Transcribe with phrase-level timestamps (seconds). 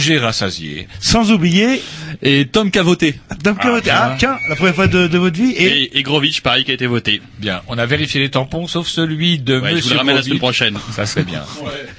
[0.00, 0.88] Roger Rassasier.
[0.98, 1.82] sans oublier
[2.22, 3.20] Et Tom Cavoté.
[3.44, 3.90] Tom Cavoté.
[3.92, 6.70] Ah, tiens, la première fois de, de votre vie et, Et, et Grovitch, pareil, qui
[6.70, 7.20] a été voté.
[7.38, 10.16] Bien, on a vérifié les tampons, sauf celui de Ouais, je vous Monsieur le ramène
[10.16, 10.78] la semaine prochaine.
[10.92, 11.42] Ça serait bien.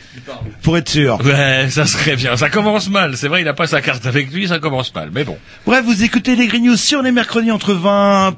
[0.63, 1.19] pour être sûr.
[1.23, 2.35] Ouais, ça serait bien.
[2.37, 3.15] Ça commence mal.
[3.17, 5.11] C'est vrai, il n'a pas sa carte avec lui, ça commence mal.
[5.13, 5.37] Mais bon,
[5.67, 8.35] Bref, vous écoutez les Green News sur les mercredis entre 20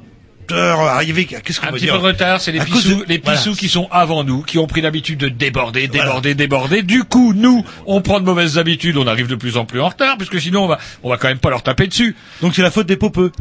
[0.52, 1.00] heures.
[1.44, 3.18] Qu'est-ce qu'on un va petit peu de retard, c'est les À cause pissous, de- les
[3.18, 3.38] voilà.
[3.38, 6.82] pissous qui sont avant nous, qui ont pris l'habitude de déborder, déborder, déborder.
[6.82, 9.88] Du coup, nous, on prend de mauvaises habitudes, on arrive de plus en plus en
[9.88, 12.14] retard, parce que sinon, on va, on va quand même pas leur taper dessus.
[12.42, 13.32] Donc c'est la faute des popeux.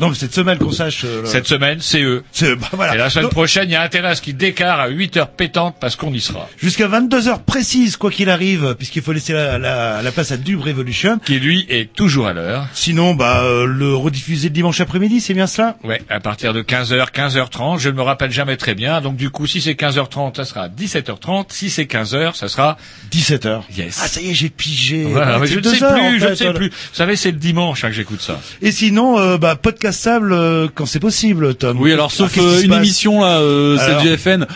[0.00, 1.02] Ah mais cette semaine qu'on sache.
[1.04, 2.22] euh, Cette semaine, c'est eux.
[2.32, 2.94] c'est- bah, voilà.
[2.94, 5.16] Et la semaine Donc, prochaine, il y a intérêt à ce qu'ils déclarent à 8
[5.16, 6.48] heures pétantes parce qu'on y sera.
[6.58, 10.36] Jusqu'à 22 heures précises, quoi qu'il arrive, puisqu'il faut laisser la, la, la place à
[10.36, 11.18] Dub Revolution.
[11.24, 12.66] Qui, lui, est toujours à l'heure.
[12.74, 16.62] Sinon, bah, euh, le rediffuser le dimanche après-midi, c'est bien cela Ouais, à partir de
[16.62, 19.00] 15h, 15h30, je ne me rappelle jamais très bien.
[19.00, 21.46] Donc du coup, si c'est 15h30, ça sera 17h30.
[21.50, 22.76] Si c'est 15h, ça sera
[23.10, 23.64] 17 heures.
[23.76, 23.98] Yes.
[24.02, 25.04] Ah, ça y est, j'ai pigé.
[25.04, 26.58] Voilà, Ouais, mais c'est je ne sais heures, plus, en je ne sais voilà.
[26.58, 26.68] plus.
[26.68, 28.40] Vous savez, c'est le dimanche hein, que j'écoute ça.
[28.62, 29.87] Et sinon, euh, bah, podcastable
[30.32, 31.78] euh, quand c'est possible, Tom.
[31.80, 34.46] Oui, alors sauf qui euh, une émission là, euh, Alors c'est du FN.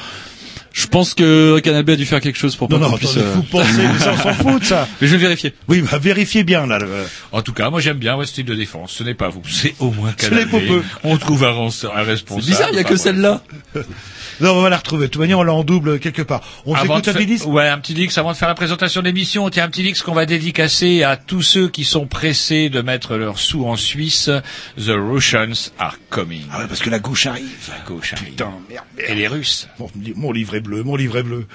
[0.75, 2.97] Je pense que Canal B a dû faire quelque chose pour pas Non, non, qu'on
[2.97, 3.19] puisse.
[3.19, 4.89] euh, vous pensez, mais ça, on s'en fout de ça.
[5.03, 5.53] Mais je vais vérifier.
[5.69, 6.79] Oui, bah, vérifiez bien, là.
[6.79, 6.87] le-
[7.31, 8.93] En tout cas, moi j'aime bien votre style de défense.
[8.93, 10.47] Ce n'est pas vous, c'est au moins Canal.
[10.47, 10.57] B.
[11.05, 12.43] On trouve un, un responsable.
[12.43, 13.43] C'est bizarre, il y a que celle-là.
[14.41, 15.07] Non, on va la retrouver.
[15.07, 16.43] De toute manière, on l'a en double quelque part.
[16.67, 19.49] On s'écoute un petit Ouais, un petit disque avant de faire la présentation de l'émission.
[19.51, 23.17] Tiens, un petit disque qu'on va dédicacer à tous ceux qui sont pressés de mettre
[23.17, 24.31] leurs sous en Suisse.
[24.77, 26.43] The Russians are coming.
[26.51, 27.69] Ah ouais, parce que la gauche arrive.
[27.69, 28.31] La gauche arrive.
[28.31, 29.11] Putain, merde, merde.
[29.11, 29.69] Et les Russes.
[29.79, 31.47] Mon, mon livre est bleu, mon livre est bleu.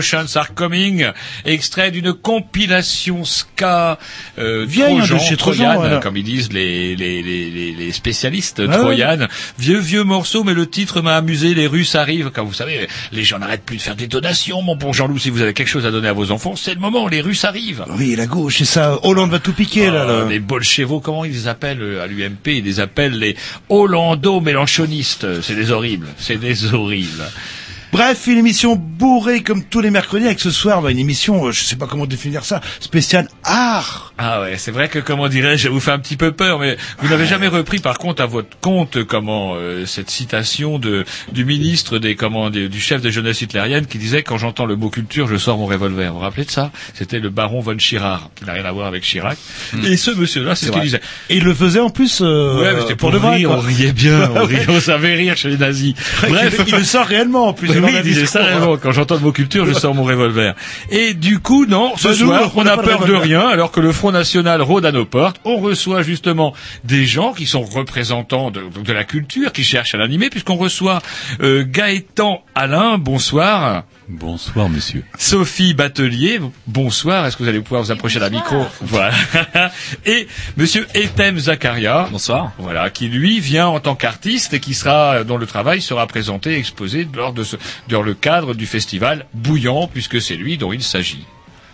[0.00, 1.04] Russians are coming,
[1.44, 3.98] extrait d'une compilation ska
[4.38, 5.98] euh, Vieille, hein, de Trojan, chez Trojan, voilà.
[5.98, 8.78] comme ils disent les les les les, spécialistes Ah ouais.
[8.78, 9.28] Troyane.
[9.58, 11.52] Vieux vieux morceau, mais le titre m'a amusé.
[11.52, 14.62] Les Russes arrivent, comme vous savez, les gens n'arrêtent plus de faire des donations.
[14.62, 16.80] Mon bon Jean-Loup, si vous avez quelque chose à donner à vos enfants, c'est le
[16.80, 17.06] moment.
[17.06, 17.84] Les Russes arrivent.
[17.98, 18.98] Oui, la gauche, c'est ça.
[19.02, 20.06] Hollande va tout piquer, là.
[20.08, 20.26] Ah, là.
[20.30, 23.36] les bolcheviks, comment ils les appellent euh, à l'UMP Ils les appellent les
[23.68, 25.42] Hollando-mélanchonistes.
[25.42, 26.08] C'est des horribles.
[26.16, 27.24] C'est des horribles.
[27.92, 31.52] Bref, une émission bourrée comme tous les mercredis, avec ce soir, bah, une émission, euh,
[31.52, 34.12] je sais pas comment définir ça, spéciale art.
[34.18, 37.08] Ah ouais, c'est vrai que comment dirais-je, vous fait un petit peu peur, mais vous
[37.08, 41.98] n'avez jamais repris par contre à votre compte comment euh, cette citation de du ministre
[41.98, 45.26] des comment des- du chef de jeunesse hitlérienne qui disait quand j'entends le mot culture,
[45.26, 46.08] je sors mon revolver.
[46.12, 46.70] Vous vous rappelez de ça?
[46.94, 49.38] C'était le baron von Chirard, qui n'a rien à voir avec Chirac.
[49.84, 51.00] Et ce monsieur-là, c'est ce qu'il disait.
[51.30, 53.58] Et il le faisait en plus, euh, Ouais, mais c'était pour, de vrai, rire, quoi.
[53.58, 55.94] on riait bien, on, riait, on savait rire chez les nazis.
[56.28, 57.68] Bref, il, il le sort réellement, en plus.
[57.84, 58.40] Oui, il disait ça.
[58.82, 60.54] Quand j'entends le mot culture, je sors mon revolver.
[60.90, 63.70] Et du coup, non, ce Bah, soir, on on n'a de peur de rien, alors
[63.70, 65.40] que le Front National rôde à nos portes.
[65.44, 66.54] On reçoit justement
[66.84, 71.00] des gens qui sont représentants de, de la culture, qui cherchent à l'animer, puisqu'on reçoit
[71.42, 73.84] euh, Gaëtan Alain, bonsoir.
[74.12, 75.04] Bonsoir, monsieur.
[75.18, 77.24] Sophie Batelier, bonsoir.
[77.26, 79.14] Est-ce que vous allez pouvoir vous approcher de la micro Voilà.
[80.04, 80.26] Et
[80.56, 82.50] Monsieur Etem Zakaria, Bonsoir.
[82.58, 86.56] voilà, qui lui vient en tant qu'artiste et qui sera, dont le travail sera présenté,
[86.56, 87.54] exposé lors de ce,
[87.88, 91.24] dans le cadre du festival Bouillant, puisque c'est lui dont il s'agit.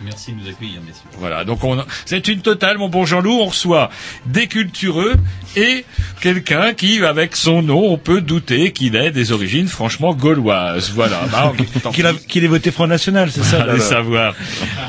[0.01, 1.09] Merci de nous accueillir, messieurs.
[1.17, 3.89] Voilà, donc on, c'est une totale, mon bon Jean-Loup, on reçoit
[4.27, 5.15] des cultureux
[5.55, 5.85] et
[6.21, 10.91] quelqu'un qui, avec son nom, on peut douter qu'il ait des origines franchement gauloises.
[10.93, 11.21] Voilà.
[11.31, 11.51] Bah,
[11.93, 13.63] Qu'il a- qu'il ait voté Front National, c'est ça.
[13.63, 14.33] Allez savoir.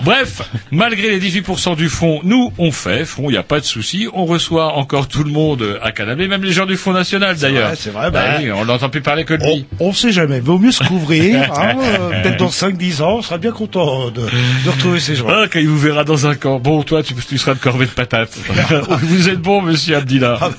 [0.05, 3.65] Bref, malgré les 18% du front, nous, on fait front, il n'y a pas de
[3.65, 4.09] souci.
[4.13, 7.69] On reçoit encore tout le monde à Canal même les gens du Front National d'ailleurs.
[7.69, 8.37] vrai, c'est vrai, Bah bah.
[8.41, 9.67] oui, on n'entend plus parler que de On, lui.
[9.81, 10.41] on sait jamais.
[10.41, 11.51] Vaut mieux se couvrir.
[11.59, 15.27] hein, euh, Peut-être dans 5-10 ans, on sera bien content de, de retrouver ces gens.
[15.29, 16.59] Ah, quand il vous verra dans un camp.
[16.59, 18.37] Bon, toi, tu, tu seras de corvée de patates.
[19.03, 20.39] vous êtes bon, monsieur Abdillah.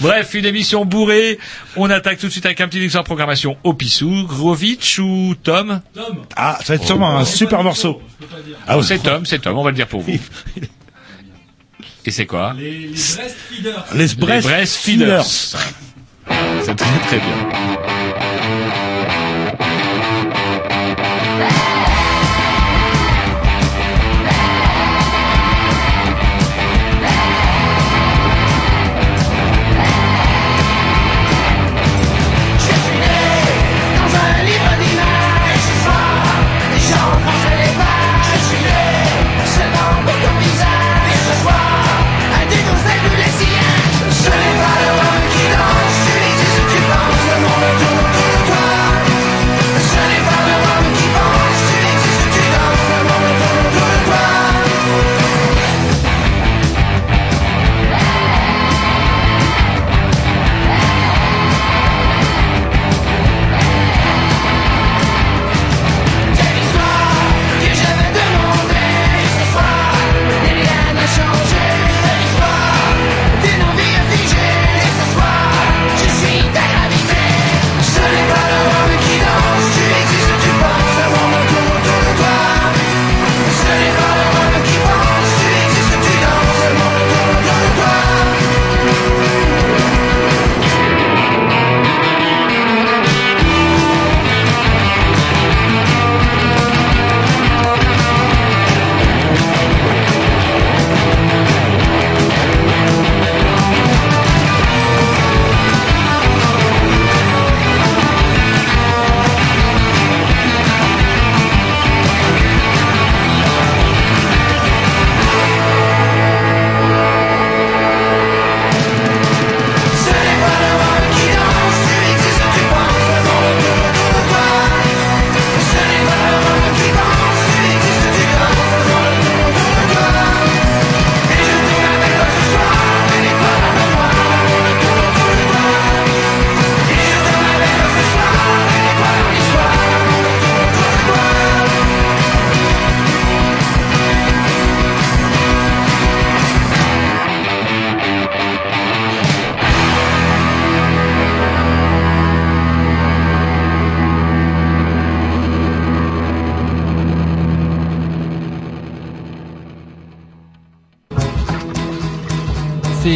[0.00, 1.38] Bref, une émission bourrée.
[1.76, 4.26] On attaque tout de suite avec un petit extrait de programmation au Pissou.
[4.26, 5.80] Grovitch ou Tom
[6.36, 8.00] Ah, ça va être sûrement un super morceau.
[8.66, 10.12] Ah, c'est Tom, c'est Tom, on va le dire pour vous.
[12.06, 12.90] Et c'est quoi Les
[13.94, 15.24] Les Brest, Brest Feeders.
[15.24, 18.39] C'est très très bien.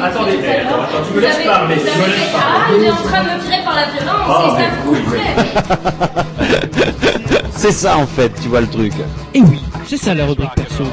[0.00, 1.74] Attendez, attends, tu me laisses parler.
[1.74, 4.62] Vous avez fait, ah, il est en train de me tirer par la violence, et
[4.62, 4.96] ça vous.
[7.50, 8.92] C'est ça en fait, tu vois le truc.
[9.34, 10.84] Et oui, c'est ça la rubrique perso.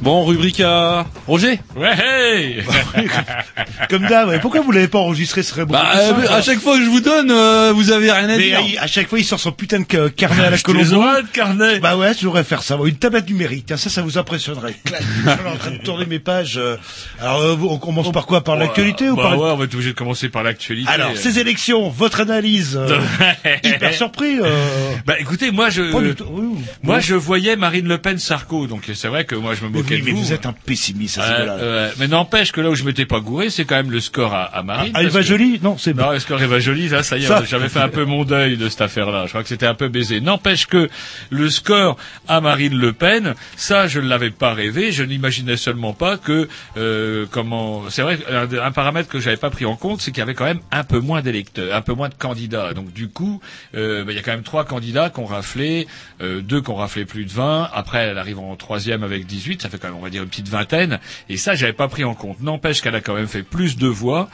[0.00, 1.60] Bon, rubrique à Roger?
[1.76, 2.64] Ouais, hey
[3.90, 4.38] Comme d'hab, ouais.
[4.40, 7.30] pourquoi vous l'avez pas enregistré Ce Bah, euh, à chaque fois que je vous donne,
[7.30, 8.60] euh, vous avez rien à Mais dire.
[8.66, 11.02] il- à chaque fois, il sort son putain de ca- carnet à la Colombo.
[11.32, 11.78] carnet.
[11.80, 12.76] Bah ouais, je devrais faire ça.
[12.84, 14.74] Une tablette numérique, tiens, ça, ça vous impressionnerait.
[14.84, 16.56] Clac, je suis en train de tourner mes pages.
[16.58, 16.76] euh.
[17.20, 18.42] Alors, euh, on commence par quoi?
[18.44, 19.38] Par l'actualité ou bah par...
[19.38, 20.90] ouais, on va être obligé de commencer par l'actualité.
[20.90, 22.98] Alors, ces élections, votre analyse euh,
[23.64, 24.38] Hyper surpris.
[24.42, 24.92] euh.
[25.06, 26.51] Bah écoutez, moi je, Pas du tout, oui.
[26.82, 29.78] Moi je voyais Marine Le Pen Sarko, donc c'est vrai que moi je me Mais
[29.78, 30.22] moquais oui, de mais vous.
[30.22, 31.56] vous êtes un pessimiste à ce niveau-là.
[31.56, 31.90] ouais.
[31.98, 34.44] mais n'empêche que là où je m'étais pas gouré, c'est quand même le score à,
[34.44, 34.92] à Marine.
[34.94, 37.28] Ah, Eva que- Jolie Non, c'est Non, le score Eva Jolie, là, ça y est,
[37.28, 39.24] Ça- j'avais fait un peu mon deuil de cette affaire-là.
[39.24, 40.20] Je crois que c'était un peu baisé.
[40.20, 40.88] N'empêche que
[41.30, 41.96] le score
[42.28, 44.92] à Marine Le Pen, ça, je ne l'avais pas rêvé.
[44.92, 49.50] Je n'imaginais seulement pas que, euh, comment, c'est vrai, un, un paramètre que j'avais pas
[49.50, 51.92] pris en compte, c'est qu'il y avait quand même un peu moins d'électeurs, un peu
[51.94, 52.72] moins de candidats.
[52.74, 53.40] Donc, du coup,
[53.74, 55.86] euh, bah, il y a quand même trois candidats qui ont raflé,
[56.20, 57.70] euh, deux qui ont raflé plus de 20.
[57.72, 59.62] Après, elle arrive en troisième avec 18.
[59.62, 61.00] Ça fait quand même, on va dire, une petite vingtaine.
[61.30, 62.40] Et ça, j'avais pas pris en compte.
[62.42, 64.28] N'empêche qu'elle a quand même fait plus de voix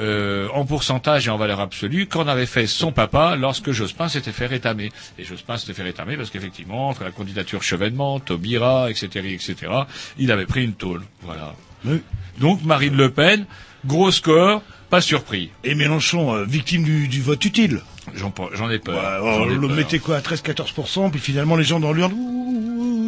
[0.00, 4.32] euh, en pourcentage et en valeur absolue qu'en avait fait son papa lorsque Jospin s'était
[4.32, 4.90] fait rétamer.
[5.16, 9.72] Et Jospin s'était fait rétamer parce qu'effectivement, entre la candidature Chevènement, Taubira, etc., etc.,
[10.18, 11.02] il avait pris une tôle.
[11.22, 11.54] Voilà.
[11.84, 12.02] Oui.
[12.38, 13.46] Donc Marine Le Pen,
[13.86, 15.50] gros score, pas surpris.
[15.62, 17.80] Et Mélenchon, euh, victime du, du vote utile.
[18.14, 19.22] J'en j'en ai peur.
[19.22, 19.70] Ouais, on ai le peur.
[19.76, 22.14] mettait quoi à 13-14%, puis finalement les gens dans l'urne,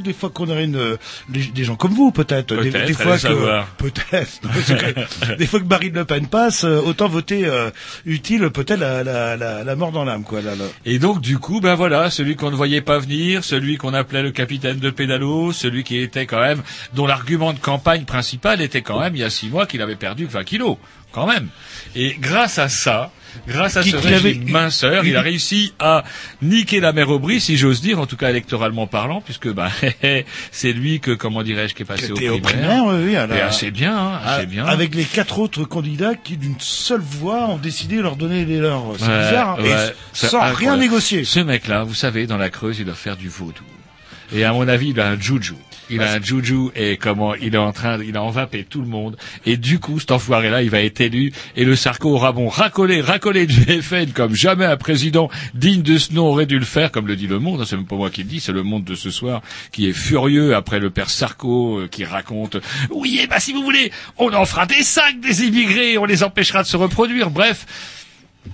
[0.03, 0.97] des fois qu'on aurait une, euh,
[1.33, 5.61] les- des gens comme vous peut-être, des, Peut-être, des allez fois que peut-être, des fois
[5.61, 7.71] que Marine Le Pen passe, euh, autant voter euh,
[8.05, 10.41] utile peut-être la, la, la, la mort dans l'âme quoi.
[10.41, 10.65] Là, là.
[10.85, 14.23] Et donc du coup, ben voilà, celui qu'on ne voyait pas venir, celui qu'on appelait
[14.23, 16.63] le capitaine de pédalo, celui qui était quand même,
[16.95, 19.95] dont l'argument de campagne principal était quand même il y a six mois qu'il avait
[19.97, 20.77] perdu 20 kilos,
[21.13, 21.49] quand même.
[21.95, 23.13] Et grâce à ça,
[23.49, 26.05] grâce à ce régime eu- minceur, il a réussi à
[26.43, 29.69] niquer la mer Aubry, si j'ose dire, en tout cas électoralement parlant, puisque ben
[30.51, 32.43] c'est lui que, comment dirais-je, qui est passé au au primaire.
[32.43, 34.65] primaire, oui, la- Et assez bien, hein, assez bien.
[34.67, 38.59] Avec les quatre autres candidats qui, d'une seule voix, ont décidé de leur donner les
[38.59, 38.85] leurs.
[38.99, 41.25] C'est Ouais, bizarre, hein, ouais, et c'est sans rien négocier.
[41.25, 43.63] Ce mec-là, vous savez, dans la Creuse, il doit faire du vaudou.
[44.35, 45.55] Et à mon avis, il a un juju.
[45.91, 48.87] Il a un juju et comment il est en train, il a envapé tout le
[48.87, 49.17] monde.
[49.47, 51.33] Et du coup, cet enfoiré-là, il va être élu.
[51.57, 55.99] Et le Sarko aura bon racolé, racolé du FN comme jamais un président digne de
[55.99, 57.61] ce nom aurait dû le faire, comme le dit le Monde.
[57.61, 59.89] hein, C'est même pas moi qui le dis, c'est le Monde de ce soir qui
[59.89, 62.57] est furieux après le père Sarko euh, qui raconte.
[62.91, 66.23] Oui, eh ben si vous voulez, on en fera des sacs des immigrés, on les
[66.23, 67.31] empêchera de se reproduire.
[67.31, 67.67] Bref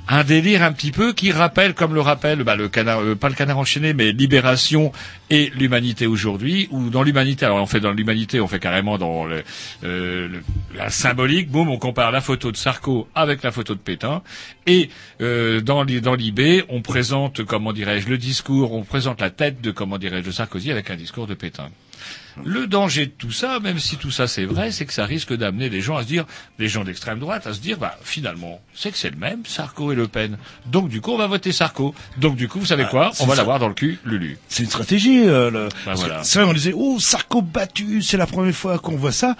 [0.06, 3.28] un délire un petit peu qui rappelle, comme le rappelle, bah, le canard, euh, pas
[3.28, 4.92] le canard enchaîné, mais Libération
[5.30, 9.24] et l'humanité aujourd'hui, ou dans l'humanité, alors on fait dans l'humanité, on fait carrément dans
[9.24, 9.42] le,
[9.84, 10.42] euh, le-
[10.76, 14.22] la symbolique, boum, on compare la photo de Sarko avec la photo de Pétain,
[14.66, 14.90] et
[15.20, 19.70] euh, dans, dans l'IB, on présente, comment dirais-je, le discours, on présente la tête de,
[19.70, 21.68] comment dirais-je, de Sarkozy avec un discours de Pétain.
[22.44, 25.32] Le danger de tout ça, même si tout ça c'est vrai, c'est que ça risque
[25.34, 26.24] d'amener les gens à se dire,
[26.58, 29.92] les gens d'extrême droite, à se dire, bah finalement, c'est que c'est le même, Sarko
[29.92, 30.38] et Le Pen.
[30.66, 31.94] Donc du coup, on va voter Sarko.
[32.18, 33.10] Donc du coup, vous savez Ah, quoi?
[33.20, 34.38] On va l'avoir dans le cul, Lulu.
[34.48, 35.22] C'est une stratégie.
[35.26, 36.22] euh, le- Bah, voilà.
[36.24, 39.36] C'est vrai, on disait, oh, Sarko battu, c'est la première fois qu'on voit ça.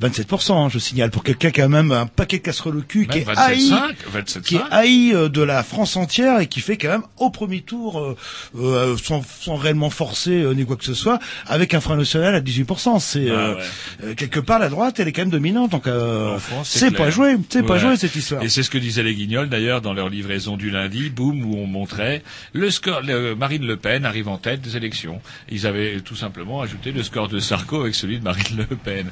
[0.00, 3.06] 27%, hein, je signale, pour quelqu'un qui a même un paquet de casseroles au cul,
[3.06, 4.40] qui Même est haï, 27,5, 27,5.
[4.42, 7.60] qui est haï euh, de la France entière et qui fait quand même au premier
[7.60, 8.16] tour, euh,
[8.58, 12.34] euh, sans, sans réellement forcer euh, ni quoi que ce soit, avec un frein national
[12.42, 13.00] à 18%.
[13.00, 13.64] C'est euh, Bah, ouais.
[14.08, 15.70] euh, quelque part la droite, elle est quand même dominante.
[15.70, 18.42] Donc euh, En France, c'est pas joué, c'est pas joué cette histoire.
[18.42, 21.56] Et c'est ce que disaient les Guignols d'ailleurs dans leur livraison du lundi, boum, où
[21.58, 22.22] on montrait
[22.52, 23.00] le score.
[23.02, 25.20] le- Marine Le Pen arrive en tête des élections.
[25.50, 29.06] Ils avaient tout simplement ajouté le score de Sarko avec celui de Marine Le Pen.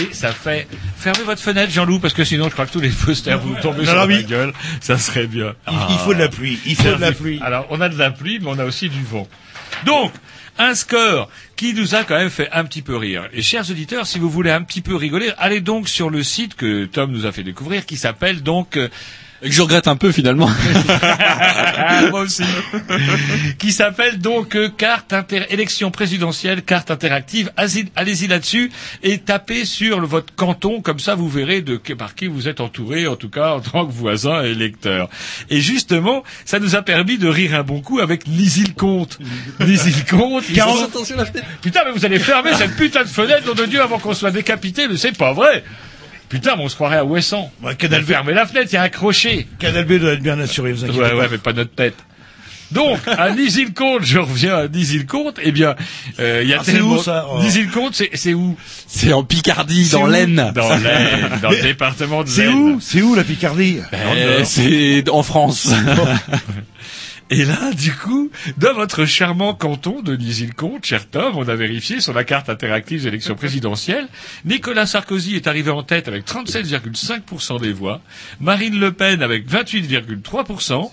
[0.00, 0.66] Et ça fait
[0.96, 3.82] fermez votre fenêtre, Jean-Loup, parce que sinon je crois que tous les posters vous tombent
[3.84, 4.52] sur la gueule.
[4.80, 5.54] Ça serait bien.
[5.68, 7.40] Il, il faut de la pluie, il faut de la pluie.
[7.42, 9.26] Alors, on a de la pluie, mais on a aussi du vent.
[9.84, 10.12] Donc,
[10.58, 13.28] un score qui nous a quand même fait un petit peu rire.
[13.32, 16.54] Et chers auditeurs, si vous voulez un petit peu rigoler, allez donc sur le site
[16.54, 18.88] que Tom nous a fait découvrir, qui s'appelle donc euh,
[19.42, 20.48] Et que je regrette un peu finalement.
[22.10, 22.42] Moi aussi.
[23.58, 27.50] qui s'appelle donc euh, carte inter élection présidentielle, carte interactive.
[27.56, 28.70] Allez-y là-dessus
[29.02, 32.60] et tapez sur le- votre canton, comme ça vous verrez de par qui vous êtes
[32.60, 35.08] entouré, en tout cas en tant que voisin et électeur.
[35.50, 39.18] Et justement, ça nous a permis de rire un bon coup avec Nisil Comte.
[39.60, 40.44] Nisil Comte.
[40.48, 41.04] ils Quarante- sont-
[41.62, 44.30] Putain, mais vous allez fermer cette putain de fenêtre, nom de Dieu, avant qu'on soit
[44.30, 45.62] décapité, mais c'est pas vrai.
[46.28, 47.50] Putain, mais on se croirait à Ouessant.
[47.62, 49.46] Ouais, Canal B, Fermez la fenêtre, il y a un crochet.
[49.58, 51.16] Canal B doit être bien assuré, vous inquiétez Ouais, pas.
[51.16, 51.94] ouais, mais pas notre tête.
[52.72, 55.76] Donc, à Nisil-Comte, je reviens à Nisil-Comte, eh bien,
[56.18, 56.94] euh, il y a Ah, c'est tellement...
[56.96, 57.40] où, ça Oh.
[57.40, 58.56] Nisil-Comte, c'est, c'est où
[58.88, 60.50] C'est en Picardie, dans l'Aisne.
[60.52, 62.54] Dans l'Aisne, dans le département de C'est l'Aisne.
[62.56, 62.80] où?
[62.80, 63.78] C'est où la Picardie?
[63.92, 65.68] Eh, C'est en France.
[67.28, 72.00] Et là, du coup, dans votre charmant canton de Nisil-Comte, cher Tom, on a vérifié
[72.00, 74.06] sur la carte interactive des élections présidentielles,
[74.44, 78.00] Nicolas Sarkozy est arrivé en tête avec 37,5% des voix,
[78.40, 80.92] Marine Le Pen avec 28,3%,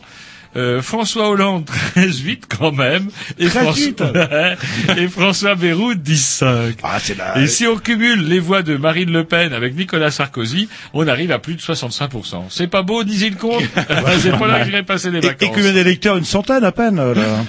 [0.55, 3.95] euh, François Hollande 13,8 quand même, et, 13,8.
[3.95, 6.73] François, et François Bayrou 10,5.
[6.83, 7.41] Ah, la...
[7.41, 11.31] Et si on cumule les voix de Marine Le Pen avec Nicolas Sarkozy, on arrive
[11.31, 12.43] à plus de 65%.
[12.49, 13.63] C'est pas beau, Nisil-Comte
[14.21, 15.49] C'est pas là que j'irai passer des Et, et vacances.
[15.53, 16.17] combien d'électeurs?
[16.17, 17.43] Une centaine à peine, là.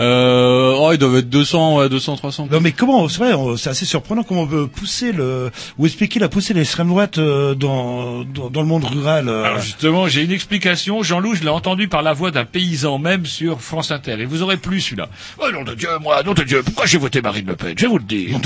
[0.00, 2.48] Euh, oh, ils doivent être 200, ouais, 200, 300.
[2.50, 6.18] Non mais comment, c'est vrai, c'est assez surprenant comment on peut pousser le, ou expliquer
[6.20, 9.28] la poussée de l'extrême droite euh, dans, dans, dans le monde rural.
[9.28, 9.44] euh.
[9.44, 11.02] Alors justement, j'ai une explication.
[11.02, 14.16] Jean-Loup, je l'ai entendu par la voix d'un paysan même sur France Inter.
[14.18, 15.08] Et vous aurez plus celui-là.
[15.38, 17.74] Oh nom de Dieu, moi, nom de Dieu, pourquoi j'ai voté Marine Le Pen?
[17.76, 18.38] Je vais vous le dire.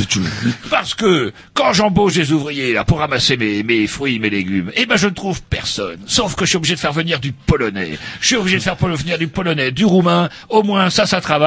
[0.70, 4.86] Parce que quand j'embauche des ouvriers là pour ramasser mes, mes fruits, mes légumes, eh
[4.86, 5.98] ben je ne trouve personne.
[6.06, 7.96] Sauf que je suis obligé de faire venir du polonais.
[8.20, 10.28] Je suis obligé de faire venir du polonais, du roumain.
[10.48, 11.43] Au moins ça, ça travaille.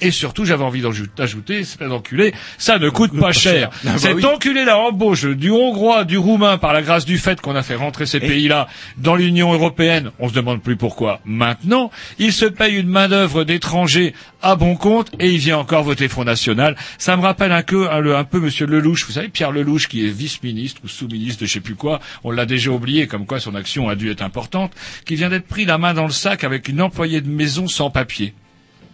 [0.00, 0.82] Et surtout, j'avais envie
[1.16, 3.70] d'ajouter, c'est pas enculé, ça ne coûte pas cher.
[3.84, 4.24] bah Cet oui.
[4.24, 7.74] enculé là embauche du hongrois, du roumain par la grâce du fait qu'on a fait
[7.74, 10.10] rentrer ces pays-là dans l'Union européenne.
[10.18, 11.20] On se demande plus pourquoi.
[11.24, 15.82] Maintenant, il se paye une main d'œuvre d'étrangers à bon compte et il vient encore
[15.82, 16.76] voter Front National.
[16.98, 19.04] Ça me rappelle un peu, un, un peu Monsieur Lelouch.
[19.06, 22.00] Vous savez, Pierre Lelouch qui est vice-ministre ou sous-ministre de je sais plus quoi.
[22.24, 24.72] On l'a déjà oublié, comme quoi son action a dû être importante.
[25.04, 27.90] Qui vient d'être pris la main dans le sac avec une employée de maison sans
[27.90, 28.34] papier.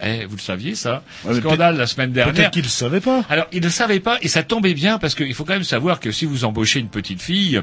[0.02, 2.34] Eh, vous le saviez ça Ouais, Scandale la semaine dernière.
[2.34, 3.24] Peut-être qu'ils le savaient pas.
[3.30, 6.00] Alors, il ne savait pas, et ça tombait bien, parce qu'il faut quand même savoir
[6.00, 7.62] que si vous embauchez une petite fille,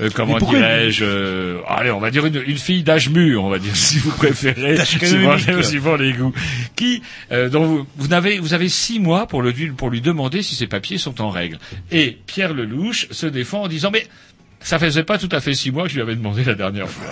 [0.00, 3.58] euh, comment dirais-je, euh, allez, on va dire une, une fille d'âge mûr, on va
[3.58, 6.34] dire, si vous préférez, suivant, suivant les goûts,
[6.74, 10.42] qui, euh, dont vous, vous avez, vous avez six mois pour, le, pour lui demander
[10.42, 11.58] si ses papiers sont en règle.
[11.92, 14.06] Et Pierre Lelouch se défend en disant, mais
[14.60, 16.88] ça faisait pas tout à fait six mois que je lui avais demandé la dernière
[16.88, 17.06] fois.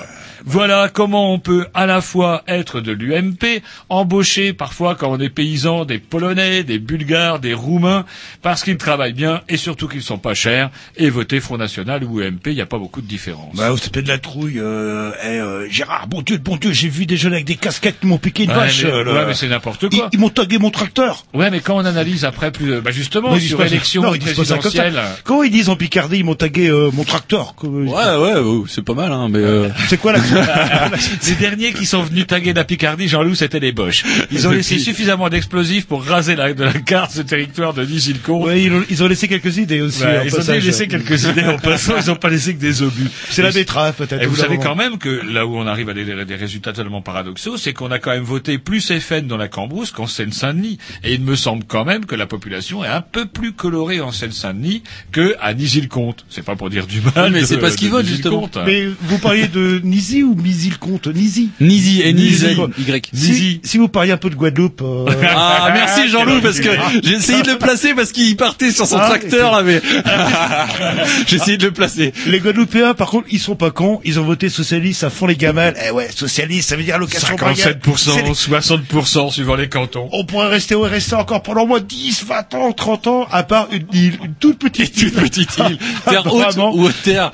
[0.44, 5.28] Voilà comment on peut à la fois être de l'UMP, embaucher parfois quand on est
[5.30, 8.04] paysan des Polonais, des Bulgares, des Roumains,
[8.42, 12.20] parce qu'ils travaillent bien et surtout qu'ils sont pas chers, et voter Front National ou
[12.20, 13.56] UMP, il n'y a pas beaucoup de différence.
[13.56, 14.58] Bah, peut-être de la trouille.
[14.58, 18.00] Euh, eh, euh, Gérard, bon Dieu, bon Dieu, j'ai vu des jeunes avec des casquettes
[18.00, 18.84] qui m'ont piqué une Ouais, vache.
[18.84, 20.08] mais, euh, ouais, mais c'est n'importe quoi.
[20.12, 21.24] ils m'ont tagué mon tracteur.
[21.34, 23.74] Ouais, mais quand on analyse après plus, bah justement, Non, sur pas ça.
[23.74, 24.82] élection Non, ils disent pas ça comme ça.
[24.82, 28.40] présidentielle, Comment ils disent en Picardie, ils m'ont tagué euh, mon tracteur Comment- Ouais, ouais,
[28.42, 30.18] oh, c'est pas mal, hein, mais euh, C'est quoi la
[31.28, 34.04] Les derniers qui sont venus taguer la Picardie, Jean-Loup, c'était les Boches.
[34.30, 38.44] Ils ont laissé suffisamment d'explosifs pour raser la, de la carte ce territoire de Nisilco.
[38.46, 40.02] Ouais, ils ont, ils ont laissé quelques idées aussi.
[40.02, 40.64] Ouais, en ils ont passage.
[40.64, 43.08] laissé quelques idées en passant, ils n'ont pas laissé que des obus.
[43.30, 44.22] C'est la betterave peut-être.
[44.22, 47.02] Et vous savez quand même que là où on arrive à des, des résultats totalement
[47.02, 50.78] paradoxaux, c'est qu'on a quand même voté plus FN dans la Cambrousse qu'en Seine-Saint-Denis.
[51.04, 54.12] Et il me semble quand même que la population est un peu plus colorée en
[54.12, 56.24] Seine-Saint-Denis que à Nisil-Comte.
[56.28, 57.25] C'est pas pour dire du mal.
[57.30, 58.58] Mais c'est pas ce qu'ils votent, Nisil-Comte.
[58.66, 61.50] Mais vous parliez de Nizi ou Misil-Comte Nizi.
[61.60, 63.02] Nizi, N-I-Z-Y.
[63.12, 64.82] Si, si vous parliez un peu de Guadeloupe.
[64.82, 66.68] euh, Ah, merci Jean-Loup, parce que
[67.02, 69.80] j'ai essayé de le placer parce qu'il partait sur son Ah, tracteur, là, mais
[71.26, 72.12] j'ai essayé de le placer.
[72.26, 74.00] Les Guadeloupéens, par contre, ils sont pas cons.
[74.04, 75.74] Ils ont voté socialiste à fond les gamelles.
[75.86, 77.80] Eh ouais, socialiste, ça veut dire brigade.
[77.84, 80.08] 57%, C'est les- 60% suivant les cantons.
[80.12, 83.42] On pourrait rester au RSA encore pendant au moins 10, 20 ans, 30 ans, à
[83.42, 85.10] part une île, une toute petite île.
[85.12, 85.78] Toute petite île.
[86.08, 87.32] Terre haute ou haute terre.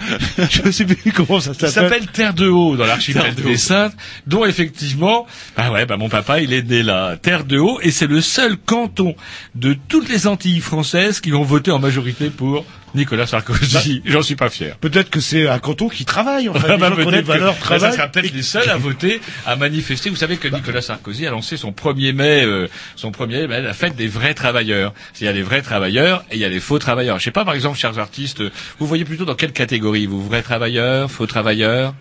[0.50, 1.90] Je sais plus comment ça Ça s'appelle.
[1.90, 3.56] s'appelle Terre de Haut dans l'archipel des.
[3.56, 3.94] Saintes,
[4.26, 7.90] dont effectivement, bah ouais, bah mon papa il est né là, Terre de Haut, et
[7.90, 9.14] c'est le seul canton
[9.54, 14.02] de toutes les Antilles françaises qui ont voté en majorité pour Nicolas Sarkozy.
[14.04, 14.76] J'en suis pas fier.
[14.78, 16.62] Peut-être que c'est un canton qui travaille, en fait.
[16.72, 20.08] Ah bah peut-être bah, ça sera peut-être les seuls à voter, à manifester.
[20.08, 23.74] Vous savez que Nicolas Sarkozy a lancé son 1er mai, euh, son 1er mai, la
[23.74, 24.94] fête des vrais travailleurs.
[25.20, 27.18] Il y a les vrais travailleurs et il y a les faux travailleurs.
[27.18, 28.42] Je sais pas, par exemple, chers artistes,
[28.78, 30.26] vous voyez plutôt dans quelle catégorie Vous?
[30.26, 31.94] Vrais travailleurs, faux travailleurs?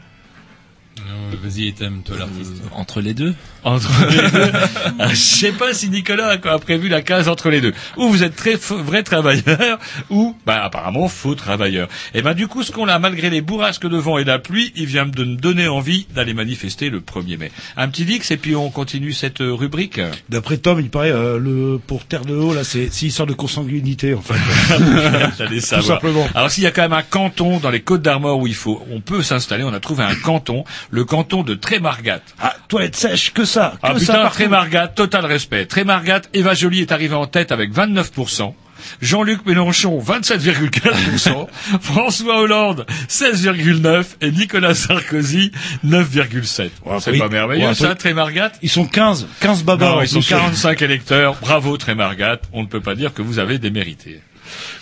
[1.42, 2.54] Vas-y, Etem, toi l'artiste.
[2.74, 3.34] Entre les deux
[3.64, 4.52] Entre les deux.
[5.00, 7.74] Ah, Je sais pas si Nicolas a prévu la case entre les deux.
[7.98, 11.88] Ou vous êtes très vrai travailleur, ou bah apparemment faux travailleur.
[12.14, 14.72] Et ben du coup, ce qu'on a malgré les bourrasques de vent et la pluie,
[14.76, 17.52] il vient de me donner envie d'aller manifester le 1er mai.
[17.78, 20.00] Un petit dix et puis on continue cette euh, rubrique.
[20.30, 23.34] D'après Tom, il paraît euh, le pour Terre de Haut là, c'est c'est histoire de
[23.34, 24.36] consanguinité en fait.
[25.38, 26.28] J'allais Tout simplement.
[26.36, 28.84] Alors s'il y a quand même un canton dans les Côtes d'Armor où il faut,
[28.92, 29.64] on peut s'installer.
[29.64, 32.22] On a trouvé un canton, le canton de Trémargat.
[32.40, 34.28] Ah, toilette sèche, que ça, que Ah putain.
[34.30, 35.66] Trémargat, total respect.
[35.66, 38.54] Trémargat, Eva Joly est arrivée en tête avec 29%.
[39.02, 41.48] Jean-Luc Mélenchon, 27,4%.
[41.82, 44.06] François Hollande, 16,9%.
[44.22, 45.52] Et Nicolas Sarkozy,
[45.86, 47.00] 9,7%.
[47.00, 47.20] C'est oui.
[47.20, 48.52] pas merveilleux, Ouais, ça, Trémargat?
[48.62, 49.98] Ils sont 15, 15 babards.
[49.98, 50.40] Non, ils sont Michel.
[50.40, 51.36] 45 électeurs.
[51.42, 52.40] Bravo, Trémargat.
[52.54, 54.22] On ne peut pas dire que vous avez démérité.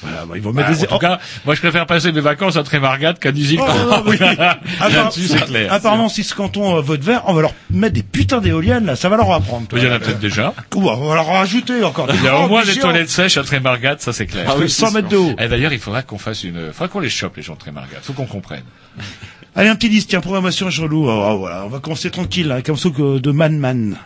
[0.02, 0.86] Voilà, bah, ils vont mettre des.
[0.86, 3.60] en tout cas, moi je préfère passer mes vacances à Trémargat qu'à Nusil.
[3.62, 4.18] Oh, non, non, oui.
[4.20, 5.72] Là-dessus, c'est clair.
[5.72, 8.96] Apparemment, si ce canton euh, vote vert, on va leur mettre des putains d'éoliennes, là,
[8.96, 9.68] ça va leur apprendre.
[9.68, 9.80] toi.
[9.80, 10.54] Il y en a peut-être déjà.
[10.76, 13.38] Ou on va leur rajouter encore des Il y a au moins des toilettes sèches
[13.38, 14.46] à Trémargat, ça c'est clair.
[14.48, 15.36] Ah oui, 100 mètres de haut.
[15.40, 17.98] Et d'ailleurs, il faudra qu'on fasse une, faudra qu'on les chope les gens de Trémargat.
[18.02, 18.64] Faut qu'on comprenne.
[19.56, 21.10] Allez, un petit disque, tiens, programmation relou.
[21.10, 23.98] Alors, voilà, on va commencer tranquille, hein, comme ça que de Man Man.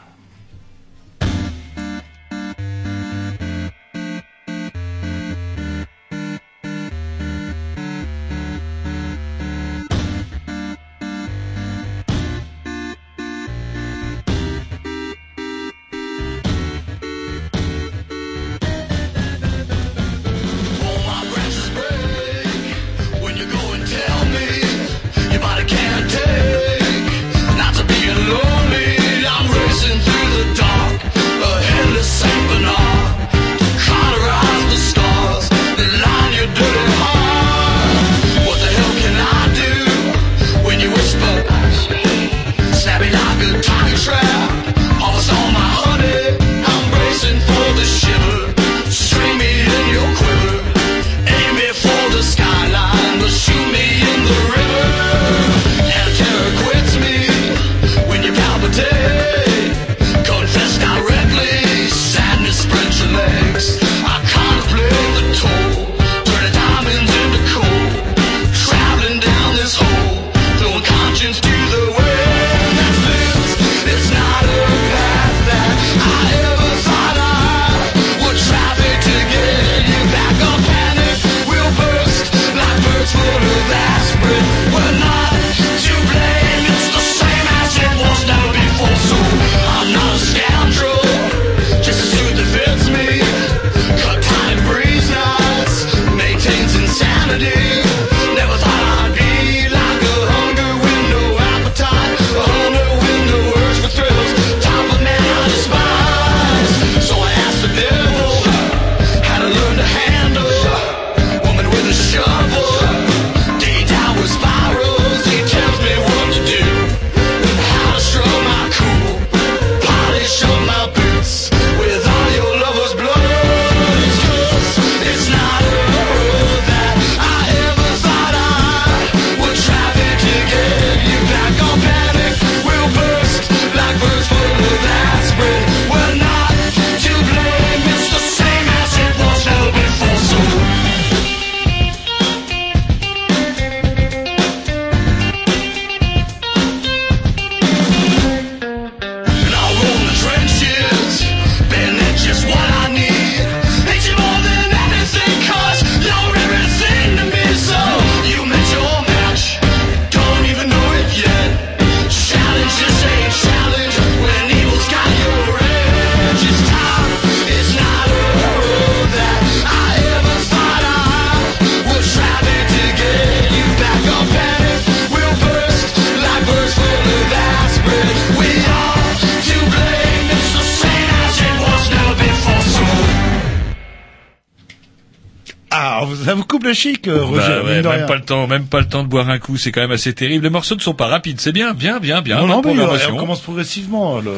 [188.34, 190.44] Temps, même pas le temps de boire un coup, c'est quand même assez terrible.
[190.44, 192.40] Les morceaux ne sont pas rapides, c'est bien, bien, bien, bien.
[192.40, 194.20] Non, non, bonne mais euh, on commence progressivement.
[194.20, 194.34] Le...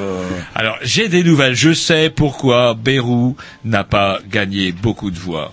[0.54, 1.56] Alors, j'ai des nouvelles.
[1.56, 5.52] Je sais pourquoi Bérou n'a pas gagné beaucoup de voix.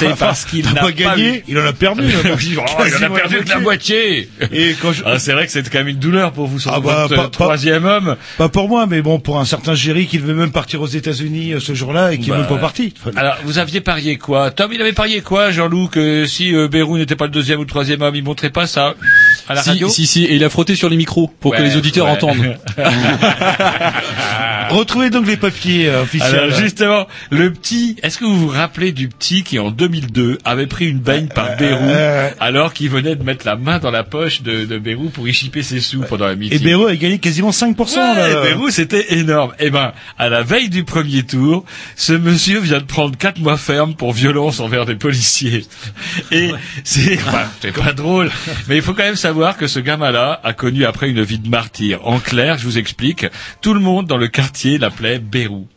[0.00, 2.02] C'est parce qu'il n'a pas gagné, il en a perdu.
[2.22, 4.28] Oh, il en a perdu de la moitié.
[4.52, 5.02] Et quand je...
[5.04, 7.08] Ah, c'est vrai que c'est quand même une douleur pour vous sur Ah bah, votre
[7.08, 8.16] pas- euh, pas- troisième homme.
[8.38, 11.52] Pas pour moi, mais bon, pour un certain Géry qui devait même partir aux États-Unis
[11.54, 12.94] euh, ce jour-là et qui Bah, n'est même pas parti.
[13.16, 14.50] Alors, vous aviez parié quoi?
[14.50, 17.62] Tom, il avait parié quoi, Jean-Loup, que si euh, Bérou n'était pas le deuxième ou
[17.62, 18.94] le troisième homme, il montrait pas ça
[19.48, 21.62] à la si, radio si, si, et il a frotté sur les micros pour que
[21.62, 22.12] les auditeurs ouais.
[22.12, 22.56] entendent.
[24.70, 26.38] Retrouvez donc les papiers euh, officiels.
[26.38, 30.68] Alors justement, le petit, est-ce que vous vous rappelez du petit qui en 2002 avait
[30.68, 34.04] pris une baigne par Bérou euh, alors qu'il venait de mettre la main dans la
[34.04, 36.60] poche de, de Bérou pour y chipper ses sous pendant la meeting?
[36.60, 37.96] Et Béraud a gagné quasiment 5%.
[37.96, 38.42] Ouais, là.
[38.42, 39.52] Bérou, c'était énorme.
[39.58, 41.64] Eh ben, à la veille du premier tour,
[41.96, 45.64] ce monsieur vient de prendre quatre mois ferme pour violence envers des policiers.
[46.30, 46.52] Et
[46.84, 48.30] c'est, enfin, c'est pas drôle,
[48.68, 51.48] mais il faut quand même savoir que ce gamin-là a connu après une vie de
[51.48, 52.00] martyr.
[52.06, 53.26] En clair, je vous explique,
[53.60, 55.68] tout le monde dans le quartier l'appelait Bérou.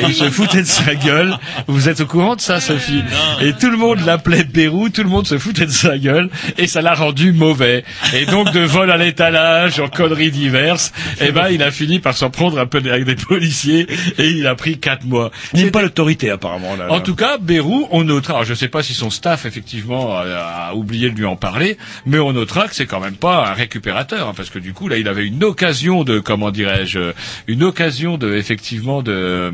[0.00, 1.36] Et il se foutait de sa gueule.
[1.66, 3.02] Vous êtes au courant de ça, Sophie
[3.40, 6.66] Et tout le monde l'appelait Bérou, tout le monde se foutait de sa gueule, et
[6.66, 7.84] ça l'a rendu mauvais.
[8.14, 12.16] Et donc de vol à l'étalage, en conneries diverses, eh ben il a fini par
[12.16, 13.86] s'en prendre un peu avec des policiers,
[14.18, 15.30] et il a pris quatre mois.
[15.52, 16.76] Il n'aime pas l'autorité apparemment.
[16.76, 19.46] Là, En tout cas, Bérou, on notera, alors je ne sais pas si son staff
[19.46, 23.16] effectivement a, a oublié de lui en parler, mais on notera que c'est quand même
[23.16, 26.50] pas un récupérateur, hein, parce que du coup là, il avait une occasion de, comment
[26.50, 27.12] dirais-je,
[27.48, 29.52] une occasion de effectivement de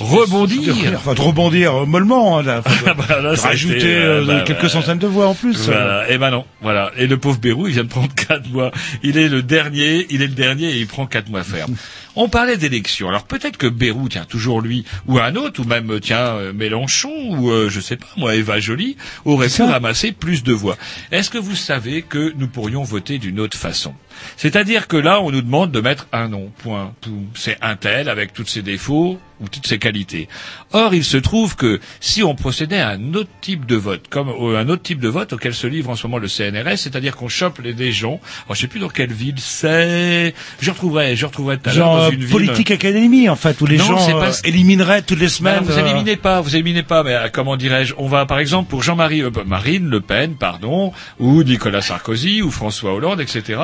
[0.00, 0.74] rebondir.
[0.96, 2.38] Enfin, de rebondir mollement.
[2.38, 2.62] Hein, là.
[2.98, 5.70] Bah, là, rajouter été, euh, euh, bah, quelques bah, centaines de voix en plus.
[6.08, 6.90] Et ben non, voilà.
[6.96, 8.70] Et le pauvre Bérou, il vient de prendre quatre mois.
[9.02, 11.74] Il est le dernier, il est le dernier et il prend quatre mois ferme.
[12.20, 13.08] On parlait d'élections.
[13.08, 16.52] Alors peut-être que Bérou, tiens, toujours lui, ou un autre, ou même, euh, tiens, euh,
[16.52, 20.76] Mélenchon, ou euh, je sais pas, moi, Eva Joly, aurait pu ramasser plus de voix.
[21.12, 23.94] Est-ce que vous savez que nous pourrions voter d'une autre façon?
[24.36, 26.92] C'est-à-dire que là, on nous demande de mettre un nom, point.
[27.36, 30.28] C'est un tel avec tous ses défauts ou toutes ses qualités.
[30.72, 34.28] Or, il se trouve que si on procédait à un autre type de vote, comme
[34.28, 37.16] euh, un autre type de vote auquel se livre en ce moment le CNRS, c'est-à-dire
[37.16, 41.26] qu'on chope les gens, alors, je sais plus dans quelle ville c'est, je retrouverai, je
[41.26, 42.28] retrouverai tout à l'heure dans une ville.
[42.30, 45.56] politique académie en fait où les Non, gens euh, pas- élimineraient toutes les semaines.
[45.64, 48.38] non, vous euh, éliminez pas, vous éliminez pas, mais euh, comment dirais-je On va par
[48.38, 53.60] exemple pour Jean-Marie euh, Marine Le Pen, pardon, ou Nicolas Sarkozy, ou François Hollande, etc.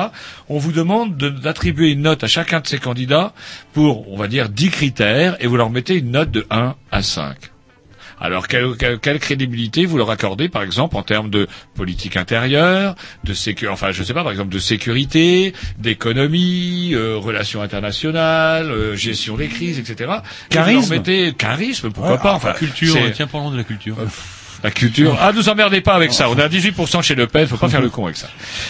[0.49, 3.33] On vous demande de- d'attribuer une note à chacun de ces candidats
[3.73, 7.01] pour, on va dire, 10 critères, et vous leur mettez une note de 1 à
[7.03, 7.35] 5.
[8.17, 12.95] Alors, quelle, quelle- quelle crédibilité vous leur accordez, par exemple, en termes de politique intérieure,
[13.25, 18.95] de sécu, enfin, je sais pas, par exemple, de sécurité, d'économie, euh, relations internationales, euh,
[18.95, 19.95] gestion des crises, etc.
[19.99, 20.93] Et leur Charisme.
[20.95, 23.97] mettez charisme, pourquoi Ouais, pas, enfin, Culture, tiens, parlons de la culture.
[24.63, 25.17] la culture.
[25.19, 26.29] Ah, nous emmerdez pas avec ça.
[26.29, 28.29] On est à 18% chez Le Pen, faut pas faire le con avec ça.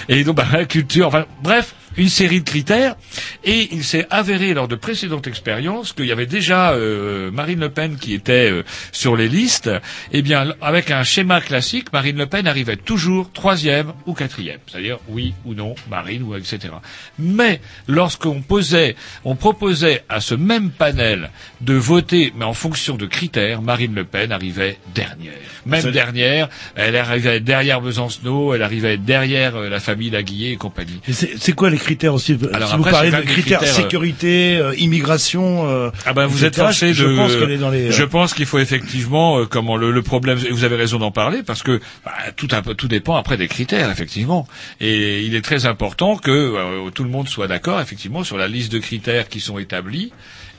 [0.09, 2.95] Et donc, bah, la culture, enfin, bref, une série de critères.
[3.43, 7.69] Et il s'est avéré lors de précédentes expériences qu'il y avait déjà euh, Marine Le
[7.69, 9.69] Pen qui était euh, sur les listes.
[10.11, 14.59] Eh bien, avec un schéma classique, Marine Le Pen arrivait toujours troisième ou quatrième.
[14.67, 16.73] C'est-à-dire oui ou non, Marine ou etc.
[17.19, 21.31] Mais lorsqu'on posait, on proposait à ce même panel
[21.61, 25.33] de voter, mais en fonction de critères, Marine Le Pen arrivait dernière.
[25.65, 30.99] Même dernière, elle arrivait derrière Besancenot, elle arrivait derrière euh, la famille Laguillet et compagnie.
[31.09, 33.81] c'est quoi les critères aussi Alors Si vous après, parlez c'est de critères, critères, euh,
[33.81, 35.67] sécurité, euh, immigration.
[35.69, 36.93] euh, Ah ben vous êtes forcé de.
[36.93, 37.91] Je pense qu'elle est dans les.
[37.91, 40.37] Je pense qu'il faut effectivement, euh, comment le, le problème.
[40.45, 43.37] et Vous avez raison d'en parler parce que bah, tout un peu, tout dépend après
[43.37, 44.47] des critères effectivement.
[44.81, 48.47] Et il est très important que euh, tout le monde soit d'accord effectivement sur la
[48.47, 50.11] liste de critères qui sont établis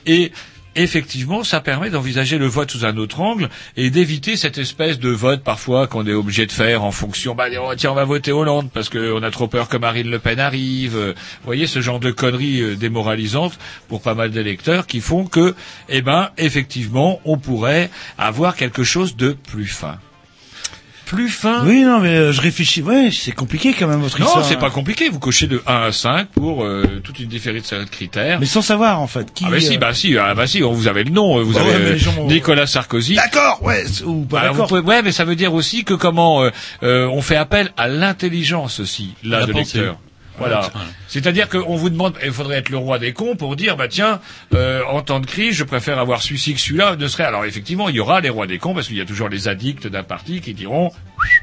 [0.05, 0.31] et
[0.79, 5.09] Effectivement, ça permet d'envisager le vote sous un autre angle et d'éviter cette espèce de
[5.09, 7.33] vote parfois qu'on est obligé de faire en fonction.
[7.33, 10.39] Bah tiens, on va voter Hollande parce qu'on a trop peur que Marine Le Pen
[10.39, 10.95] arrive.
[10.95, 15.55] Vous voyez ce genre de conneries euh, démoralisantes pour pas mal d'électeurs qui font que,
[15.89, 19.97] eh ben, effectivement, on pourrait avoir quelque chose de plus fin.
[21.07, 21.65] Plus fin.
[21.65, 22.81] Oui, non, mais euh, je réfléchis.
[22.81, 24.45] Ouais, c'est compliqué quand même votre Non, histoire.
[24.45, 25.07] c'est pas compliqué.
[25.09, 28.39] Vous cochez de 1 à 5 pour euh, toute une différée de critères.
[28.41, 29.33] Mais sans savoir en fait.
[29.33, 31.53] Qui, ah bah si, euh, bah si, ah bah si, vous avez le nom, vous
[31.53, 33.15] Bah avez ouais, euh, gens- Nicolas Sarkozy.
[33.15, 34.79] D'accord, ouais, ou pas Alors, vous d'accord.
[34.79, 36.49] pouvez- ouais, mais ça veut dire aussi que comment euh,
[36.83, 39.77] euh, on fait appel à l'intelligence aussi là La de pensée.
[39.77, 39.97] lecteur.
[40.37, 40.61] Voilà.
[40.61, 40.81] Ouais.
[41.07, 44.19] C'est-à-dire qu'on vous demande, il faudrait être le roi des cons pour dire, bah tiens,
[44.53, 46.95] euh, en temps de crise, je préfère avoir celui-ci que celui-là.
[46.95, 49.05] Ne serait alors effectivement, il y aura les rois des cons parce qu'il y a
[49.05, 50.91] toujours les addicts d'un parti qui diront,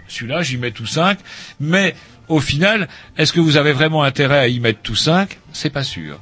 [0.09, 1.19] celui-là, j'y mets tout cinq.
[1.61, 1.95] Mais
[2.29, 5.39] au final, est-ce que vous avez vraiment intérêt à y mettre tout cinq?
[5.53, 6.19] C'est pas sûr.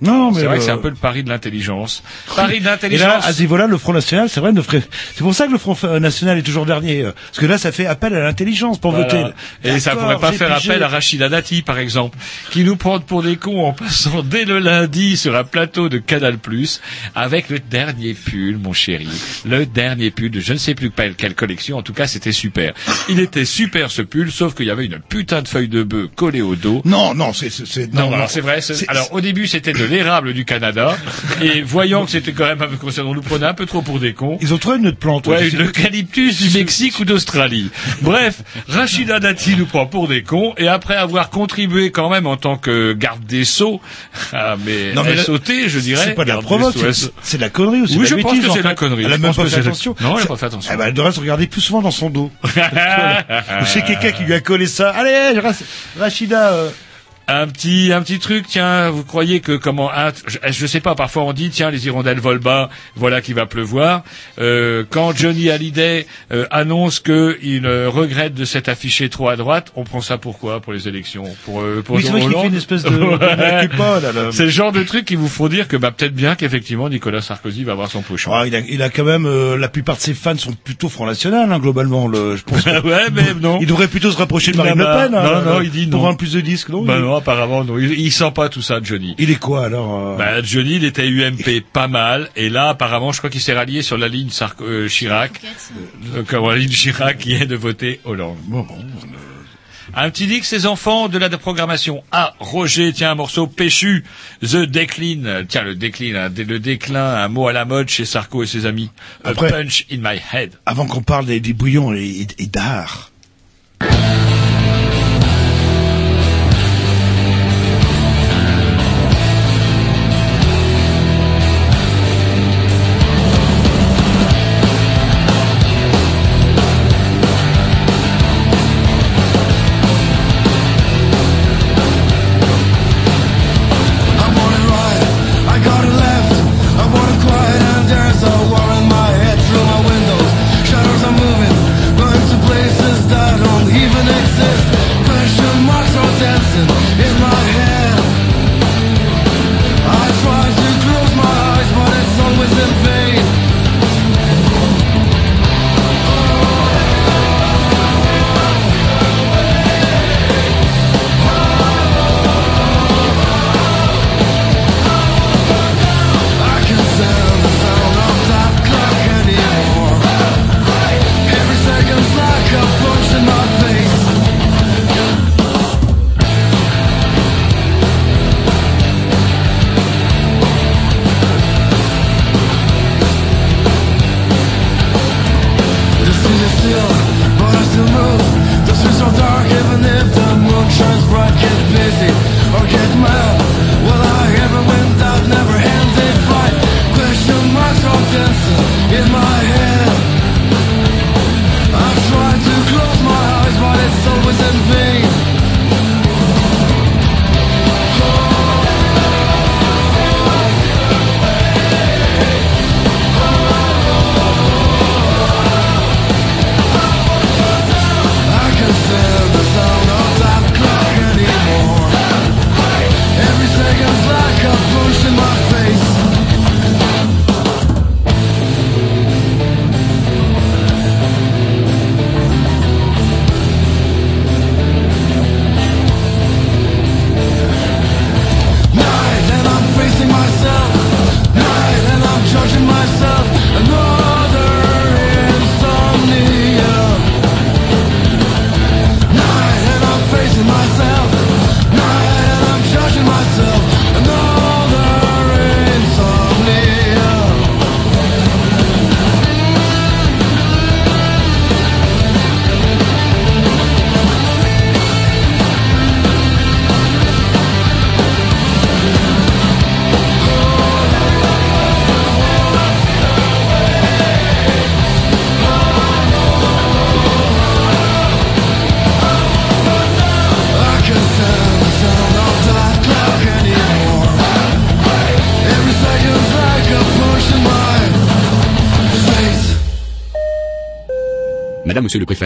[0.00, 2.02] Non, mais C'est vrai que c'est un peu le pari de l'intelligence.
[2.36, 3.24] Pari de Et là, l'intelligence.
[3.26, 4.82] à ce niveau-là, le Front National, c'est vrai, ne ferait...
[5.14, 7.72] c'est pour ça que le Front National est toujours dernier, euh, parce que là, ça
[7.72, 9.06] fait appel à l'intelligence pour Voilà.
[9.06, 9.24] voter.
[9.64, 10.70] Et ça pourrait pas faire pigé.
[10.70, 12.18] appel à Rachida Dati, par exemple,
[12.50, 15.98] qui nous prend pour des cons en passant dès le lundi sur un plateau de
[15.98, 16.38] Canal+,
[17.14, 19.08] avec le dernier pull, mon chéri.
[19.46, 22.72] Le dernier pull de je ne sais plus quelle, collection, en tout cas, c'était super.
[23.08, 26.08] Il était super, ce pull, sauf qu'il y avait une putain de feuille de bœuf
[26.14, 26.82] collée au dos.
[26.84, 27.46] Non, non, c'est...
[27.94, 28.60] Non, non, alors c'est vrai.
[28.88, 30.96] Alors au début c'était de l'érable du Canada.
[31.42, 33.82] Et voyant que c'était quand même, un peu concernant, on nous prenait un peu trop
[33.82, 34.38] pour des cons.
[34.40, 35.26] Ils ont trouvé une autre plante.
[35.26, 37.70] Ouais, C'est- l'eucalyptus du Mexique ou d'Australie.
[38.02, 42.36] Bref, Rachida Dati nous prend pour des cons et après avoir contribué quand même en
[42.36, 43.80] tant que garde des sceaux,
[44.32, 46.04] ah, mais, Non, mais SOT, je dirais.
[46.06, 46.74] C'est pas de la provoque,
[47.22, 49.04] c'est de la connerie ou c'est Oui, je pense que c'est de la connerie.
[49.04, 49.94] Elle a même pas fait attention.
[50.00, 50.70] Non, elle a pas fait attention.
[50.74, 52.30] Eh ben, elle devrait se regarder plus souvent dans son dos.
[53.66, 54.90] C'est quelqu'un qui lui a collé ça.
[54.90, 55.52] Allez, Ra-
[55.98, 56.52] Rachida.
[57.28, 60.94] Un petit, un petit truc, tiens, vous croyez que comment, ah, je, je sais pas,
[60.94, 64.04] parfois on dit, tiens, les hirondelles volent bas, voilà qu'il va pleuvoir.
[64.38, 69.72] Euh, quand Johnny Hallyday euh, annonce qu'il euh, regrette de s'être affiché trop à droite,
[69.74, 71.24] on prend ça pourquoi Pour les élections?
[71.44, 74.30] Pour, euh, pour Oui, c'est vrai qu'il Hollande fait une espèce de- Ouais.
[74.30, 77.22] C'est le genre de truc qui vous font dire que bah, peut-être bien qu'effectivement Nicolas
[77.22, 78.30] Sarkozy va avoir son pochon.
[78.34, 80.88] ah, il, a, il a quand même, euh, la plupart de ses fans sont plutôt
[80.88, 82.06] Front National, hein, globalement.
[82.06, 83.58] Le, je pense que- ouais, mais non.
[83.60, 85.14] Il devrait plutôt se rapprocher de Non, Marine Le bah, Pen.
[85.16, 86.04] hein, non, non, euh, il dit Pour non.
[86.06, 87.78] avoir plus de disques, non Bah il, non, apparemment non.
[87.78, 89.14] Il, il sent pas tout ça, Johnny.
[89.18, 93.12] il est quoi alors euh, Bah, Johnny, il était UMP pas mal, et là, apparemment,
[93.12, 95.40] je crois qu'il s'est rallié sur la ligne Sarko- euh, Chirac,
[96.14, 98.36] donc euh, la ligne Chirac qui est de voter Hollande.
[98.44, 98.76] bon, bon,
[99.94, 102.02] Un petit que ses enfants de la programmation.
[102.12, 104.04] Ah, Roger, tiens, un morceau péchu,
[104.42, 108.42] The Decline, tiens, le déclin, hein, le déclin, un mot à la mode chez Sarko
[108.42, 108.90] et ses amis.
[109.24, 110.52] A Après- punch in my head.
[110.66, 113.10] Avant qu'on parle des, des bouillons et, et- et d'art.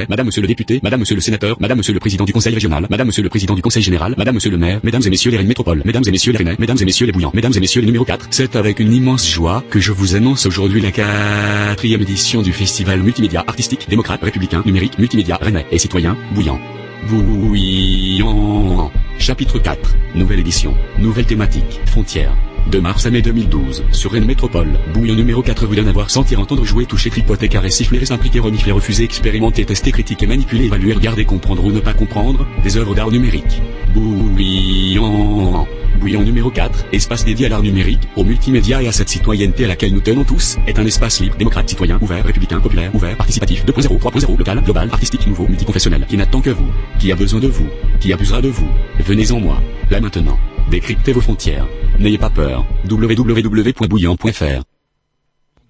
[0.09, 2.87] Madame, monsieur le député, madame, monsieur le sénateur, madame, monsieur le président du conseil régional,
[2.91, 5.37] madame, monsieur le président du conseil général, madame, monsieur le maire, mesdames et messieurs les
[5.37, 7.81] reines métropoles, mesdames et messieurs les rennais, mesdames et messieurs les bouillants, mesdames et messieurs
[7.81, 8.29] les numéro 4.
[8.31, 13.03] C'est avec une immense joie que je vous annonce aujourd'hui la quatrième édition du festival
[13.03, 16.61] multimédia artistique, démocrate, républicain, numérique, multimédia, rennais et citoyen, bouillant.
[17.09, 18.91] Bouillant.
[19.19, 19.97] Chapitre 4.
[20.15, 20.75] Nouvelle édition.
[20.99, 21.81] Nouvelle thématique.
[21.87, 22.37] Frontières.
[22.71, 26.09] De mars à mai 2012, sur Rennes Métropole, Bouillon numéro 4 vous donne à voir,
[26.09, 30.93] sentir, entendre, jouer, toucher, tripoter, caresser, siffler, s'impliquer, renifler, refuser, expérimenter, tester, critiquer, manipuler, évaluer,
[30.93, 33.61] regarder, comprendre ou ne pas comprendre, des œuvres d'art numérique.
[33.93, 35.67] Bouillon.
[35.99, 39.69] Bouillon numéro 4, espace dédié à l'art numérique, aux multimédia et à cette citoyenneté à
[39.69, 43.65] laquelle nous tenons tous, est un espace libre, démocrate, citoyen, ouvert, républicain, populaire, ouvert, participatif,
[43.67, 47.49] 2.0, 3.0, local, global, artistique, nouveau, multiconfessionnel, qui n'attend que vous, qui a besoin de
[47.49, 47.67] vous,
[47.99, 48.69] qui abusera de vous.
[49.01, 49.61] Venez en moi,
[49.91, 50.39] là maintenant.
[50.71, 51.67] Décryptez vos frontières.
[52.01, 52.65] N'ayez pas peur.
[52.89, 54.63] www.bouillant.fr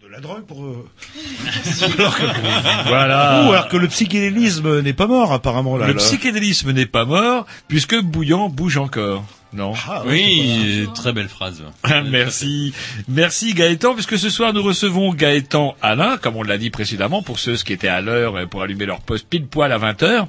[0.01, 0.64] De la drogue pour...
[0.64, 0.89] euh,
[1.99, 2.22] alors que...
[2.89, 3.47] Voilà.
[3.49, 5.89] Ou alors que le psychédélisme n'est pas mort apparemment là.
[5.89, 5.99] Le là.
[5.99, 9.24] psychédélisme n'est pas mort, puisque Bouillant bouge encore.
[9.53, 11.63] Non Ah, Oui, très belle phrase.
[12.09, 12.73] Merci.
[13.09, 17.39] Merci Gaëtan, puisque ce soir nous recevons Gaëtan Alain, comme on l'a dit précédemment, pour
[17.41, 20.27] ceux qui étaient à l'heure euh, pour allumer leur poste pile poil à 20h.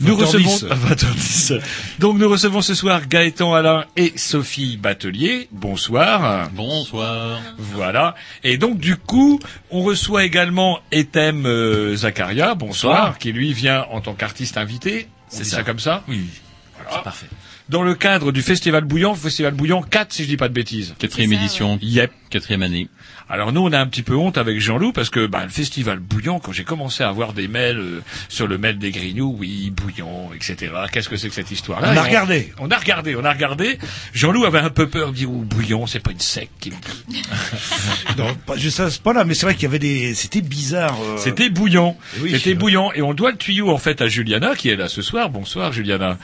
[0.00, 0.20] Nous 20h10.
[0.24, 1.60] recevons à 20h10.
[2.00, 5.46] Donc nous recevons ce soir Gaëtan Alain et Sophie Batelier.
[5.52, 6.48] Bonsoir.
[6.52, 7.38] Bonsoir.
[7.58, 8.14] Voilà.
[8.42, 9.38] Et donc du coup,
[9.70, 13.18] on reçoit également Etem euh, Zakaria, bonsoir, Bonsoir.
[13.18, 15.06] qui lui vient en tant qu'artiste invité.
[15.28, 15.58] C'est ça.
[15.58, 16.24] ça comme ça Oui,
[16.76, 16.90] Voilà.
[16.96, 17.26] c'est parfait.
[17.70, 20.94] Dans le cadre du Festival Bouillant, Festival Bouillant 4 si je dis pas de bêtises.
[20.98, 22.10] Quatrième édition, Yep.
[22.30, 22.88] quatrième année.
[23.28, 26.00] Alors nous, on a un petit peu honte avec Jean-Loup parce que bah, le festival
[26.00, 29.70] Bouillant, quand j'ai commencé à avoir des mails euh, sur le mail des Grignoux, oui,
[29.70, 30.72] Bouillant, etc.
[30.92, 31.92] Qu'est-ce que c'est que cette histoire-là?
[31.92, 32.52] On a regardé.
[32.58, 33.78] On a regardé, on a regardé.
[34.14, 36.50] Jean-Loup avait un peu peur de dire, oh, Bouillant, c'est pas une secte.
[36.60, 36.76] qui me
[37.08, 37.22] dit.
[38.18, 40.98] Non, pas juste à ce point-là, mais c'est vrai qu'il y avait des, c'était bizarre.
[41.00, 41.96] euh, C'était bouillant.
[42.20, 42.32] Oui.
[42.32, 42.90] C'était bouillant.
[42.94, 45.30] Et on doit le tuyau, en fait, à Juliana, qui est là ce soir.
[45.30, 46.18] Bonsoir, Juliana.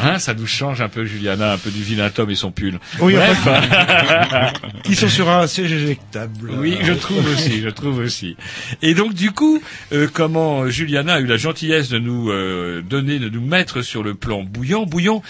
[0.00, 2.78] Hein, ça nous change un peu, Juliana, un peu du vilain Tom et son pull.
[3.00, 3.48] Oui, Bref.
[4.84, 6.50] qui sont sur un siège éjectable.
[6.58, 8.36] Oui, je trouve aussi, je trouve aussi.
[8.82, 9.62] Et donc du coup,
[9.92, 14.02] euh, comment Juliana a eu la gentillesse de nous euh, donner, de nous mettre sur
[14.02, 15.22] le plan bouillant, bouillant.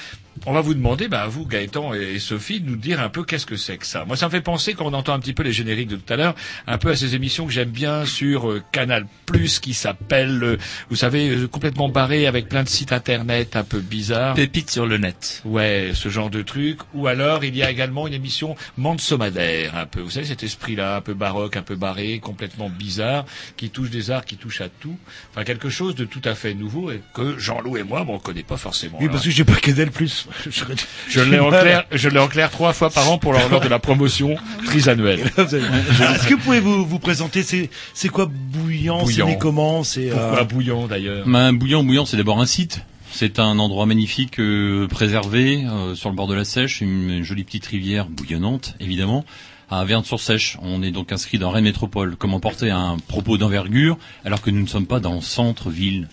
[0.47, 3.47] On va vous demander, bah, vous, Gaëtan et Sophie, de nous dire un peu qu'est-ce
[3.47, 4.05] que c'est que ça.
[4.05, 6.13] Moi, ça me fait penser, quand on entend un petit peu les génériques de tout
[6.13, 6.35] à l'heure,
[6.67, 10.57] un peu à ces émissions que j'aime bien sur euh, Canal Plus, qui s'appelle, euh,
[10.91, 14.35] vous savez, euh, complètement barré avec plein de sites internet un peu bizarres.
[14.35, 15.43] Pépite sur le net.
[15.45, 16.79] Ouais, ce genre de truc.
[16.95, 20.01] Ou alors, il y a également une émission Mansomadaire, un peu.
[20.01, 23.25] Vous savez, cet esprit-là, un peu baroque, un peu barré, complètement bizarre,
[23.57, 24.97] qui touche des arts, qui touche à tout.
[25.31, 28.19] Enfin, quelque chose de tout à fait nouveau et que Jean-Loup et moi, bon, on
[28.19, 28.99] connaît pas forcément.
[29.01, 29.13] Oui, là.
[29.13, 30.27] parce que j'ai pas Canal Plus.
[31.09, 33.61] je l'ai en clair, je l'ai en clair trois fois par an pour leur lors
[33.61, 34.37] de la promotion
[34.67, 35.21] trisannuelle.
[35.37, 37.43] Est-ce que vous pouvez vous, vous présenter?
[37.43, 39.27] C'est c'est quoi bouillant, C'est Bouillant.
[39.29, 39.85] né comment?
[39.85, 41.27] C'est Pourquoi euh, bouillant d'ailleurs?
[41.27, 42.81] Ben, bouillant, bouillant, c'est d'abord un site.
[43.11, 47.23] C'est un endroit magnifique, euh, préservé, euh, sur le bord de la Sèche, une, une
[47.25, 49.25] jolie petite rivière bouillonnante, évidemment,
[49.71, 50.59] à Verne-sur-Sèche.
[50.63, 52.17] On est donc inscrit dans Rennes Métropole.
[52.17, 56.07] Comment porter un propos d'envergure alors que nous ne sommes pas dans le centre-ville?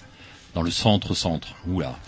[0.56, 1.50] Dans le centre-centre.
[1.68, 2.00] Oula.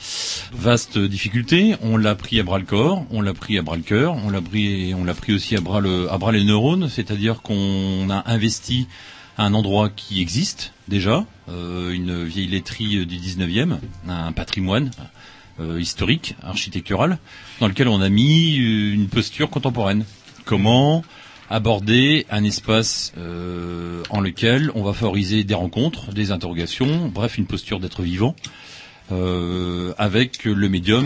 [0.53, 1.75] Vaste difficulté.
[1.83, 4.29] On l'a pris à bras le corps, on l'a pris à bras le cœur, on
[4.29, 6.89] l'a pris, on l'a pris aussi à bras le, à bras les neurones.
[6.89, 8.87] C'est-à-dire qu'on a investi
[9.37, 13.77] un endroit qui existe déjà, euh, une vieille laiterie du 19e,
[14.07, 14.91] un patrimoine
[15.59, 17.17] euh, historique, architectural,
[17.59, 20.05] dans lequel on a mis euh, une posture contemporaine.
[20.45, 21.03] Comment
[21.49, 27.45] aborder un espace euh, en lequel on va favoriser des rencontres, des interrogations, bref, une
[27.45, 28.35] posture d'être vivant,
[29.11, 31.05] euh, avec le médium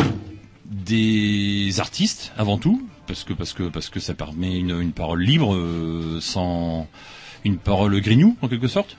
[0.65, 5.53] des artistes avant tout, parce que parce que parce que ça permet une, parole libre,
[5.53, 6.87] euh, sans
[7.43, 8.97] une parole grignou en quelque sorte.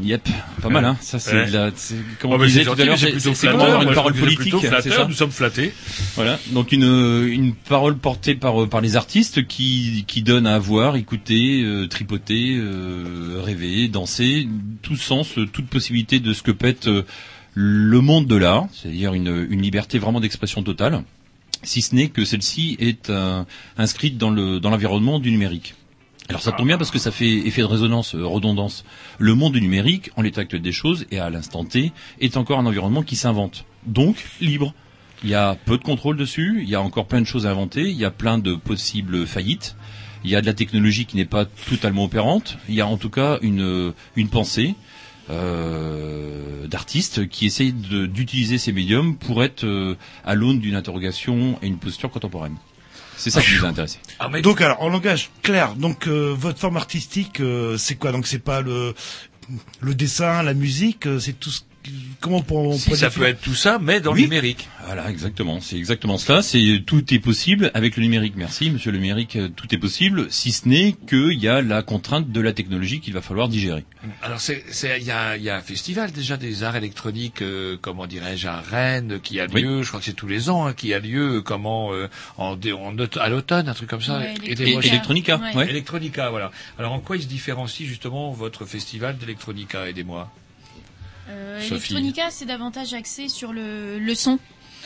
[0.00, 0.28] Yep,
[0.62, 0.96] pas mal hein.
[1.00, 1.46] Ça c'est Ouais.
[1.48, 3.34] de la, c'est- comme on disait c'est tout gentil, à l'heure, mais c'est c'est plutôt
[3.34, 3.66] c'est comment flatteur.
[3.66, 4.92] avoir une Moi, parole politique, plutôt c'est flatteur.
[4.94, 5.72] ça Nous sommes flattés.
[6.14, 10.94] voilà, donc une, une parole portée par, par les artistes qui, qui donne à voir,
[10.94, 14.46] écouter, euh, tripoter, euh, rêver, danser,
[14.82, 17.02] tout sens, toute possibilité de ce que pète euh,
[17.54, 21.02] le monde de l'art, c'est-à-dire une, une liberté vraiment d'expression totale,
[21.64, 23.42] si ce n'est que celle-ci est euh,
[23.76, 25.74] inscrite dans le dans l'environnement du numérique.
[26.28, 28.84] Alors ça tombe bien parce que ça fait effet de résonance, euh, redondance.
[29.18, 32.58] Le monde du numérique, en l'état actuel des choses et à l'instant T, est encore
[32.58, 33.64] un environnement qui s'invente.
[33.86, 34.74] Donc libre.
[35.24, 37.50] Il y a peu de contrôle dessus, il y a encore plein de choses à
[37.50, 39.74] inventer, il y a plein de possibles faillites,
[40.22, 42.98] il y a de la technologie qui n'est pas totalement opérante, il y a en
[42.98, 44.76] tout cas une, une pensée
[45.30, 51.66] euh, d'artistes qui essayent d'utiliser ces médiums pour être euh, à l'aune d'une interrogation et
[51.66, 52.54] une posture contemporaine.
[53.18, 53.98] C'est ça qui nous a intéressé.
[54.20, 58.12] Ah, mais Donc alors en langage clair, donc euh, votre forme artistique, euh, c'est quoi?
[58.12, 58.94] Donc c'est pas le
[59.80, 61.62] le dessin, la musique, euh, c'est tout ce
[62.20, 64.20] comment pour, Si ça peut être tout ça, mais dans Oui.
[64.22, 64.68] le numérique.
[64.86, 65.60] Voilà, exactement.
[65.60, 66.42] C'est exactement cela.
[66.42, 68.34] C'est tout est possible avec le numérique.
[68.36, 69.36] Merci, monsieur le numérique.
[69.36, 73.00] euh, Tout est possible, si ce n'est qu'il y a la contrainte de la technologie
[73.00, 73.84] qu'il va falloir digérer.
[74.22, 77.42] Alors c'est c'est il y a il y a un festival déjà des arts électroniques
[77.42, 79.62] euh, comment dirais-je à Rennes qui a Oui.
[79.62, 82.08] lieu je crois que c'est tous les ans hein, qui a lieu euh, comment euh,
[82.36, 85.54] en, dé- en à l'automne un truc comme ça Ouais, Ouais.
[85.54, 85.68] ouais.
[85.70, 86.50] Electronica voilà.
[86.78, 90.30] Alors en quoi il se différencie justement votre festival d'Electronica aidez-moi.
[91.28, 91.60] Euh.
[91.60, 94.38] Electronica, c'est davantage axé sur le, le son.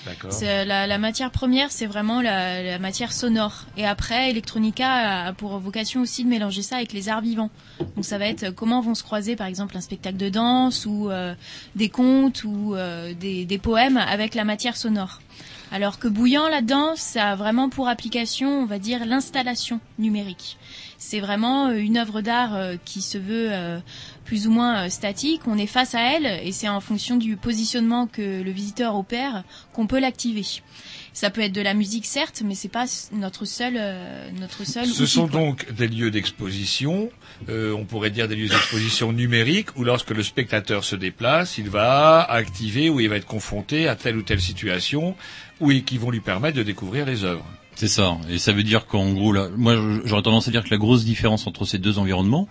[0.05, 0.33] D'accord.
[0.33, 3.67] C'est la, la matière première, c'est vraiment la, la matière sonore.
[3.77, 7.51] Et après, Electronica a pour vocation aussi de mélanger ça avec les arts vivants.
[7.95, 11.09] Donc ça va être comment vont se croiser, par exemple, un spectacle de danse ou
[11.09, 11.35] euh,
[11.77, 15.21] des contes ou euh, des, des poèmes avec la matière sonore.
[15.71, 20.59] Alors que Bouillant là-dedans, ça a vraiment pour application, on va dire, l'installation numérique.
[21.05, 23.81] C'est vraiment euh, une œuvre d'art euh, qui se veut euh,
[24.25, 25.43] plus ou moins statique.
[25.47, 29.45] On est face à elle et c'est en fonction du positionnement que le visiteur opère
[29.73, 30.45] qu'on peut l'activer.
[31.13, 34.87] Ça peut être de la musique certes, mais c'est pas notre seul euh, notre seul.
[34.87, 35.41] Ce outil, sont quoi.
[35.41, 37.11] donc des lieux d'exposition,
[37.51, 41.69] euh, on pourrait dire des lieux d'exposition numériques, où lorsque le spectateur se déplace, il
[41.69, 45.15] va activer ou il va être confronté à telle ou telle situation,
[45.61, 47.47] ou qui vont lui permettre de découvrir les œuvres.
[47.75, 48.19] C'est ça.
[48.29, 51.05] Et ça veut dire qu'en gros, là, moi, j'aurais tendance à dire que la grosse
[51.05, 52.49] différence entre ces deux environnements,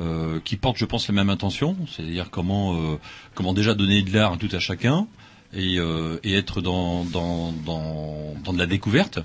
[0.00, 2.98] euh, qui portent, je pense, la même intention, c'est-à-dire comment, euh,
[3.34, 5.06] comment déjà donner de l'art à tout à chacun
[5.54, 9.20] et, euh, et être dans, dans, dans, dans de la découverte.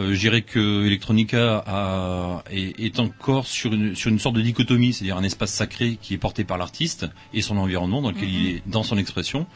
[0.00, 4.42] Euh, je dirais que Electronica a, est, est encore sur une, sur une sorte de
[4.42, 8.28] dichotomie, c'est-à-dire un espace sacré qui est porté par l'artiste et son environnement dans lequel
[8.28, 9.46] il est dans son expression,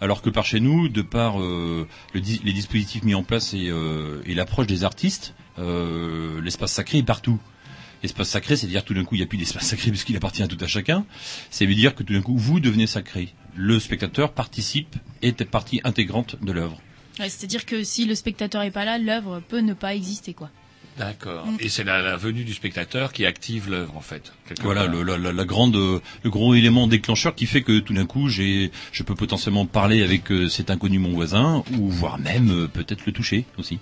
[0.00, 4.22] alors que par chez nous, de par euh, les dispositifs mis en place et, euh,
[4.26, 7.38] l'approche des artistes, euh, l'espace sacré est partout.
[8.02, 10.48] L'espace sacré, c'est-à-dire tout d'un coup, il n'y a plus d'espace sacré puisqu'il appartient à
[10.48, 11.04] tout à chacun.
[11.50, 13.34] Ça veut dire que tout d'un coup, vous devenez sacré.
[13.54, 16.80] Le spectateur participe, est partie intégrante de l'œuvre.
[17.18, 20.50] C'est-à-dire que si le spectateur est pas là, l'œuvre peut ne pas exister, quoi.
[20.98, 21.46] D'accord.
[21.46, 21.56] Mm.
[21.60, 24.32] Et c'est la, la venue du spectateur qui active l'œuvre, en fait.
[24.62, 28.06] Voilà le, la, la- la grande, le gros élément déclencheur qui fait que tout d'un
[28.06, 32.50] coup, j'ai, je peux potentiellement parler avec euh, cet inconnu mon voisin, ou voire même
[32.50, 33.78] euh, peut-être le toucher aussi.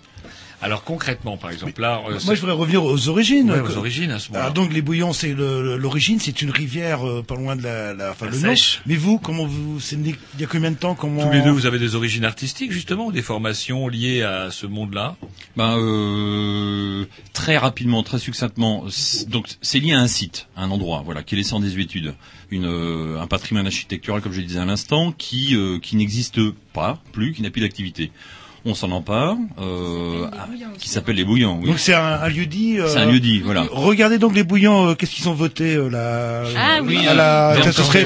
[0.60, 3.50] Alors concrètement, par exemple, là, euh, Moi, c'est- je voudrais revenir aux origines.
[3.50, 4.46] Ouais, aux origines à ce moment-là.
[4.46, 8.10] Alors donc les bouillons, c'est l'origine, c'est une rivière euh, pas loin de la, la
[8.10, 8.42] enfin La le nom.
[8.48, 8.80] Sèche.
[8.86, 11.50] Mais vous, comment vous, c'est il y a combien de temps, comment Tous les deux,
[11.50, 15.16] vous avez des origines artistiques, justement, ou des formations liées à ce monde-là
[15.56, 18.84] Ben, euh, très rapidement, très succinctement,
[19.28, 22.14] donc c'est lié à un site, à un endroit, voilà, qui est laissé en désuétude,
[22.50, 26.40] une, euh, un patrimoine architectural, comme je le disais à l'instant, qui euh, qui n'existe
[26.72, 28.10] pas plus, qui n'a plus d'activité.
[28.70, 30.46] On s'en empare, euh, ah,
[30.78, 31.58] qui s'appelle les Bouillants.
[31.62, 31.68] Oui.
[31.70, 32.78] Donc c'est un, un lieu dit.
[32.78, 33.64] euh, C'est un lieu dit, voilà.
[33.70, 37.54] Regardez donc les bouillons, euh, qu'est-ce qu'ils ont voté euh, là Ah oui, à la,
[37.54, 38.04] Bien ça, ce serait,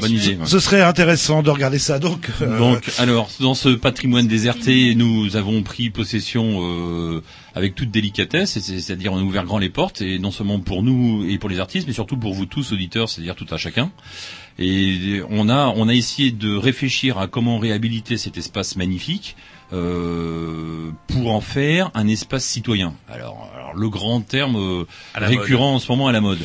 [0.00, 0.30] bonne idée.
[0.34, 0.46] ouais.
[0.46, 2.00] ce serait intéressant de regarder ça.
[2.00, 7.22] Donc, euh, Donc, alors, dans ce patrimoine déserté, nous avons pris possession euh,
[7.54, 11.24] avec toute délicatesse, c'est-à-dire on a ouvert grand les portes, et non seulement pour nous
[11.28, 13.92] et pour les artistes, mais surtout pour vous tous auditeurs, c'est-à-dire tout à chacun.
[14.58, 19.36] Et on a on a essayé de réfléchir à comment réhabiliter cet espace magnifique
[19.72, 22.94] euh, pour en faire un espace citoyen.
[23.08, 24.84] Alors, alors, le grand terme euh,
[25.14, 26.38] récurrent en ce moment à la mode.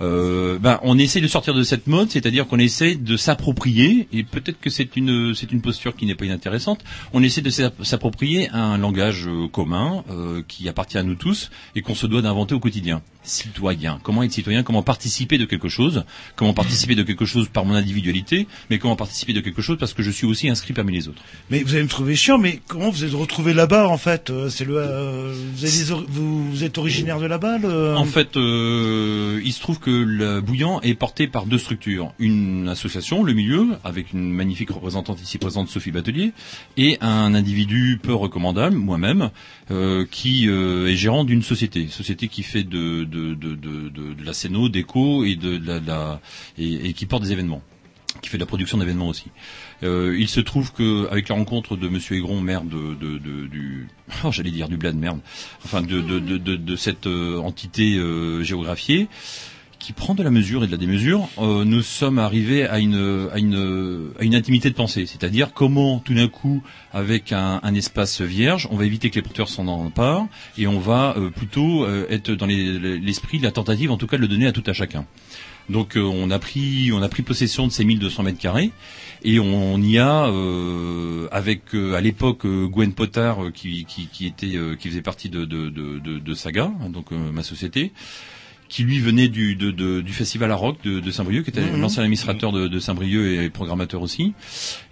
[0.00, 4.22] Euh, ben, on essaie de sortir de cette mode, c'est-à-dire qu'on essaie de s'approprier, et
[4.22, 6.84] peut-être que c'est une c'est une posture qui n'est pas inintéressante.
[7.12, 11.50] On essaie de s'app- s'approprier un langage euh, commun euh, qui appartient à nous tous
[11.74, 13.02] et qu'on se doit d'inventer au quotidien.
[13.28, 14.00] Citoyen.
[14.02, 16.04] Comment être citoyen Comment participer de quelque chose
[16.36, 19.94] Comment participer de quelque chose par mon individualité Mais comment participer de quelque chose parce
[19.94, 22.60] que je suis aussi inscrit parmi les autres mais vous allez me trouver chiant, mais
[22.68, 24.30] comment vous êtes retrouvé là-bas en fait?
[24.30, 27.94] Euh, C'est le, euh, vous, avez des or- vous, vous êtes originaire de là-bas le...
[27.96, 32.12] En fait, euh, il se trouve que le Bouillant est porté par deux structures.
[32.18, 36.32] Une association, le milieu, avec une magnifique représentante ici présente, Sophie Batelier,
[36.76, 39.30] et un individu peu recommandable, moi-même,
[39.70, 41.88] euh, qui euh, est gérant d'une société.
[41.88, 45.36] Société qui fait de, de, de, la scéno, déco et,
[46.94, 47.62] qui porte des événements
[48.20, 49.26] qui fait de la production d'événements aussi.
[49.84, 53.88] Euh, il se trouve que avec la rencontre de Monsieur Aigron, maire de, de, du,
[54.24, 55.20] oh, j'allais dire du merde,
[55.64, 59.08] enfin de cette euh, entité euh, géographiée,
[59.78, 63.28] qui prend de la mesure et de la démesure, euh, nous sommes arrivés à une,
[63.32, 65.06] à une, à une intimité de pensée.
[65.06, 66.62] C'est-à-dire comment, tout d'un coup,
[66.92, 70.26] avec un, un espace vierge, on va éviter que les porteurs s'en emparent
[70.56, 74.06] et on va euh, plutôt euh, être dans les- l'esprit de la tentative, en tout
[74.06, 75.06] cas, de le donner à tout à chacun.
[75.68, 78.70] Donc euh, on a pris on a pris possession de ces 1200 mètres carrés
[79.22, 84.06] et on y a euh, avec euh, à l'époque euh, Gwen Potard euh, qui, qui,
[84.06, 87.92] qui était euh, qui faisait partie de de, de, de, Saga hein, donc ma société
[88.68, 91.62] qui lui venait du, de- de- du festival à rock de, de Saint-Brieuc, qui était
[91.62, 91.80] Mhm.
[91.80, 94.34] l'ancien administrateur de, de Saint-Brieuc et programmateur aussi.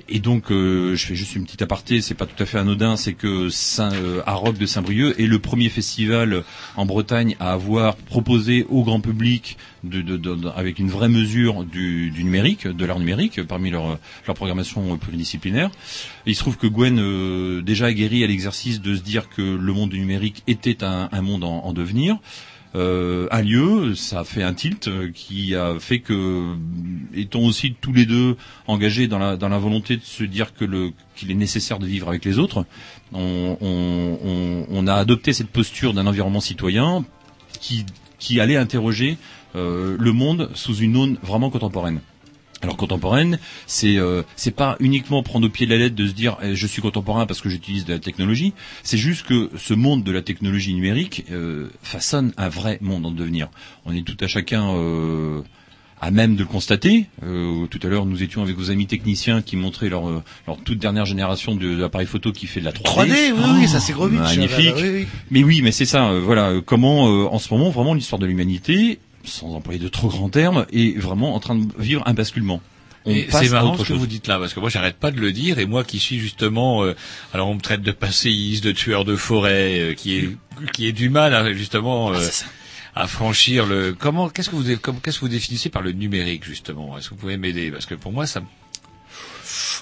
[0.09, 2.97] Et donc, euh, je fais juste une petite aparté, c'est pas tout à fait anodin,
[2.97, 6.45] c'est que Saint, euh, Rock de Saint-Brieuc est le premier festival
[6.77, 11.65] en Bretagne à avoir proposé au grand public, de, de- de- avec une vraie mesure
[11.65, 15.71] du, du numérique, de l'art numérique, parmi leur, leur programmation pluridisciplinaire.
[16.25, 19.43] Et il se trouve que Gwen euh, déjà aguerri à l'exercice de se dire que
[19.43, 22.17] le monde du numérique était un, un monde en, en devenir.
[22.77, 26.55] Euh, a lieu, ça a fait un tilt euh, qui a fait que,
[27.15, 30.93] étant aussi tous les deux engagés dans la, dans la volonté de se dire que
[31.15, 32.67] qu'il est nécessaire de vivre avec les autres,
[33.15, 37.05] on, a adopté cette posture d'un environnement citoyen
[37.61, 37.87] qui,
[38.19, 39.17] qui allait interroger
[39.55, 42.01] euh, le monde sous une aune vraiment contemporaine.
[42.63, 46.13] Alors contemporaine, c'est euh, c'est pas uniquement prendre au pied de la lettre de se
[46.13, 48.55] dire eh, je suis contemporain parce que j'utilise de la technologie.
[48.83, 53.11] C'est juste que ce monde de la technologie numérique euh, façonne un vrai monde en
[53.11, 53.49] devenir.
[53.85, 55.43] On est tout à chacun euh,
[56.01, 57.07] à même de le constater.
[57.25, 60.57] Euh, tout à l'heure, nous étions avec vos amis techniciens qui montraient leur, euh, leur
[60.59, 63.09] toute dernière génération de- d'appareils photo qui fait de la 3D.
[63.09, 64.19] 3D, oui, oui, ça c'est Grovitch.
[64.21, 64.75] Magnifique.
[64.77, 65.07] Oui, oui.
[65.31, 66.09] Mais oui, mais c'est ça.
[66.11, 69.89] euh, voilà, euh, comment euh, en ce moment vraiment l'histoire de l'humanité, sans employer de
[69.89, 72.61] trop grands termes, est vraiment en train de vivre un basculement.
[73.05, 73.99] On Et passe c'est marrant ce que chose.
[73.99, 76.19] vous dites là, parce que moi j'arrête pas de le dire, et moi qui suis
[76.19, 76.97] justement, euh,
[77.33, 80.31] alors on me traite de passéiste, de tueur de forêt, euh, qui est
[80.73, 82.29] qui est du mal à, justement euh,
[82.97, 83.95] à franchir le.
[83.97, 86.99] Comment qu'est-ce que vous qu'est-ce que vous définissez par le numérique justement?
[86.99, 87.71] Est-ce que vous pouvez m'aider?
[87.71, 88.43] Parce que pour moi ça.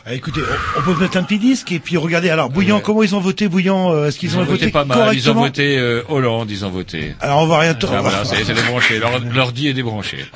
[0.07, 0.41] Ah, écoutez,
[0.77, 2.29] on, on peut mettre un petit disque et puis regardez.
[2.29, 4.85] Alors, Bouillant, comment ils ont voté Bouillant euh, Est-ce qu'ils Ils ont, ont voté pas
[4.85, 5.15] mal.
[5.15, 6.51] Ils ont voté euh, Hollande.
[6.51, 7.15] Ils ont voté.
[7.21, 7.75] Alors, on va rien.
[7.91, 8.99] Ah, voilà, c'est débranché.
[8.99, 10.27] Leur- L'ordi est débranché.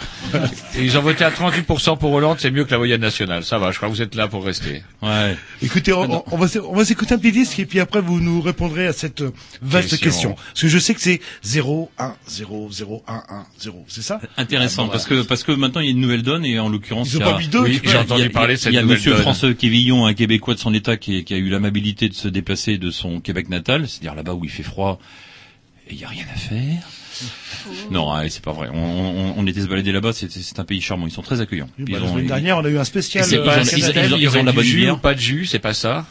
[0.75, 2.39] Et ils ont voté à 38% pour Hollande.
[2.41, 3.45] C'est mieux que la moyenne nationale.
[3.45, 3.71] Ça va.
[3.71, 4.83] Je crois que vous êtes là pour rester.
[5.03, 5.37] Ouais.
[5.61, 8.21] Écoutez, on, on- on va on va s'écouter un petit disque et puis après vous
[8.21, 9.23] nous répondrez à cette
[9.61, 9.99] vaste Question.
[10.11, 10.35] question.
[10.35, 13.23] Parce que je sais que c'est 0 1 0 0 1 1
[13.61, 14.19] 0, c'est ça?
[14.39, 16.59] Intéressant Ah, bon, parce que parce que maintenant il y a une nouvelle donne et
[16.59, 18.27] en l'occurrence Ils ont il y a- pas mis deux, Oui, j'ai entendu Il y
[18.29, 19.23] a- parler de cette Il y a nouvelle Monsieur donne.
[19.59, 22.91] Quévillon, un Québécois de son état qui, qui a eu l'amabilité de se déplacer de
[22.91, 24.99] son Québec natal, c'est-à-dire là-bas où il fait froid
[25.89, 26.89] et il y a rien à faire.
[27.91, 28.69] Non, allez, c'est pas vrai.
[28.73, 31.07] On, on, on était se balader là-bas, c'est un pays charmant.
[31.07, 31.69] Ils sont très accueillants.
[31.79, 33.25] Oui, bah, La semaine dernière, on a eu un spécial.
[33.39, 36.07] Euh, pas- ils- ont de la bonne jus pas de jus, c'est pas ça?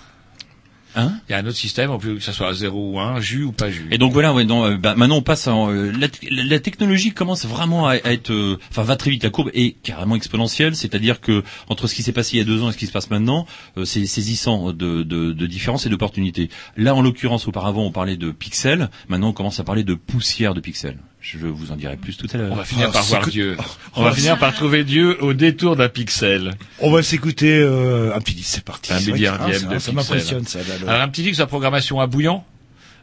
[0.99, 3.19] Hein Il y a un autre système, on peut que ça soit 0 ou 1,
[3.21, 3.87] jus ou pas jus.
[3.91, 7.11] Et donc voilà, ouais, non, euh, bah, maintenant on passe en, euh, la, la- technologie
[7.11, 10.75] commence vraiment à, à être, euh, enfin va très vite, la courbe est carrément exponentielle,
[10.75, 12.87] c'est-à-dire que entre ce qui s'est passé il y a deux ans et ce qui
[12.87, 13.45] se passe maintenant,
[13.77, 16.49] euh, c'est saisissant de, de, de différences et d'opportunités.
[16.77, 20.55] Là, en l'occurrence, auparavant on parlait de pixels, maintenant on commence à parler de poussière
[20.55, 20.97] de pixels.
[21.29, 22.53] Je vous en dirai plus tout à l'heure.
[22.53, 23.57] On va finir Ah, par voir que- Dieu.
[23.59, 23.63] Oh,
[23.97, 26.53] On va finir par trouver Dieu au détour d'un pixel.
[26.79, 28.93] On va s'écouter euh, un petit disque, c'est parti.
[28.93, 30.59] Un milliardième ah, ça- de Ça m'impressionne ça.
[30.59, 32.43] là, le- Alors un petit disque la programmation à bouillon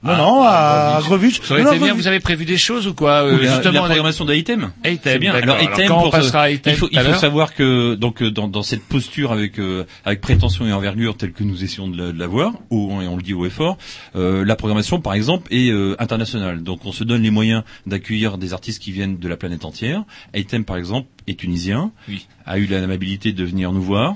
[0.04, 1.08] Non, Ah, non, à Grovitch.
[1.40, 1.40] Grovitch.
[1.48, 2.02] Ça aurait Non, été non, bien, Grovitch.
[2.02, 4.70] vous avez prévu des choses ou quoi euh, la, Justement, la programmation d'Item.
[4.84, 5.34] Item, bien.
[5.34, 7.94] Alors, Item, quand on pour passera à Item il faut, à il faut savoir que
[7.94, 11.64] donc euh, dans, dans cette posture avec euh, avec prétention et envergure telle que nous
[11.64, 13.78] essayons de la- l'avoir, ou et on le dit haut et fort,
[14.14, 16.62] euh, la programmation par exemple est euh, internationale.
[16.62, 20.02] Donc on se donne les moyens d'accueillir des artistes qui viennent de la planète entière.
[20.34, 22.26] Item par exemple est tunisien, Oui.
[22.44, 24.14] a eu l'amabilité de venir nous voir.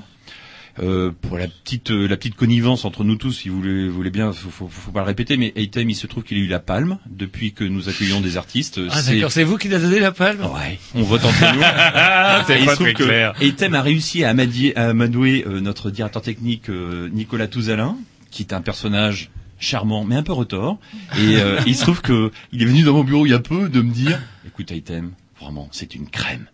[0.81, 3.93] Euh, pour la petite euh, la petite connivence entre nous tous, si vous voulez, vous
[3.95, 6.41] voulez bien, faut, faut, faut pas le répéter, mais Item, il se trouve qu'il a
[6.41, 8.79] eu la palme depuis que nous accueillons des artistes.
[8.89, 11.61] Ah C'est- d'accord, c'est vous qui l'a donné la palme Ouais, on vote entre nous.
[11.63, 13.33] Ah, c'est il pas se trouve très que clair.
[13.41, 17.97] Etem a réussi à, amadier- à amadouer euh, notre directeur technique euh, Nicolas Touzalin,
[18.31, 20.79] qui est un personnage charmant mais un peu retors.
[21.17, 23.39] Et euh, il se trouve que il est venu dans mon bureau il y a
[23.39, 25.11] peu de me dire, écoute Item,
[25.41, 26.45] vraiment c'est une crème.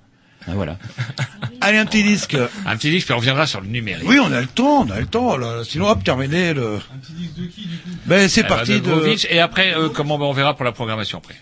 [0.47, 0.77] Ah, voilà.
[1.61, 2.37] Allez, un petit disque.
[2.65, 4.07] Un petit disque, puis on reviendra sur le numérique.
[4.07, 5.37] Oui, on a le temps, on a le temps.
[5.37, 5.63] Là.
[5.63, 6.75] Sinon, hop, terminé le.
[6.75, 7.89] Un petit disque de qui, du coup?
[8.05, 10.71] Ben, c'est Eh ben, parti de Et après, euh, comment ben, on verra pour la
[10.71, 11.35] programmation après.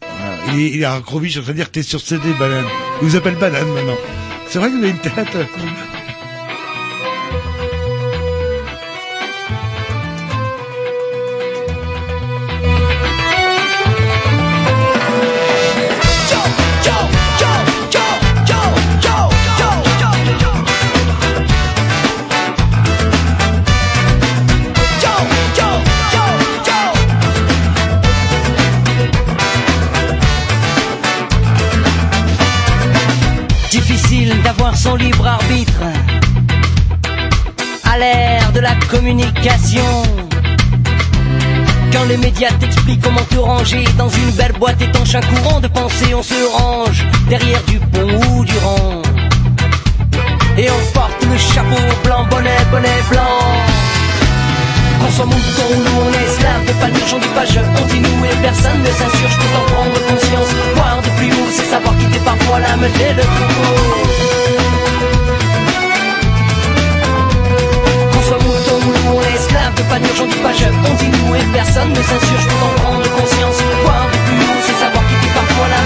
[0.00, 0.36] Voilà.
[0.52, 2.64] Il est, il est à Grovitch en train de dire que t'es sur CD, banane.
[3.02, 3.96] Il vous appelle banane maintenant.
[4.48, 5.36] C'est vrai que vous avez une tête.
[34.86, 35.82] Son libre arbitre
[37.84, 40.02] à l'ère de la communication.
[41.92, 45.68] Quand les médias t'expliquent comment te ranger dans une belle boîte étanche, un courant de
[45.68, 49.02] pensée, on se range derrière du pont ou du rang.
[50.58, 53.42] Et on porte le chapeau blanc, bonnet, bonnet blanc.
[55.00, 58.36] Qu'on soit mouton ou on est esclave de panure, j'en dis pas je continue et
[58.40, 60.50] personne ne s'insurge pour en prendre conscience.
[60.76, 64.15] Voir de plus haut, c'est savoir quitter parfois la meute et le troupeau.
[69.94, 73.56] De j'en dis pas je continue et personne ne s'insurge pour en prendre conscience.
[73.82, 75.76] Voir de plus haut, c'est savoir quitter parfois la.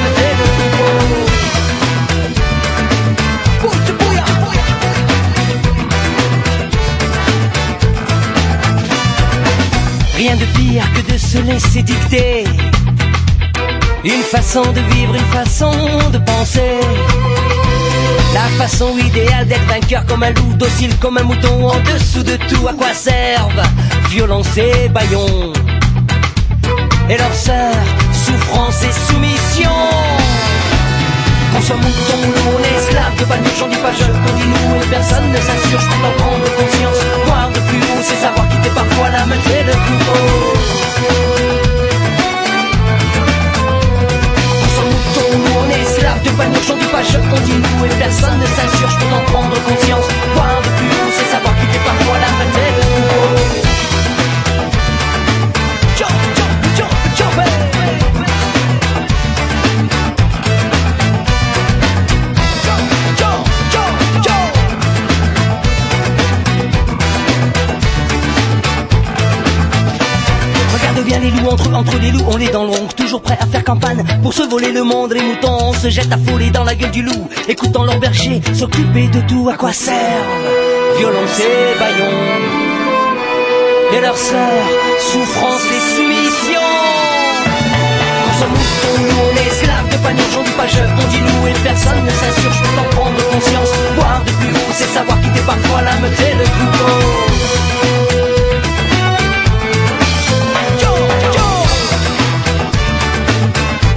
[3.60, 4.60] Bouille, bouille, bouille.
[10.16, 12.44] Rien de pire que de se laisser dicter
[14.04, 15.72] Une façon de vivre, une façon
[16.12, 16.80] de penser
[18.32, 22.36] La façon idéale d'être vainqueur comme un loup, docile comme un mouton En dessous de
[22.36, 23.62] tout, à quoi servent
[24.08, 25.52] violence et baillon
[27.08, 27.74] Et leur sœur,
[28.12, 29.70] souffrance et soumission
[31.52, 34.86] qu'on soit mouton ou on est esclave de panure, j'en dis pas je continue et
[34.90, 37.00] personne ne s'insurge pour en prendre conscience.
[37.26, 41.39] Voir de plus haut, c'est savoir quitter parfois la meute et le.
[46.22, 50.06] De panure, j'en dis pas je continue et personne ne s'insurge pour en prendre conscience.
[50.34, 53.49] Voir de plus c'est savoir quitter parfois la meute et le
[71.20, 74.32] les loups entre, les loups, on est dans l'ombre, toujours prêt à faire campagne pour
[74.32, 75.12] se voler le monde.
[75.12, 79.08] Les moutons, on se jette affolés dans la gueule du loup, écoutant leur berger s'occuper
[79.08, 79.48] de tout.
[79.48, 79.90] À quoi servent
[80.98, 82.70] violence et baillon
[83.92, 84.68] et leurs sœurs,
[85.12, 86.66] souffrance et soumission.
[88.24, 91.22] Qu'on soit mouton, nous on est esclaves de panier, j'en dis pas je, on dit
[91.22, 93.70] nous et personne ne s'insurge pour en prendre conscience.
[93.96, 97.59] Voir de plus haut, c'est savoir quitter parfois la meute et le troupeau.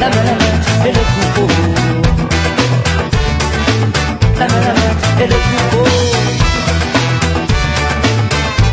[0.04, 1.48] La meute et le troupeau.
[4.38, 5.86] La meute et le troupeau.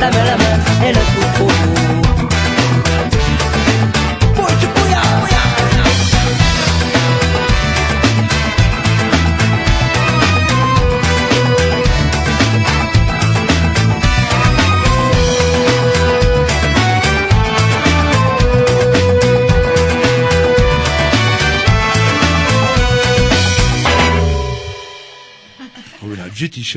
[0.01, 1.11] La meute et le.
[1.41, 1.90] Bouille,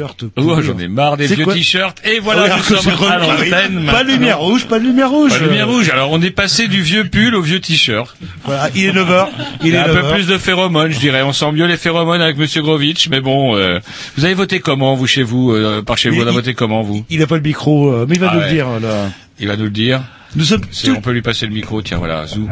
[0.01, 0.25] là, vieux t-shirt.
[0.37, 2.01] Oh, j'en ai marre des vieux t-shirts.
[2.05, 3.85] Et voilà, Oh, nous sommes à l'antenne.
[3.85, 5.31] Pas de lumière rouge, pas de lumière rouge.
[5.31, 5.89] Pas de lumière rouge.
[5.89, 8.15] Alors, on est passé du vieux pull au vieux t-shirt.
[8.45, 9.27] Voilà, il est 9h.
[9.61, 10.13] Il Il y est a un peu 9h.
[10.13, 11.21] plus de phéromones, je dirais.
[11.23, 13.79] On sent mieux les phéromones avec Monsieur Grovitch, mais bon, euh,
[14.17, 16.53] vous avez voté comment, vous, chez vous, euh, par chez vous, on a Il- voté
[16.53, 17.05] comment, vous?
[17.09, 18.47] Il a pas le micro, euh, mais il va Ah nous ouais.
[18.49, 19.09] le dire, là.
[19.39, 20.01] Il va nous le dire.
[20.35, 20.61] Nous sommes
[20.97, 22.49] On peut lui passer le micro, tiens, voilà, zou.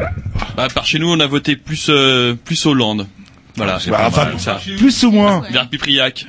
[0.56, 3.06] Bah, par chez nous, on a voté plus euh, plus Hollande.
[3.56, 4.60] Voilà, c'est Bah, pas enfin, mal, ça.
[4.78, 5.42] Plus ou moins.
[5.50, 6.26] Vers Pipriac.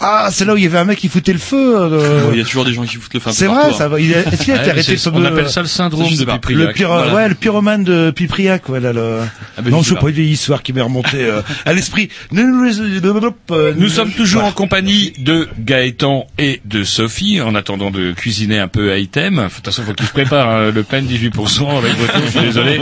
[0.00, 1.76] Ah, c'est là où il y avait un mec qui foutait le feu.
[1.78, 3.30] euh, Bon, Il y a toujours des gens qui foutent le feu.
[3.32, 3.88] C'est vrai, partout, ça hein.
[3.88, 4.00] va.
[4.00, 6.08] Il a- Est-ce qu'il a Ouais, été arrêté c'est- on de- appelle ça le syndrome
[6.10, 6.24] je de.
[6.24, 6.58] Pipriac.
[6.68, 7.14] le, pyro- Voilà.
[7.14, 9.18] ouais, le pyromane de Pipriac, voilà le.
[9.56, 11.72] Ah, ben, non, je je sais pas, une vieille histoire qui m'est remontée euh, à
[11.72, 12.08] l'esprit.
[12.32, 18.68] Nous sommes toujours en compagnie de Gaëtan et de Sophie, en attendant de cuisiner un
[18.68, 19.36] peu à item.
[19.36, 22.40] De toute façon, faut qu'ils se préparent, hein, le pain 18% avec votre je suis
[22.40, 22.80] désolé.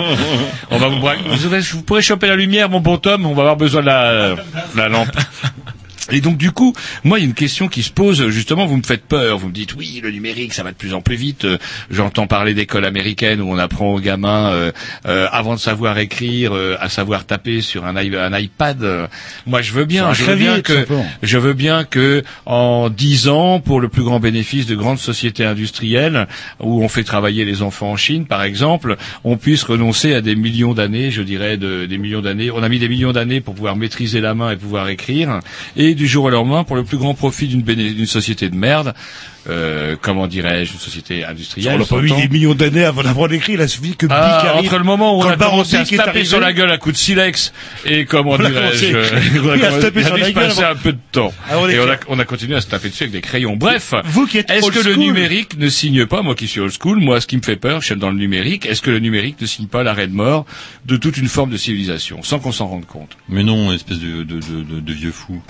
[0.71, 1.15] On va vous, bra-
[1.73, 4.35] vous pourrez choper la lumière, mon bon Tom, on va avoir besoin de la,
[4.77, 5.11] la lampe.
[6.11, 6.75] Et donc du coup,
[7.05, 9.49] moi il y a une question qui se pose justement, vous me faites peur, vous
[9.49, 11.45] me dites oui le numérique ça va de plus en plus vite.
[11.45, 11.59] Euh,
[11.91, 14.73] J'entends parler d'écoles américaines où on apprend aux gamins euh,
[15.07, 19.09] euh, avant de savoir écrire euh, à savoir taper sur un, i- un iPad.
[19.47, 20.73] Moi je veux bien, je veux bien que
[21.23, 25.45] je veux bien que en dix ans, pour le plus grand bénéfice de grandes sociétés
[25.45, 26.27] industrielles
[26.61, 30.35] où on fait travailler les enfants en Chine par exemple, on puisse renoncer à des
[30.35, 32.51] millions d'années, je dirais de, des millions d'années.
[32.51, 35.41] On a mis des millions d'années pour pouvoir maîtriser la main et pouvoir écrire
[35.77, 38.95] et du jour au lendemain, pour le plus grand profit d'une société de merde,
[39.49, 41.75] euh, comment dirais-je, une société industrielle.
[41.77, 42.21] On n'a pas eu s'entend.
[42.21, 44.67] des millions d'années avant d'avoir écrit, il a suffi que Bic Ah, arrive.
[44.69, 46.25] entre le moment où on a commencé à Bic se taper arrivé.
[46.27, 47.53] sur la gueule à coups de silex
[47.87, 50.73] et comment On a dirais-je, commencé- euh, on a à commencé- a avant.
[50.73, 51.33] un peu de temps.
[51.51, 53.57] Ah, on et on a, on a continué à se taper dessus avec des crayons.
[53.57, 56.73] Bref, Vous qui êtes est-ce que le numérique ne signe pas, moi qui suis old
[56.79, 58.99] school, moi ce qui me fait peur, je suis dans le numérique, est-ce que le
[58.99, 60.45] numérique ne signe pas l'arrêt de mort
[60.87, 63.17] de toute une forme de civilisation, sans qu'on s'en rende compte?
[63.29, 65.41] Mais non, espèce de, de, de, de, de vieux fou.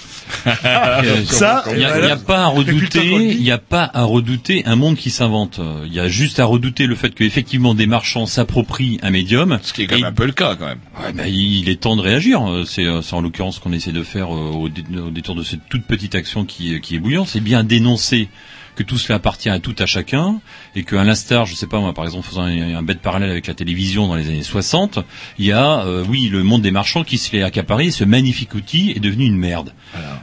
[1.26, 4.96] Ça, il n'y a, pas à redouter, il n'y a pas à redouter un monde
[4.96, 5.60] qui s'invente.
[5.86, 9.58] Il y a juste à redouter le fait qu'effectivement des marchands s'approprient un médium.
[9.62, 10.78] Ce qui est quand même un peu le cas, quand même.
[11.02, 12.42] Ouais, bah, il est temps de réagir.
[12.66, 15.34] C'est euh, c'est en l'occurrence ce qu'on essaie de faire euh, au, dé- au détour
[15.34, 17.28] de cette toute petite action qui, qui est bouillante.
[17.28, 18.28] C'est bien dénoncer
[18.84, 20.40] que tout cela appartient à tout à chacun
[20.74, 23.46] et qu'à l'instar, je sais pas moi, par exemple, faisant un, un bête parallèle avec
[23.46, 24.98] la télévision dans les années 60,
[25.38, 27.90] il y a, euh, oui, le monde des marchands qui se l'est accaparé.
[27.90, 29.74] Ce magnifique outil est devenu une merde.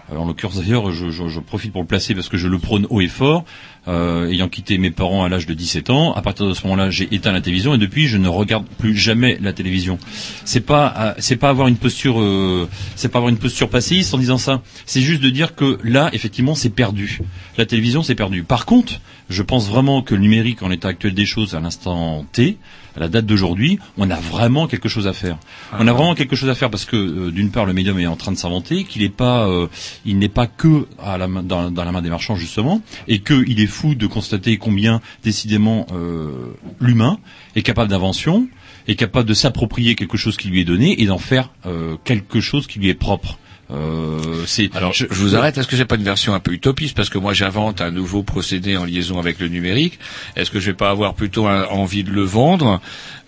[0.10, 2.58] Alors, en l'occurrence d'ailleurs, je, je- je profite pour le placer parce que je le
[2.58, 3.46] prône haut et fort.
[3.88, 6.90] Euh, ayant quitté mes parents à l'âge de 17 ans, à partir de ce moment-là,
[6.90, 9.98] j'ai éteint la télévision et depuis, je ne regarde plus jamais la télévision.
[10.44, 12.68] C'est pas, euh, c'est pas avoir une posture, euh,
[12.98, 14.62] c'est pas avoir une posture en disant ça.
[14.86, 17.20] C'est juste de dire que là, effectivement, c'est perdu.
[17.58, 18.44] La télévision, c'est perdu.
[18.44, 22.26] Par contre, je pense vraiment que le numérique, en l'état actuel des choses, à l'instant
[22.34, 22.58] T,
[22.98, 25.38] à la date d'aujourd'hui, on a vraiment quelque chose à faire.
[25.72, 28.08] On a vraiment quelque chose à faire parce que euh, d'une part, le médium est
[28.08, 29.68] en train de s'inventer, qu'il n'est pas, euh,
[30.04, 33.20] il n'est pas que à la main, dans, dans la main des marchands justement, et
[33.20, 37.20] qu'il est fou de constater combien décidément euh, l'humain
[37.56, 38.48] est capable d'invention,
[38.88, 42.40] est capable de s'approprier quelque chose qui lui est donné et d'en faire euh, quelque
[42.40, 43.38] chose qui lui est propre.
[43.70, 45.58] Euh, c'est Alors, je, je vous arrête.
[45.58, 48.24] Est-ce que c'est pas une version un peu utopiste parce que moi j'invente un nouveau
[48.24, 50.00] procédé en liaison avec le numérique.
[50.36, 52.80] Est-ce que je vais pas avoir plutôt un- envie de le vendre,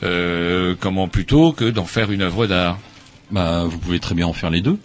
[0.04, 2.80] euh, comment plutôt que d'en faire une œuvre d'art?
[3.32, 4.78] Bah, vous pouvez très bien en faire les deux.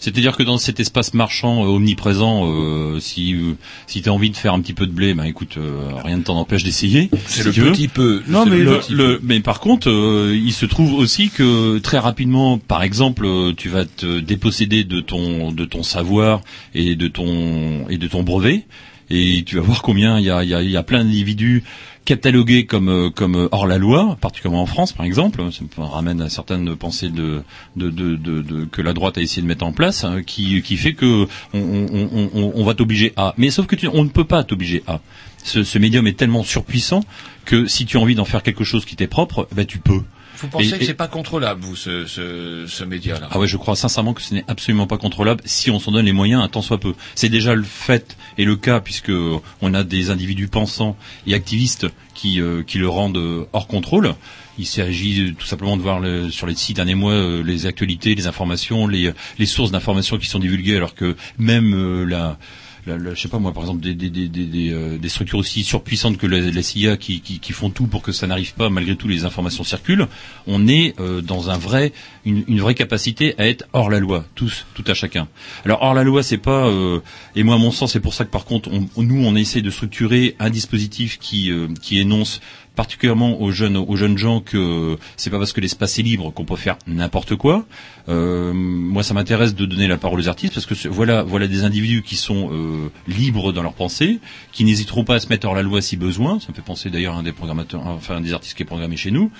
[0.00, 3.52] C'est-à-dire que dans cet espace marchand euh, omniprésent, euh, si euh,
[3.86, 6.22] si t'as envie de faire un petit peu de blé, bah écoute, euh, rien ne
[6.22, 7.10] t'en empêche d'essayer.
[7.26, 8.22] C'est si le petit peu.
[8.26, 9.20] Non, mais le Le- petit le- peu.
[9.22, 13.26] mais par contre, euh, il se trouve aussi que très rapidement, par exemple,
[13.56, 16.40] tu vas te déposséder de ton de ton savoir
[16.74, 18.64] et de ton et de ton brevet,
[19.10, 21.04] et tu vas voir combien il y a il y a, il y a plein
[21.04, 21.62] d'individus
[22.04, 25.42] catalogués comme euh, comme hors la loi, particulièrement en France, par exemple.
[25.52, 27.42] Ça me ramène à certaines pensées de
[27.76, 30.94] de, de, que la droite a essayé de mettre en place, hein, qui qui fait
[30.94, 33.34] que on, on, va t'obliger à.
[33.36, 35.00] Mais sauf que tu, on ne peut pas t'obliger à.
[35.42, 37.02] Ce, médium est tellement surpuissant
[37.44, 40.02] que si tu as envie d'en faire quelque chose qui t'est propre, ben tu peux.
[40.38, 43.28] Vous pensez Et- que c'est pas contrôlable, vous, ce, ce, ce média-là?
[43.30, 46.06] Ah ouais, je crois sincèrement que ce n'est absolument pas contrôlable si on s'en donne
[46.06, 46.94] les moyens un tant soit peu.
[47.14, 49.12] C'est déjà le fait et le cas puisque
[49.60, 54.14] on a des individus pensants et activistes qui, euh, qui le rendent euh, hors contrôle.
[54.58, 57.66] Il s'agit euh, tout simplement de voir le- sur les six derniers mois euh, les
[57.66, 62.38] actualités, les informations, les, les sources d'informations qui sont divulguées, alors que même euh, la,
[62.86, 65.38] la, la- je sais pas moi, par exemple des, des, des, des, euh, des structures
[65.38, 68.54] aussi surpuissantes que la, la CIA qui, qui, qui font tout pour que ça n'arrive
[68.54, 70.06] pas, malgré tout les informations circulent.
[70.46, 71.92] On est euh, dans un vrai,
[72.24, 75.28] une, une vraie capacité à être hors la loi, tous, tout à chacun.
[75.64, 77.00] Alors hors la loi, c'est pas, euh,
[77.36, 79.36] et moi à mon sens, c'est pour ça que par contre, on, on- nous on
[79.36, 82.40] essaie de structurer un dispositif qui, euh, qui énonce
[82.74, 86.44] particulièrement aux jeunes, aux jeunes gens que c'est pas parce que l'espace est libre qu'on
[86.44, 87.66] peut faire n'importe quoi.
[88.08, 91.64] Euh, moi, ça m'intéresse de donner la parole aux artistes parce que voilà, voilà des
[91.64, 94.20] individus qui sont euh, libres dans leur pensée,
[94.52, 96.40] qui n'hésiteront pas à se mettre hors la loi si besoin.
[96.40, 98.66] Ça me fait penser d'ailleurs à un des programmateurs, enfin un des artistes qui est
[98.66, 99.30] programmé chez nous,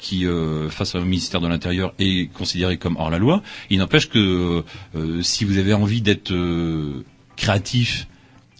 [0.00, 3.42] qui euh, face au ministère de l'Intérieur est considéré comme hors la loi.
[3.70, 4.64] Il n'empêche que
[4.96, 7.04] euh, si vous avez envie d'être euh,
[7.36, 8.06] créatif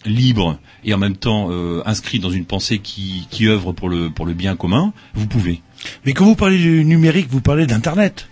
[0.05, 4.11] libre et en même temps euh, inscrit dans une pensée qui, qui œuvre pour le,
[4.11, 5.61] pour le bien commun, vous pouvez.
[6.07, 8.29] Mais quand vous parlez du numérique, vous parlez d'Internet.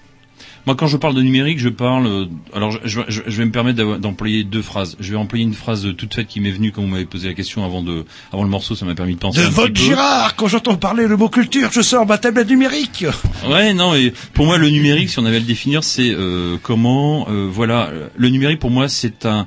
[0.67, 2.07] Moi, quand je parle de numérique, je parle.
[2.09, 4.97] euh, alors, je, je- je- vais me permettre d'employer deux phrases.
[4.99, 7.35] Je vais employer une phrase toute faite qui m'est venue quand vous m'avez posé la
[7.35, 8.75] question avant de, avant le morceau.
[8.75, 9.41] Ça m'a permis de penser.
[9.43, 9.89] De un votre petit peu.
[9.95, 13.05] Girard, quand j'entends parler le mot culture, je sors ma tablette numérique.
[13.49, 16.57] Ouais, non, et pour moi, le numérique, si on avait à le définir, c'est euh,
[16.61, 19.47] comment, euh, voilà, le numérique pour moi, c'est un,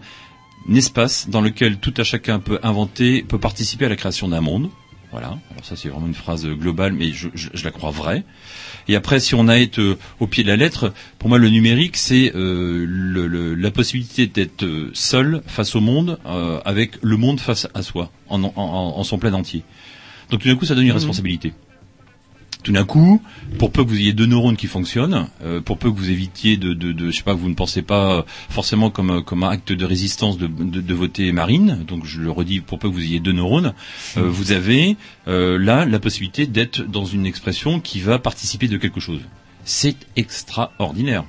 [0.75, 4.69] espace dans lequel tout à chacun peut inventer, peut participer à la création d'un monde.
[5.11, 5.27] Voilà.
[5.51, 8.23] Alors ça, c'est vraiment une phrase globale, mais je, je- je la crois vraie.
[8.87, 11.49] Et après, si on a été euh, au pied de la lettre, pour moi, le
[11.49, 16.91] numérique, c'est euh, le- le- la possibilité d'être euh, seul face au monde, euh, avec
[17.01, 19.63] le monde face à soi, en, en- en- en son plein entier.
[20.29, 21.53] Donc tout d'un coup, ça donne une responsabilité.
[22.61, 23.21] Tout d'un coup,
[23.57, 26.57] pour peu que vous ayez deux neurones qui fonctionnent, euh, pour peu que vous évitiez
[26.57, 29.43] de, de, de, je sais pas, vous ne pensez pas euh, forcément comme euh, comme
[29.45, 31.85] un acte de résistance de, de, de voter Marine.
[31.87, 33.73] Donc je le redis, pour peu que vous ayez deux neurones,
[34.17, 34.97] euh, vous avez
[35.29, 39.21] euh, là la possibilité d'être dans une expression qui va participer de quelque chose.
[39.63, 41.23] C'est extraordinaire.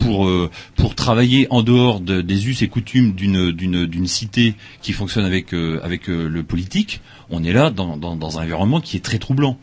[0.00, 4.54] Pour euh, pour travailler en dehors de- des us et coutumes d'une d'une d'une cité
[4.82, 7.00] qui fonctionne avec euh, avec euh, le politique,
[7.30, 9.58] on est là dans, dans dans un environnement qui est très troublant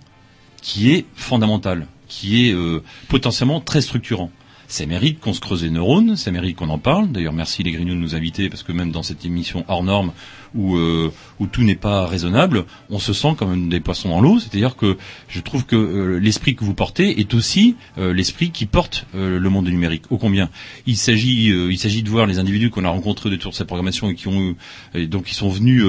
[0.66, 4.32] qui est fondamental, qui est euh, potentiellement très structurant.
[4.68, 7.12] Ça mérite qu'on se creuse les neurones, ça mérite qu'on en parle.
[7.12, 10.12] D'ailleurs, merci les Grignoux de nous inviter, parce que même dans cette émission hors norme,
[10.56, 14.40] où, euh, où tout n'est pas raisonnable, on se sent comme des poissons dans l'eau.
[14.40, 14.98] C'est-à-dire que
[15.28, 19.38] je trouve que euh, l'esprit que vous portez est aussi euh, l'esprit qui porte euh,
[19.40, 20.04] le monde numérique.
[20.10, 20.50] Ô combien
[20.88, 24.10] il s'agit, il s'agit de voir les individus qu'on a rencontrés autour de cette programmation
[24.10, 24.56] et qui ont
[24.94, 25.84] et donc qui sont venus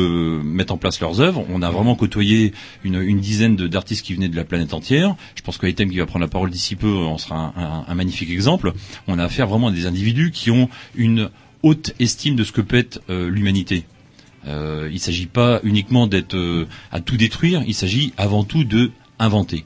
[0.44, 1.44] mettre en place leurs œuvres.
[1.50, 2.52] On a vraiment côtoyé
[2.84, 5.14] une, une dizaine d'artistes qui venaient de la planète entière.
[5.34, 7.94] Je pense que Item qui va prendre la parole d'ici peu en sera un, un-
[7.94, 8.72] magnifique exemple.
[9.06, 11.30] On a affaire vraiment à des individus qui ont une
[11.62, 13.84] haute estime de ce que peut être l'humanité.
[14.46, 18.64] Euh, il ne s'agit pas uniquement d'être euh, à tout détruire, il s'agit avant tout
[18.64, 19.64] de inventer.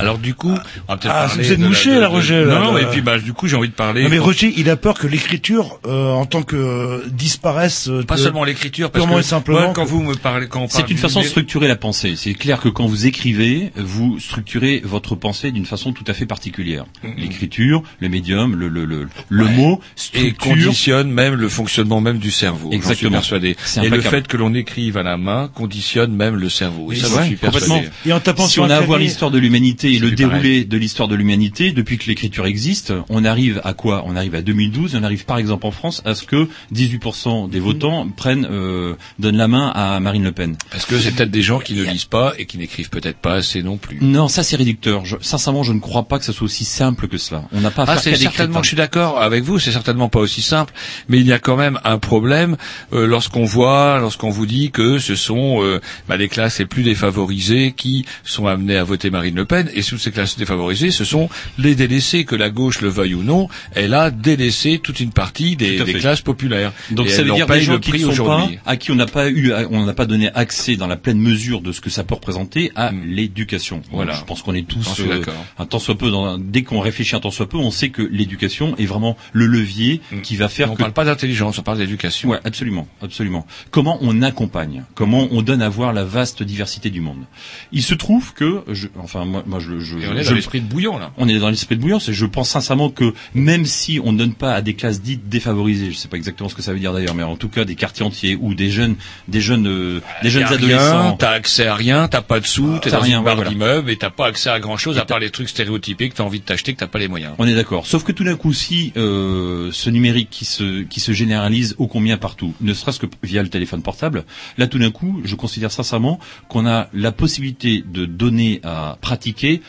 [0.00, 0.50] Alors du coup,
[0.88, 2.86] on va peut-être Ah, parler vous êtes de la- mouché, Roger, là, Non, non, et
[2.86, 4.02] puis bah du coup j'ai envie de parler.
[4.02, 7.88] Non, mais Roger, il a peur que l'écriture, euh, en tant que euh, disparaisse.
[7.88, 9.60] euh, Pas seulement l'écriture, parce purement que et simplement.
[9.60, 11.76] moi, quand que- vous me parlez, quand on parle C'est une façon de structurer la
[11.76, 12.14] pensée.
[12.16, 16.26] C'est clair que quand vous écrivez, vous structurez votre pensée d'une façon tout à fait
[16.26, 16.84] particulière.
[17.16, 19.80] L'écriture, le médium, le, le, le, le mot
[20.14, 20.36] et structure.
[20.38, 22.66] conditionne même le fonctionnement même du cerveau.
[22.66, 23.10] J'en suis Exactement.
[23.12, 23.56] persuadé.
[23.64, 26.92] C'est Et le fait que l'on écrive à la main conditionne même le cerveau.
[26.92, 27.88] Et ça, vrai, suis persuadé.
[28.06, 30.64] Et en tapant si sur on a à voir l'histoire de l'humanité le déroulé pareil.
[30.66, 34.04] de l'histoire de l'humanité, depuis que l'écriture existe, on arrive à quoi?
[34.06, 37.48] On arrive à 2012, et on arrive par exemple en France à ce que 18%
[37.50, 40.56] des votants prennent, euh, donnent la main à Marine Le Pen.
[40.70, 43.34] Parce que c'est peut-être des gens qui ne lisent pas et qui n'écrivent peut-être pas
[43.34, 43.98] assez non plus.
[44.00, 45.04] Non, ça c'est réducteur.
[45.04, 47.44] Je- sincèrement, je ne crois pas que ce soit aussi simple que cela.
[47.52, 50.20] On n'a pas à Ah, c'est certainement, je suis d'accord avec vous, c'est certainement pas
[50.20, 50.72] aussi simple,
[51.08, 52.56] mais il y a quand même un problème
[52.92, 56.82] euh, lorsqu'on voit, lorsqu'on vous dit que ce sont euh, bah, les classes les plus
[56.82, 61.04] défavorisées qui sont amenées à voter Marine Le Pen, et toutes ces classes défavorisées, ce
[61.04, 61.28] sont
[61.58, 65.56] les délaissés, que la gauche le veuille ou non, elle a délaissé toute une partie
[65.56, 66.72] des, classes populaires.
[66.90, 68.58] Donc Et ça veut dire des gens qui ne sont pas, aujourd'hui.
[68.64, 71.60] à qui on n'a pas eu, on n'a pas donné accès dans la pleine mesure
[71.60, 73.82] de ce que ça peut représenter à l'éducation.
[73.92, 74.14] Voilà.
[74.14, 75.22] Je pense qu'on est tous, euh,
[75.58, 78.02] un tant soit peu, dans, dès qu'on réfléchit un tant soit peu, on sait que
[78.02, 80.72] l'éducation est vraiment le levier qui va faire Mm.
[80.72, 82.30] On que parle pas d'intelligence, on parle d'éducation.
[82.30, 83.46] Ouais, absolument, absolument.
[83.70, 87.24] Comment on accompagne, comment on donne à voir la vaste diversité du monde?
[87.72, 90.60] Il se trouve que, je, enfin moi, moi je, je, Et on est dans l'esprit
[90.60, 91.12] de bouillon, là.
[91.16, 92.00] on est dans l'esprit de bouillon.
[92.00, 95.28] c'est- Je pense sincèrement que même si on ne donne pas à des classes dites
[95.28, 97.48] défavorisées, je ne sais pas exactement ce que ça veut dire d'ailleurs, mais en tout
[97.48, 98.96] cas des quartiers entiers ou des jeunes,
[99.28, 101.12] des jeunes, euh, des jeunes adolescents.
[101.18, 103.50] T'as accès à rien, t'as pas de sous, t'es T'as dans rien, une barre voilà.
[103.50, 106.24] d'immeuble et t'as pas accès à grand chose à part les trucs stéréotypés que t'as
[106.24, 107.34] envie de t'acheter que t'as pas les moyens.
[107.38, 107.86] On est d'accord.
[107.86, 111.86] Sauf que tout d'un coup, si euh, ce numérique qui se qui se généralise ô
[111.86, 114.24] combien partout, ne serait-ce que via le téléphone portable,
[114.58, 116.18] là tout d'un coup, je considère sincèrement
[116.48, 119.59] qu'on a la possibilité de donner à pratiquer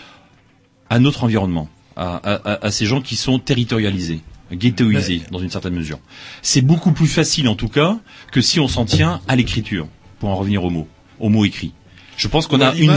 [0.90, 4.22] à notre environnement, à, à- à- à ces gens qui sont territorialisés
[4.52, 6.00] ghettoisés dans une certaine mesure.
[6.42, 7.98] C'est beaucoup plus facile en tout cas
[8.32, 9.88] que si on s'en tient à l'écriture,
[10.20, 10.88] pour en revenir au mot,
[11.20, 11.74] au mot écrit.
[12.18, 12.90] Je pense qu'on a une,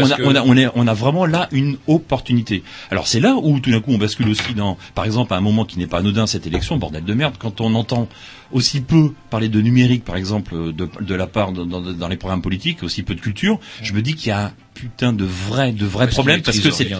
[0.00, 2.64] on a, que- on a, on est- on a vraiment là une opportunité.
[2.90, 5.40] Alors c'est là où tout d'un coup on bascule aussi dans, par exemple, à un
[5.42, 8.08] moment qui n'est pas anodin cette élection, bordel de merde, quand on entend
[8.50, 12.42] aussi peu parler de numérique, par exemple, de, de la part dans, dans les programmes
[12.42, 15.86] politiques, aussi peu de culture, je me dis qu'il y a putain de vrai, de
[15.86, 16.90] vrais Parce problèmes qu'il parce que c'est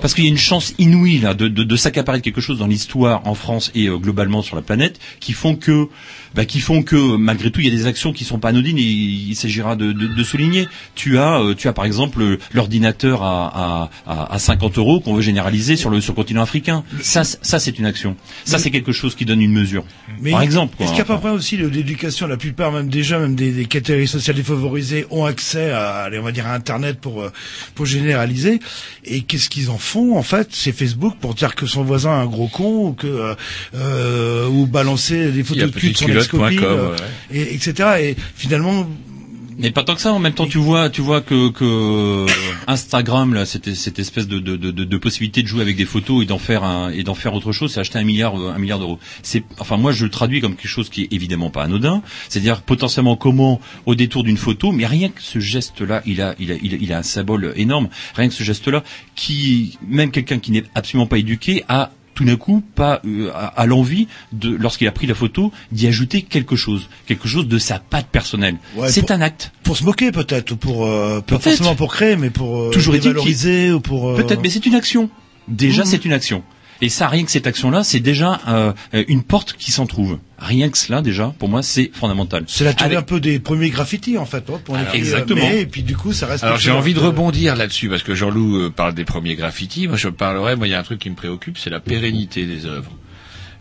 [0.00, 2.58] parce qu'il y a une chance inouïe là de, de, de s'accaparer de quelque chose
[2.58, 5.88] dans l'histoire en France et euh, globalement sur la planète qui font que
[6.34, 8.78] bah, qui font que malgré tout il y a des actions qui sont pas anodines
[8.78, 10.66] et il s'agira de, de, de souligner.
[10.94, 15.14] Tu as euh, tu as par exemple l'ordinateur à, à, à, à 50 euros qu'on
[15.14, 16.84] veut généraliser sur le sur le continent africain.
[17.02, 18.16] Ça ça c'est une action.
[18.44, 19.84] Ça c'est quelque chose qui donne une mesure.
[20.20, 20.74] Mais par exemple.
[20.80, 21.28] Est-ce qu'il n'y a pas enfin.
[21.30, 25.70] pas aussi l'éducation La plupart, même déjà, même des, des catégories sociales défavorisées, ont accès
[25.70, 27.32] à, allez, on va dire, à Internet pour euh,
[27.74, 28.60] pour généraliser.
[29.04, 32.22] Et qu'est-ce qu'ils en font en fait C'est Facebook pour dire que son voisin est
[32.22, 33.34] un gros con ou que euh,
[33.74, 36.96] euh, ou balancer des photos de cul de son ex-copine, ouais.
[37.32, 37.88] et, etc.
[38.00, 38.88] Et finalement,
[39.58, 40.12] Mais pas tant que ça.
[40.12, 42.26] En même temps, tu vois, tu vois que, que
[42.66, 46.26] Instagram là, cette espèce de, de, de, de possibilité de jouer avec des photos et
[46.26, 48.78] d'en faire un et d'en faire autre chose, c'est acheter un milliard euh, un milliard
[48.78, 48.98] d'euros.
[49.22, 52.02] C'est enfin moi je le traduis comme quelque chose qui est évidemment pas anodin.
[52.28, 56.52] C'est-à-dire potentiellement comment au détour d'une photo, mais rien que ce geste-là, il a il
[56.52, 57.88] a il a, il a un symbole énorme.
[58.14, 58.82] Rien que ce geste-là,
[59.14, 63.46] qui même quelqu'un qui n'est absolument pas éduqué a tout d'un coup pas euh, à,
[63.46, 67.58] à l'envie de lorsqu'il a pris la photo d'y ajouter quelque chose, quelque chose de
[67.58, 68.56] sa patte personnelle.
[68.76, 69.52] Ouais, c'est un acte.
[69.62, 71.42] pour se moquer peut-être, ou pour euh, pas Peut-être.
[71.56, 74.74] forcément pour créer, mais pour euh, Toujours valoriser ou pour euh, Peut-être, mais c'est une
[74.74, 75.10] action.
[75.48, 75.88] Déjà, Mhm.
[75.88, 76.42] c'est une action.
[76.80, 78.72] Et ça, rien que cette action-là, c'est déjà euh,
[79.08, 80.18] une porte qui s'en trouve.
[80.38, 82.44] Rien que cela, déjà, pour moi, c'est fondamental.
[82.48, 85.40] C'est la théorie un peu des premiers graffitis en fait, hein, pour Alors, les exactement.
[85.40, 86.44] Mais, et puis du coup, ça reste.
[86.44, 89.88] Alors j'ai envie de rebondir là-dessus parce que Jean-Loup euh, parle des premiers graffitis.
[89.88, 92.44] Moi je parlerai, moi il y a un truc qui me préoccupe, c'est la pérennité
[92.46, 92.90] des œuvres.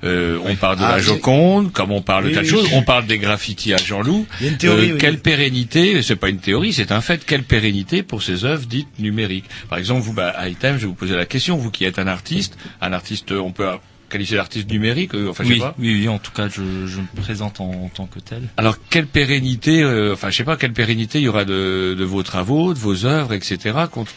[0.03, 2.51] Euh, on parle de Ah, la Joconde, comme on parle de Oui, tas de oui.
[2.51, 2.69] choses.
[2.73, 4.25] On parle des graffitis à Jean-Loup.
[4.41, 4.97] Il y a une théorie, oui.
[4.99, 7.23] Quelle pérennité C'est pas une théorie, c'est un fait.
[7.25, 9.45] Quelle pérennité pour ces œuvres dites numériques?
[9.69, 11.55] Par exemple, vous, bah, à Item, je vais vous poser la question.
[11.57, 13.65] Vous qui êtes un artiste, un artiste, euh, on peut
[14.09, 15.15] qualifier d'artiste numérique.
[15.15, 15.75] euh, enfin, je sais oui, pas.
[15.79, 18.43] oui, oui, en tout cas, je, je me présente en, en tant que tel.
[18.57, 22.03] Alors quelle pérennité, euh, enfin je sais pas quelle pérennité il y aura de, de
[22.03, 23.57] vos travaux, de vos œuvres, etc.
[23.91, 24.11] Contre...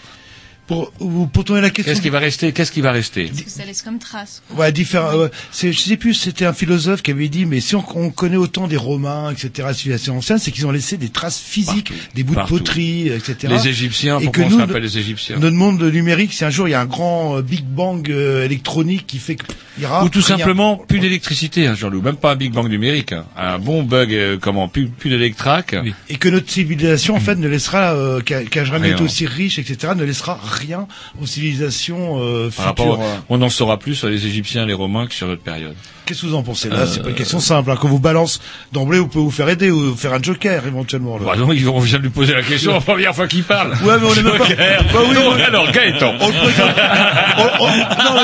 [0.66, 1.92] Pour, pour tourner la question.
[1.92, 4.42] Qu'est-ce qui va rester Qu'est-ce qui va rester Parce que ça laisse comme trace.
[4.56, 5.16] Ouais, différent.
[5.16, 5.28] ouais.
[5.52, 8.36] C'est, je sais plus, c'était un philosophe qui avait dit, mais si on, on connaît
[8.36, 12.34] autant des Romains, etc., civilisations anciennes, c'est qu'ils ont laissé des traces physiques, des bouts
[12.34, 12.54] Partout.
[12.54, 13.52] de poterie, etc.
[13.56, 16.44] Les Égyptiens, Et pourquoi que on se nous, rappelle les Égyptiens Notre monde numérique, si
[16.44, 19.36] un jour il y a un grand euh, Big Bang euh, électronique qui fait
[19.84, 23.24] aura Ou tout simplement plus d'électricité, hein, Jean-Loup, même pas un Big Bang numérique, hein.
[23.36, 25.76] un bon bug, euh, comment, plus, plus d'électrac.
[26.08, 29.58] et que notre civilisation en fait ne laissera euh, qui a jamais été aussi riche
[29.58, 30.86] etc ne laissera rien
[31.20, 32.98] aux civilisations euh, Par futures.
[32.98, 35.76] rapport, on en saura plus sur les Égyptiens et les Romains que sur notre période.
[36.07, 36.76] Qu'est-ce que vous en pensez là?
[36.78, 37.68] Euh, C'est pas une question simple.
[37.70, 37.76] Hein.
[37.80, 38.40] Quand vous balance
[38.72, 41.18] d'emblée, vous pouvez vous faire aider ou faire un joker éventuellement.
[41.18, 41.24] Là.
[41.26, 43.72] Bah non, ils- on vient de lui poser la question la première fois qu'il parle.
[43.82, 44.46] Ouais, mais on est même pas.
[44.46, 45.42] Bah oui, Donc, ouais.
[45.42, 46.14] alors, Gaëtan.
[46.20, 46.70] On le présente.
[47.38, 48.22] on, on- non,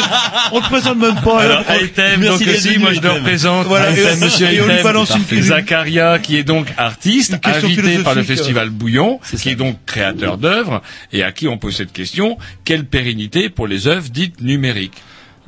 [0.52, 1.40] on le présente même pas.
[1.42, 3.66] Alors, On- Item, Merci donc venu, moi je le représente.
[3.66, 5.42] Voilà, Item, monsieur et on lui balance une.
[5.42, 8.70] Zacharia, qui est donc artiste, invité par le philosophique, festival euh.
[8.70, 13.48] Bouillon, qui est donc créateur d'œuvres, et à qui on pose cette question, quelle pérennité
[13.48, 15.02] pour les œuvres dites numériques?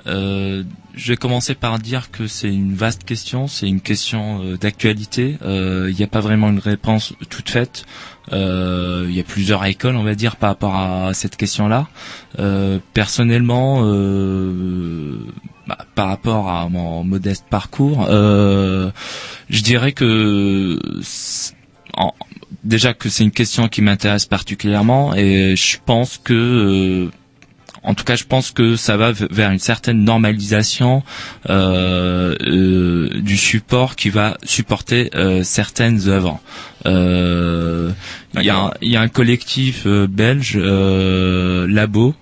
[0.07, 0.63] Euh,
[0.95, 5.39] je vais commencer par dire que c'est une vaste question, c'est une question euh, d'actualité.
[5.43, 7.85] Euh, Il n'y a pas vraiment une réponse toute faite.
[8.33, 11.89] Euh, Il y a plusieurs écoles, on va dire, par rapport à cette question-là.
[12.39, 15.19] Euh, personnellement, euh,
[15.67, 18.91] bah, par rapport à mon modeste parcours, euh,
[19.49, 20.79] je dirais que
[22.65, 27.11] déjà que c'est une question qui m'intéresse particulièrement et je pense que euh,
[27.85, 31.03] en tout cas, je pense que ça va vers une certaine normalisation
[31.51, 36.41] euh, euh, du support qui va supporter euh, certaines œuvres.
[36.87, 37.91] Euh,
[38.37, 42.15] Il y, a un- il y a un collectif belge, euh, Labo,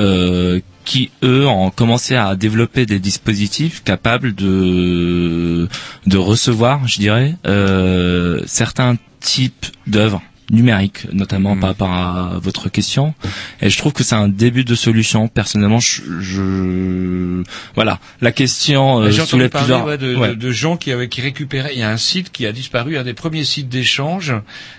[0.00, 5.68] euh, qui eux ont commencé à développer des dispositifs capables de
[6.06, 13.14] de recevoir, je dirais, euh, certains types d'œuvres numériques, notamment par rapport à votre question.
[13.60, 15.28] Et je trouve que c'est un début de solution.
[15.28, 17.42] Personnellement, je, je-
[17.74, 19.84] voilà, la question euh, soulève plusieurs.
[19.84, 20.28] ouais, de, ouais.
[20.30, 21.72] de- de gens qui, avaient, qui récupéraient.
[21.74, 24.32] Il y a un site qui a disparu, un des premiers sites d'échange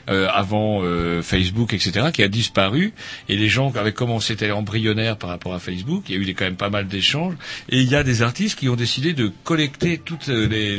[0.09, 2.93] euh, avant euh, Facebook, etc., qui a disparu.
[3.27, 6.03] Et les gens avaient commencé, c'était embryonnaire par rapport à Facebook.
[6.09, 7.33] Il y a eu des- quand même pas mal d'échanges.
[7.69, 10.17] Et il y a des artistes qui ont décidé de collecter tous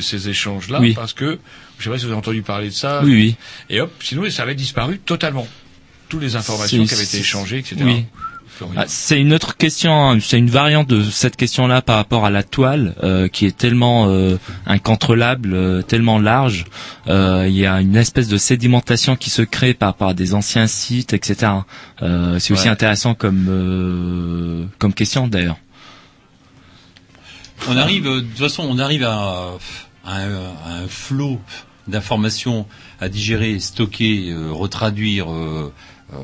[0.00, 0.94] ces échanges-là Oui.
[0.94, 1.38] parce que,
[1.80, 3.00] je sais pas si vous avez entendu parler de ça.
[3.02, 3.36] Oui, oui.
[3.68, 5.48] Et hop, sinon ça avait disparu totalement.
[6.08, 7.76] Toutes les informations qui avaient été échangées, etc.
[7.82, 8.04] Oui.
[8.76, 10.18] Ah, c'est une autre question, hein.
[10.20, 14.10] c'est une variante de cette question-là par rapport à la toile, euh, qui est tellement
[14.10, 16.66] euh, incontrôlable, euh, tellement large.
[17.08, 20.34] Euh, Il y a une espèce de sédimentation qui se crée par rapport à des
[20.34, 21.52] anciens sites, etc.
[22.02, 22.68] Euh, c'est aussi Ouais.
[22.68, 25.56] intéressant comme euh, comme question d'ailleurs.
[27.68, 29.52] On arrive, de toute façon, on arrive à,
[30.04, 30.34] à un,
[30.66, 31.40] à un flot
[31.88, 32.66] d'informations
[33.00, 35.72] à digérer, stocker, euh, retraduire, euh,
[36.12, 36.18] euh,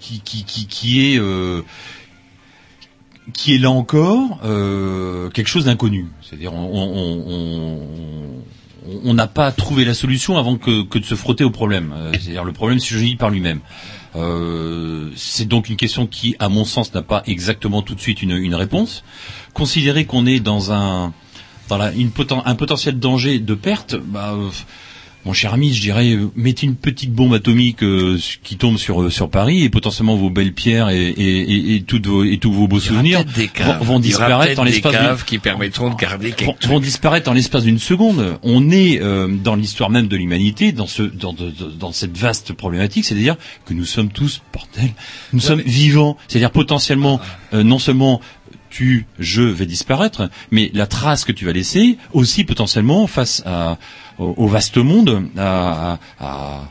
[0.00, 1.62] qui, qui, qui, qui est euh,
[3.32, 4.40] qui est là encore
[5.32, 6.06] quelque chose d'inconnu.
[6.22, 11.14] C'est-à-dire, on- on- on- on- n'a pas trouvé la solution avant que, que de se
[11.14, 11.94] frotter au problème.
[12.12, 13.60] C'est-à-dire, le problème surgit par lui-même.
[14.16, 18.22] Euh, c'est donc une question qui, à mon sens, n'a pas exactement tout de suite
[18.22, 19.04] une, une réponse.
[19.54, 21.12] Considérer qu'on est dans un
[21.96, 24.48] une poten- un potentiel danger de perte, bah, euh,
[25.26, 29.12] mon cher ami, je dirais, euh, mettez une petite bombe atomique euh, qui tombe sur
[29.12, 32.50] sur Paris et potentiellement vos belles pierres et, et, et, et toutes vos, et tous
[32.50, 34.00] vos beaux souvenirs des vont, caves.
[34.00, 38.38] disparaître en l'espace caves qui permettront de garder vont, vont disparaître en l'espace d'une seconde.
[38.42, 42.16] On est euh, dans l'histoire même de l'humanité, dans ce, dans, de- de- dans cette
[42.16, 43.36] vaste problématique, c'est-à-dire
[43.66, 44.90] que nous sommes tous, bordel,
[45.34, 46.16] nous sommes vivants.
[46.28, 47.20] C'est-à-dire potentiellement,
[47.52, 48.22] euh, non seulement
[48.70, 53.76] tu, je vais disparaître, mais la trace que tu vas laisser aussi potentiellement face à,
[54.18, 56.70] au, au vaste monde, à, à- à-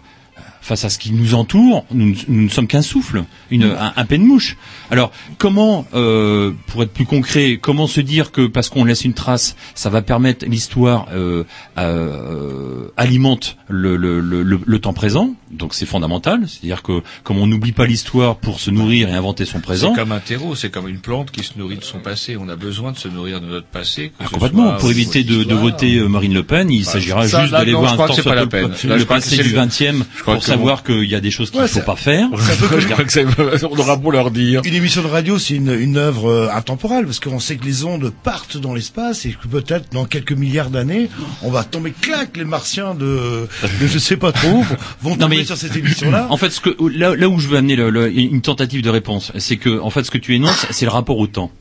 [0.61, 4.05] face à ce qui nous entoure, nous, nous ne sommes qu'un souffle, une, un, un
[4.05, 4.55] pain de mouche.
[4.91, 9.13] Alors, comment, euh, pour être plus concret, comment se dire que parce qu'on laisse une
[9.15, 11.43] trace, ça va permettre l'histoire euh,
[11.79, 15.33] euh, alimente le, le, le, le- le temps présent?
[15.51, 19.45] Donc c'est fondamental, c'est-à-dire que comme on n'oublie pas l'histoire pour se nourrir et inventer
[19.45, 21.99] son présent, C'est comme un terreau, c'est comme une plante qui se nourrit de son
[21.99, 22.37] passé.
[22.39, 24.11] On a besoin de se nourrir de notre passé.
[24.23, 24.73] ce Complètement.
[24.77, 27.93] Pour éviter de, de voter euh, Marine Le Pen, il s'agira ça, juste d'aller voir
[27.93, 28.45] un temps Là,
[28.83, 31.31] je le passé du le- 20e je crois pour que savoir qu'il y a des
[31.31, 32.27] choses qu'il ne Ouais, faut pas faire.
[33.71, 34.61] On aura beau leur dire.
[34.65, 37.83] Une émission de radio, c'est une, une œuvre euh, intemporelle, parce qu'on sait que les
[37.83, 41.09] ondes partent dans l'espace et que peut-être dans quelques milliards d'années,
[41.41, 43.47] on va tomber clac, les martiens de,
[43.81, 44.63] de je sais pas trop
[45.01, 46.27] vont Non, tomber mais- sur cette émission-là.
[46.29, 48.89] En fait, ce que, là, là où je veux amener le- le- une tentative de
[48.89, 51.51] réponse, c'est que, en fait, ce que tu énonces, c'est le rapport au temps.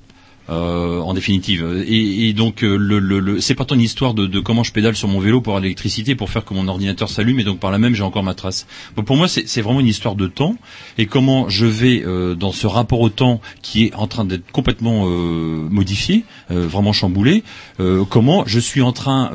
[0.50, 1.84] Euh, en définitive.
[1.86, 4.62] Et, et donc euh, le, le, le- c'est pas tant une histoire de, de comment
[4.62, 7.44] je pédale sur mon vélo pour avoir l'électricité pour faire que mon ordinateur s'allume et
[7.44, 8.66] donc par là même j'ai encore ma trace.
[8.96, 10.56] Bon, pour moi c'est vraiment une histoire de temps
[10.96, 14.50] et comment je vais euh, dans ce rapport au temps qui est en train d'être
[14.50, 17.42] complètement euh, modifié, euh, vraiment chamboulé.
[17.80, 19.30] euh, comment je suis en train,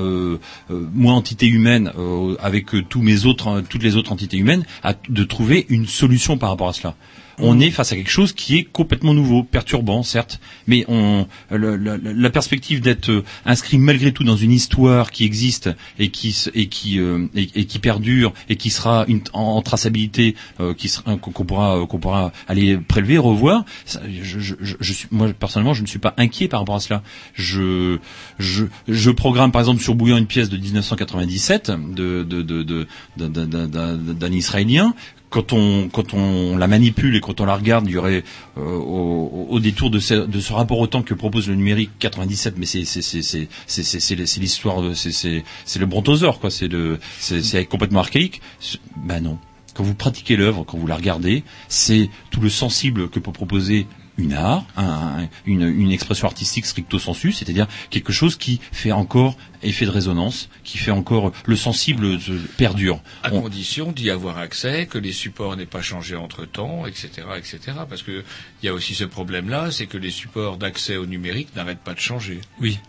[0.69, 1.91] moi entité humaine
[2.39, 6.49] avec tous mes autres, toutes les autres entités humaines, à, de trouver une solution par
[6.49, 6.95] rapport à cela.
[7.39, 11.75] On est face à quelque chose qui est complètement nouveau, perturbant certes, mais on, le-
[11.77, 15.69] le- la perspective d'être euh, inscrit malgré tout dans une histoire qui existe
[15.99, 19.61] et qui et qui euh, et, et qui perdure et qui sera une, en, en
[19.61, 23.65] traçabilité, euh, qui sera qu'on qu'on pourra euh, qu'on pourra aller prélever, revoir.
[23.85, 26.79] ça, je, je, je, suis moi personnellement, je ne suis pas inquiet par rapport à
[26.79, 27.01] cela.
[27.33, 27.97] Je
[28.39, 32.87] je, je programme par exemple sur Bouillon une pièce de 1997 de de de de-
[33.17, 34.93] d'un- d'un Israélien
[35.33, 38.23] quand on quand on la manipule et quand on la regarde, il y aurait
[38.59, 42.85] euh, au, détour de ce, rapport au temps que propose le numérique 97, mais c'est
[42.85, 46.69] c'est c'est c'est l'histoire c'est c'est c'est le brontosaure quoi, c'est
[47.19, 48.41] c'est complètement archaïque.
[48.95, 49.39] Ben non
[49.73, 53.87] quand vous pratiquez l'œuvre, quand vous la regardez, c'est tout le sensible que peut proposer
[54.17, 58.91] une art, un- un- une, une expression artistique stricto sensu, c'est-à-dire quelque chose qui fait
[58.91, 62.19] encore effet de résonance, qui fait encore le sensible
[62.57, 62.99] perdure.
[63.23, 67.09] À On- condition d'y avoir accès, que les supports n'aient pas changé entre temps, etc.,
[67.37, 67.59] etc.
[67.89, 68.23] Parce que
[68.61, 71.93] il y a aussi ce problème-là, c'est que les supports d'accès au numérique n'arrêtent pas
[71.93, 72.41] de changer.
[72.61, 72.79] Oui.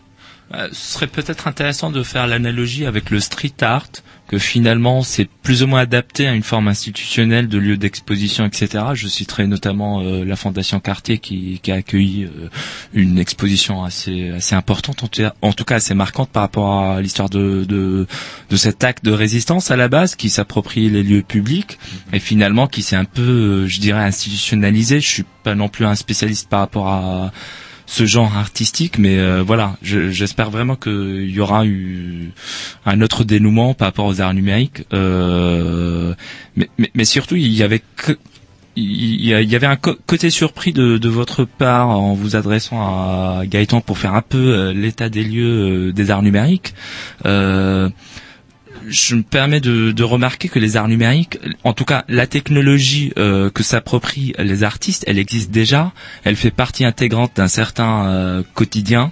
[0.53, 3.87] Euh, ce serait peut-être intéressant de faire l'analogie avec le street art,
[4.27, 8.83] que finalement c'est plus ou moins adapté à une forme institutionnelle de lieux d'exposition, etc.
[8.93, 12.49] Je citerai notamment euh, la Fondation Cartier qui, qui a accueilli euh,
[12.93, 16.79] une exposition assez assez importante, en tout, cas, en tout cas assez marquante par rapport
[16.83, 18.07] à l'histoire de, de
[18.49, 21.77] de cet acte de résistance à la base qui s'approprie les lieux publics
[22.13, 25.01] et finalement qui s'est un peu, euh, je dirais, institutionnalisé.
[25.01, 27.31] Je suis pas non plus un spécialiste par rapport à
[27.85, 32.31] ce genre artistique, mais euh, voilà, je- j'espère vraiment qu'il y aura eu
[32.85, 34.83] un autre dénouement par rapport aux arts numériques.
[34.93, 36.13] Euh,
[36.55, 38.17] mais, mais, mais surtout, il y avait que-
[38.77, 43.79] il y, avait un côté surpris de, de votre part en vous adressant à Gaëtan
[43.79, 46.73] pour faire un peu euh, l'état des lieux euh, des arts numériques.
[47.25, 47.89] Euh,
[48.87, 53.11] je me permets de, de remarquer que les arts numériques, en tout cas la technologie
[53.17, 55.91] euh, que s'approprient les artistes, elle existe déjà,
[56.23, 59.11] elle fait partie intégrante d'un certain euh, quotidien.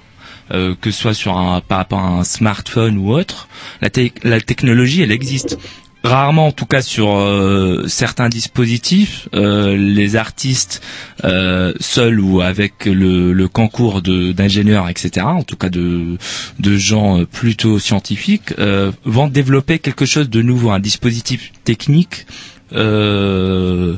[0.52, 3.48] euh, que ce soit sur un, par rapport à un smartphone ou autre,
[3.82, 3.90] la,
[4.24, 5.58] la technologie, elle existe.
[6.04, 10.82] Rarement, en tout cas sur euh, certains dispositifs, euh, les artistes
[11.24, 16.18] euh, seuls ou avec le, le concours d'ingénieurs, etc., en tout cas de,
[16.60, 22.26] de gens euh, plutôt scientifiques, euh, vont développer quelque chose de nouveau, un dispositif technique
[22.74, 23.96] euh,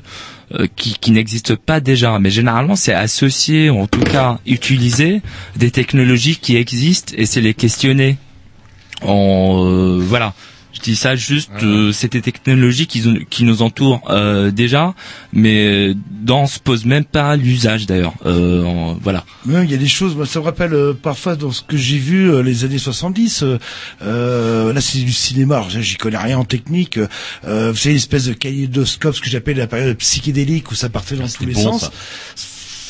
[0.76, 2.19] qui, qui n'existe pas déjà.
[2.19, 5.23] Mais généralement, c'est associé, ou en tout cas utilisé,
[5.56, 8.18] des technologies qui existent et c'est les questionner.
[9.02, 10.36] Voilà.
[10.86, 14.94] Dis ça juste, euh, c'est des technologies qui, qui nous entourent euh, déjà,
[15.34, 18.14] mais dont on se pose même pas l'usage d'ailleurs.
[18.28, 19.26] Euh, voilà.
[19.48, 21.76] Ouais, il y a des choses, moi, ça me rappelle euh, parfois dans ce que
[21.76, 23.41] j'ai vu euh, les années 70.
[23.41, 23.57] euh,
[24.03, 25.56] euh, là, c'est du cinéma.
[25.56, 26.99] Alors, j'y connais rien en technique.
[27.48, 30.90] Euh, vous savez, une espèce de kaléidoscope, ce que j'appelle la période psychédélique où ça
[30.90, 31.82] partait dans tous les bon, sens.
[31.82, 31.91] ça.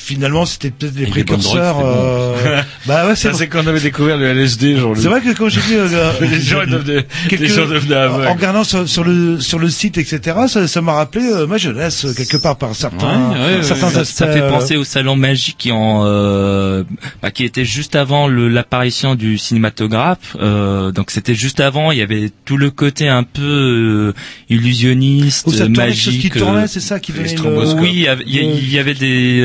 [0.05, 1.75] Finalement, c'était peut-être les drogues, précurseurs.
[1.79, 1.83] bon.
[1.87, 4.95] euh, bah ouais, c'est Ça, c'est quand on avait découvert le LSD, genre.
[4.95, 7.95] C'est vrai que quand j'ai vu euh, les gens ils devenaient, quelques- les gens devenaient
[7.95, 8.27] en aveugles.
[8.27, 12.05] regardant sur, sur le sur le site, etc., ça ça m'a rappelé euh, ma jeunesse
[12.05, 14.15] euh, quelque part par certains Ouais, ouais, ouais, certains ça, aspects.
[14.15, 16.83] ça fait euh, penser au salon magique qui en euh,
[17.23, 20.37] bah, qui était juste avant l'apparition du cinématographe.
[20.39, 21.91] Euh, donc c'était juste avant.
[21.91, 24.13] Il y avait tout le côté un peu euh,
[24.49, 26.21] illusionniste, Où ça tournait, magique.
[26.21, 27.73] qui tournait, c'est ça qui donnait le...
[27.81, 28.35] oui, il y avait- il
[28.69, 29.41] y, y avait des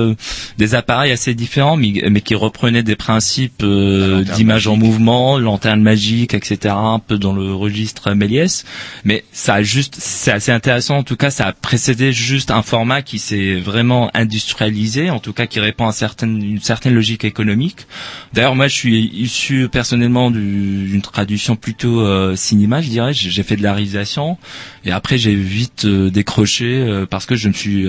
[0.00, 0.14] euh,
[0.58, 5.80] des appareils assez différents, mais, mais qui reprenaient des principes euh, d'image en mouvement, lanterne
[5.82, 6.74] magique, etc.
[6.76, 8.64] Un peu dans le registre Méliès.
[9.04, 10.96] Mais ça a juste, c'est assez intéressant.
[10.98, 15.32] En tout cas, ça a précédé juste un format qui s'est vraiment industrialisé, en tout
[15.32, 17.86] cas qui répond à certaines, une certaine logique économique.
[18.32, 23.12] D'ailleurs, moi, je suis issu personnellement du- d'une traduction plutôt euh, cinéma, je dirais.
[23.12, 24.38] J'ai fait de la réalisation
[24.84, 27.86] et après j'ai vite euh, décroché parce que je me suis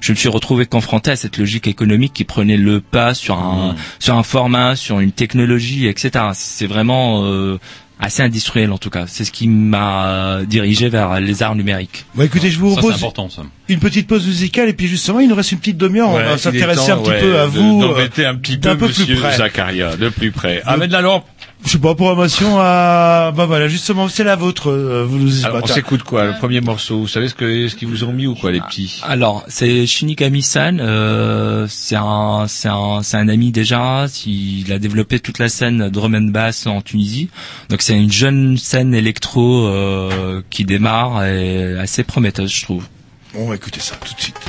[0.00, 3.74] je me suis retrouvé confronté à cette logique économique qui prenait le pas sur un
[3.98, 6.26] sur un format, sur une technologie, etc.
[6.34, 7.58] C'est vraiment euh,
[8.00, 9.04] assez industriel en tout cas.
[9.06, 12.06] C'est ce qui m'a dirigé vers les arts numériques.
[12.14, 13.42] Bon, écoutez, je vous propose important, ça.
[13.68, 16.12] une petite pause musicale et puis justement, il nous reste une petite demi-heure.
[16.12, 17.80] Ouais, on va s'intéresser un petit ouais, peu à vous.
[17.80, 19.36] d'embêter euh, un petit peu peu plus près.
[19.36, 20.62] Zacharia, de plus près.
[20.64, 21.24] Ah, mais de la lampe.
[21.62, 23.32] Je sais pas, programmation à...
[23.36, 24.70] Bah voilà, justement, c'est la vôtre.
[24.70, 27.00] euh, Vous nous Alors, on s'écoute quoi Le premier morceau.
[27.00, 29.00] Vous savez ce que ce qu'ils vous ont mis ou quoi, les petits?
[29.04, 30.80] Alors, c'est Shinigami-san.
[30.80, 34.06] Euh, c'est un, c'est un, c'est un ami déjà.
[34.26, 37.28] Il a développé toute la scène drum and bass en Tunisie.
[37.68, 42.86] Donc, c'est une jeune scène électro euh, qui démarre et assez prometteuse, je trouve.
[43.34, 44.40] On va écouter ça tout de suite.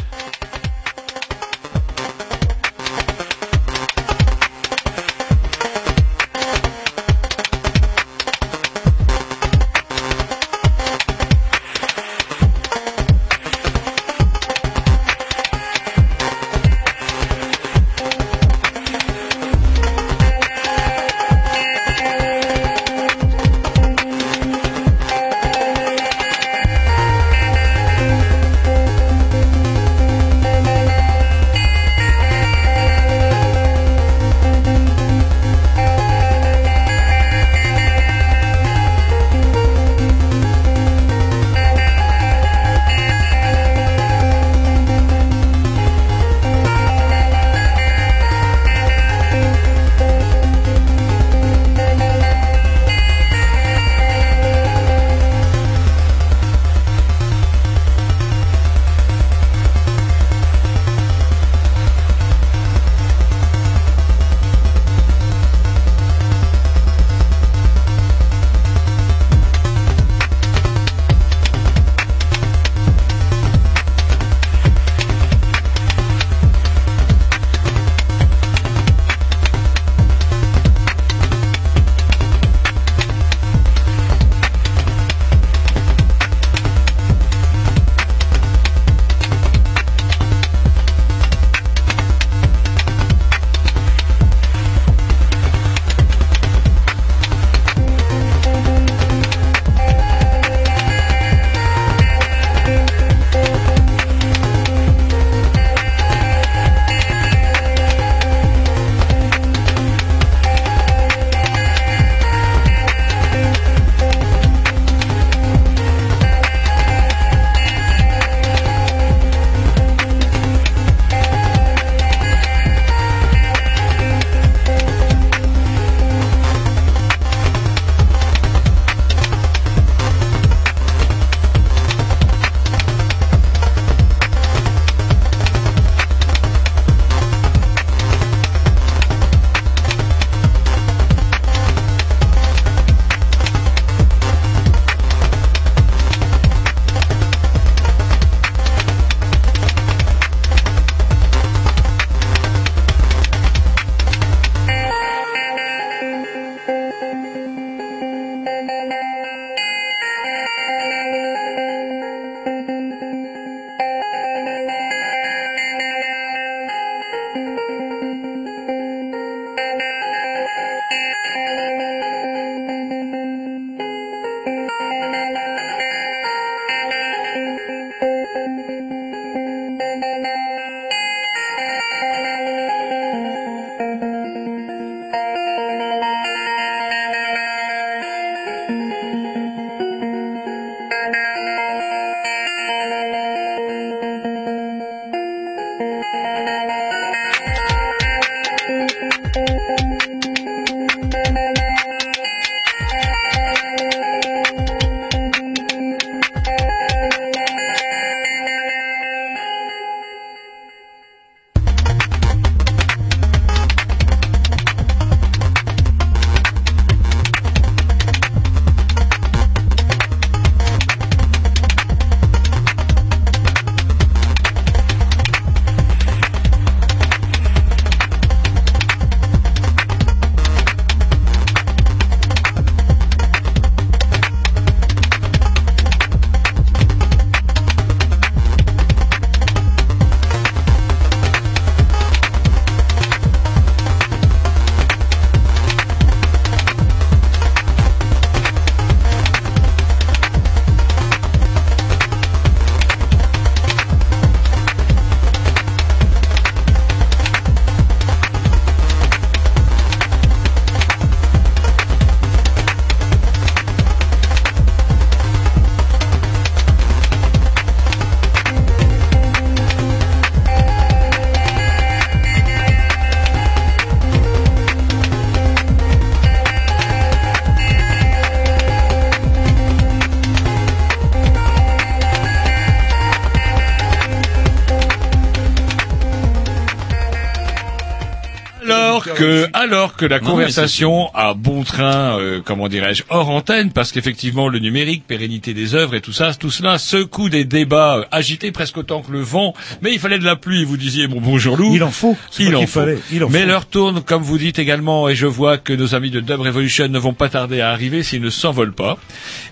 [290.01, 294.57] Que la Non, conversation a bon train, euh, comment dirais-je, hors antenne, parce qu'effectivement le
[294.57, 298.77] numérique, pérennité des œuvres et tout ça, tout cela secoue des débats euh, agités presque
[298.77, 299.53] autant que le vent.
[299.83, 301.75] Mais il fallait de la pluie, vous disiez mon bonjour Lou.
[301.75, 302.17] Il en faut.
[302.39, 302.79] Il en faut.
[302.79, 303.47] fallait, il en Mais faut.
[303.47, 306.87] l'heure tourne, comme vous dites également, et je vois que nos amis de Dub Revolution
[306.87, 308.97] ne vont pas tarder à arriver s'ils ne s'envolent pas.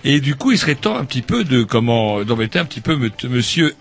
[0.04, 2.96] Et du coup, il serait temps un petit peu de comment d'embêter un petit peu
[3.28, 3.74] Monsieur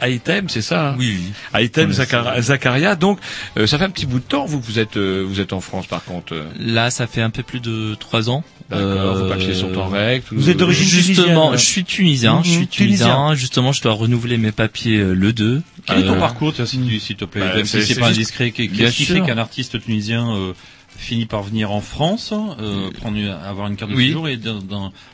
[0.00, 0.96] Aitem, c'est ça hein?
[0.98, 1.18] Oui,
[1.54, 1.60] oui.
[1.62, 2.94] Aitem Zachar- Zacharia.
[2.96, 3.18] Donc,
[3.58, 5.52] euh, ça fait un petit bout de temps vous que vous êtes euh, vous êtes
[5.52, 6.34] en France par contre.
[6.34, 6.44] euh.
[6.58, 8.42] Là, ça fait un peu plus de trois ans.
[8.70, 12.36] D'accord, vos papiers sont en règle, tout- Vous êtes d'origine Justement, tunisienne, je suis tunisien,
[12.38, 13.06] Mhm, je suis tunisien.
[13.06, 13.34] tunisien.
[13.34, 15.62] Justement, je dois renouveler mes papiers euh, le 2.
[15.86, 18.08] Quel est ton Euh, parcours, tiens, si tu- s'il te plaît, Bah, si c'est pas
[18.08, 20.52] indiscret, qu'est-ce qui fait qu'un artiste tunisien euh,
[20.96, 24.06] finit par venir en France, euh, prendre une- avoir une carte de Oui.
[24.06, 24.38] séjour et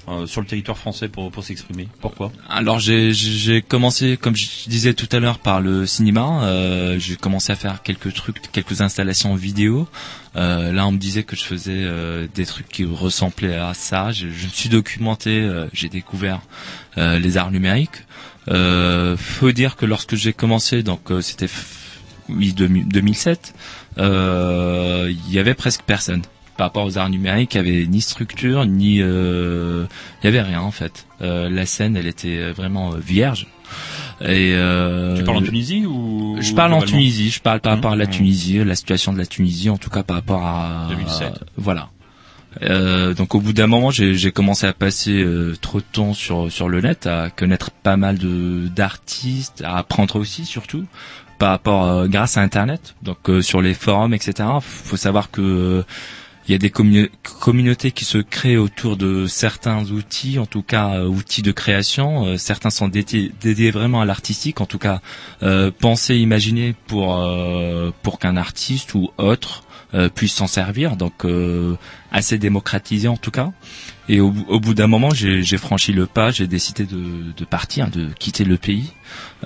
[0.09, 2.33] euh, sur le territoire français pour, pour s'exprimer Pourquoi?
[2.49, 6.43] Alors j'ai commencé comme je disais tout à l'heure par le cinéma.
[6.45, 9.89] Euh, j'ai commencé à faire quelques trucs, quelques installations vidéo.
[10.37, 14.13] Euh, là on me disait que je faisais euh, des trucs qui ressemblaient à ça.
[14.13, 15.31] Je, je me suis documenté.
[15.41, 16.41] euh, j'ai découvert
[16.99, 18.05] euh, les arts numériques.
[18.49, 21.49] Euh, faut dire que lorsque j'ai commencé, donc euh, c'était
[22.29, 23.59] oui 2000 2007, euh,
[23.99, 26.23] il y avait presque personne
[26.57, 29.85] par rapport aux arts numériques, il y avait ni structure, ni euh,
[30.23, 31.07] il y avait rien en fait.
[31.23, 33.47] Euh, la scène, elle était vraiment euh, vierge.
[34.21, 37.31] Et euh, Tu parles en Tunisie ou Je parle en Tunisie.
[37.31, 38.11] Je parle par rapport à la Mmh.
[38.11, 41.41] Tunisie, la situation de la Tunisie, en tout cas par rapport à 2007.
[41.57, 41.89] voilà.
[42.61, 46.13] Euh, donc au bout d'un moment, j'ai j'ai commencé à passer euh, trop de temps
[46.13, 50.85] sur sur le net, à connaître pas mal de d'artistes, à apprendre aussi surtout
[51.43, 52.95] par rapport euh, grâce à Internet.
[53.03, 54.49] Donc euh, sur les forums, etc.
[54.61, 55.83] Faut savoir que euh,
[56.47, 57.11] il y a des commu-
[57.41, 62.27] communautés qui se créent autour de certains outils, en tout cas euh, outils de création.
[62.27, 65.01] Euh, certains sont dédiés, dédiés vraiment à l'artistique, en tout cas
[65.43, 69.65] euh, pensés, imaginés pour euh, pour qu'un artiste ou autre
[69.95, 70.97] euh, puisse s'en servir.
[70.97, 71.77] Donc euh,
[72.11, 73.51] assez démocratisé en tout cas.
[74.09, 77.89] Et au, au bout d'un moment, j'ai franchi le pas, j'ai décidé de, de partir,
[77.89, 78.93] de quitter le pays.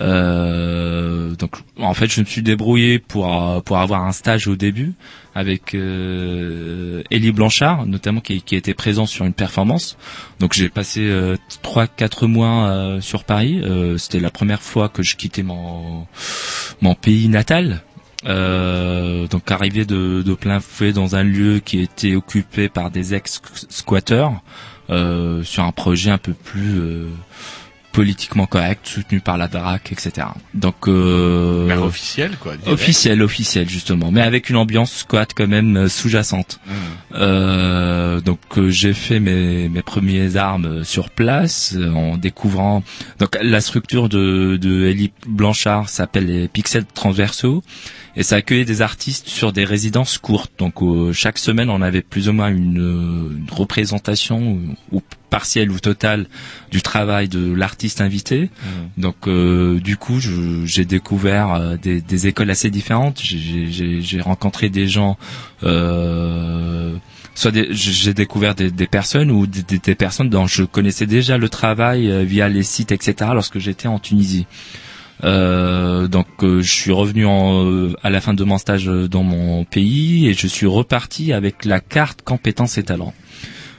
[0.01, 4.57] Euh, donc en fait, je me suis débrouillé pour euh, pour avoir un stage au
[4.57, 4.95] début
[5.35, 9.99] avec euh, Elie Blanchard, notamment qui, qui était présent sur une performance.
[10.41, 13.61] Donc j'ai passé euh, trois quatre mois euh, sur Paris.
[13.63, 16.07] Euh, C'était la première fois que je quittais mon
[16.81, 17.83] mon pays natal.
[18.25, 23.15] Euh, donc arrivé de, de plein fouet dans un lieu qui était occupé par des
[23.15, 24.33] ex-squatteurs
[24.91, 27.09] euh, sur un projet un peu plus euh,
[27.97, 30.27] politiquement correct, soutenu par la DRAC, etc.
[30.53, 32.71] Donc euh, Mais officiel, quoi, direct.
[32.71, 36.61] Officiel, officiel justement, mais avec une ambiance squat quand même euh, sous-jacente.
[36.67, 36.73] Mmh.
[37.15, 42.83] Euh, donc euh, j'ai fait mes, mes premières armes sur place euh, en découvrant
[43.19, 47.63] donc la structure de, de Elie Blanchard s'appelle les pixels transversaux
[48.17, 50.53] et ça accueillait des artistes sur des résidences courtes.
[50.59, 54.61] Donc euh, chaque semaine on avait plus ou moins une, euh, une représentation ou,
[54.97, 56.27] ou partielle ou totale
[56.71, 58.49] du travail de l'artiste invité.
[58.97, 60.19] Donc euh, du coup
[60.65, 63.21] j'ai découvert euh, des, des écoles assez différentes.
[63.23, 65.19] J'ai- rencontré des gens
[65.63, 66.97] euh,
[67.35, 71.49] soit j'ai découvert des, des personnes ou des, des- personnes dont je connaissais déjà le
[71.51, 73.31] travail via les sites, etc.
[73.35, 74.47] Lorsque j'étais en Tunisie.
[75.25, 79.09] Euh, donc euh, je suis revenu en, euh, à la fin de mon stage euh,
[79.09, 83.15] dans mon pays et je suis reparti avec la carte compétences et talents.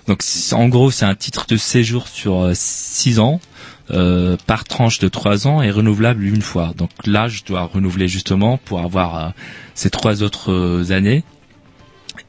[0.07, 0.23] Donc
[0.53, 3.39] en gros c'est un titre de séjour sur euh, six ans.
[3.91, 6.73] euh, par tranche de trois ans et renouvelable une fois.
[6.77, 9.29] Donc là, je dois renouveler justement pour avoir euh,
[9.75, 11.23] ces trois autres euh, années.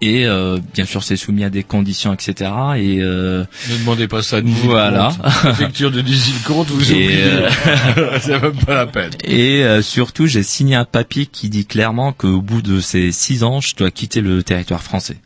[0.01, 2.51] Et euh, bien sûr, c'est soumis à des conditions, etc.
[2.77, 5.11] Et euh, Ne demandez pas ça à Nisil Voilà.
[5.59, 7.21] Lecture de Nisil Comte, vous Et, oubliez.
[7.25, 9.11] euh, C'est même pas la peine.
[9.25, 13.43] Et euh, surtout, j'ai signé un papier qui dit clairement qu'au bout de ces six
[13.43, 15.17] ans, je dois quitter le territoire français.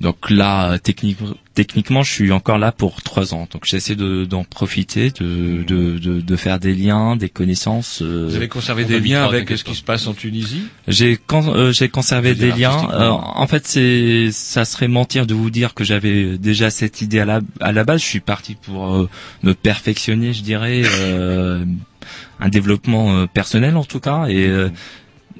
[0.00, 1.18] Donc là, euh, technique-
[1.58, 3.48] techniquement, je suis encore là pour trois ans.
[3.50, 8.00] Donc j'essaie de- d'en profiter, de, de, de, de faire des liens, des connaissances.
[8.00, 10.62] euh, Vous avez conservé on des liens avec ce qui se passe en Tunisie?
[10.86, 12.88] J'ai con- euh, j'ai conservé des liens.
[12.92, 17.18] Euh, en fait, c'est ça serait mentir de vous dire que j'avais déjà cette idée
[17.18, 18.02] à la à la base.
[18.02, 19.08] Je suis parti pour euh,
[19.42, 20.82] me perfectionner, je dirais,
[22.40, 24.26] un développement personnel en tout cas.
[24.28, 24.48] Et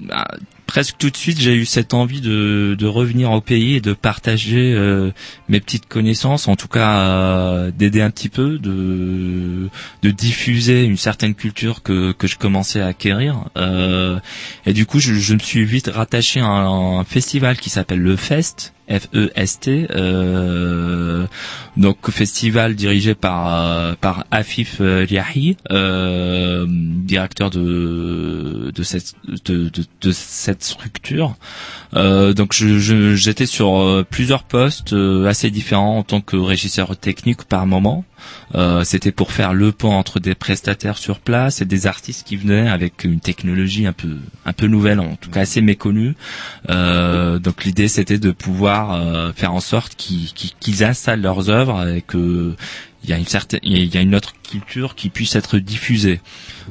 [0.01, 0.27] bah,
[0.69, 4.75] presque tout de suite, j'ai eu cette envie de, revenir au pays et de partager
[4.75, 5.11] euh,
[5.49, 9.69] mes petites connaissances, en tout cas euh, d'aider un petit peu, de,
[10.03, 13.47] diffuser une certaine culture que, je commençais à acquérir.
[13.57, 14.21] Euh,
[14.67, 18.17] et du coup, je, me suis vite rattaché à un, un festival qui s'appelle le
[18.17, 18.73] Fest.
[18.89, 21.27] F-E-S-T, euh,
[21.79, 25.57] Donc festival dirigé par euh, par Afif euh, Riahi,
[27.05, 29.71] directeur de de cette de,
[30.03, 31.37] de, cette structure.
[31.95, 34.95] Euh, donc j'étais sur plusieurs postes
[35.27, 38.05] assez différents en tant que régisseur technique par moment.
[38.55, 42.37] Euh, C'était pour faire le pont entre des prestataires sur place et des artistes qui
[42.37, 46.15] venaient avec une technologie un peu un peu nouvelle, en tout cas assez méconnue.
[46.71, 52.03] Euh, donc l'idée c'était de pouvoir euh, faire en sorte qu'ils installent leurs œuvres et
[52.03, 52.55] que
[53.05, 56.21] il y a une certaine il y a une autre culture qui puisse être diffusée.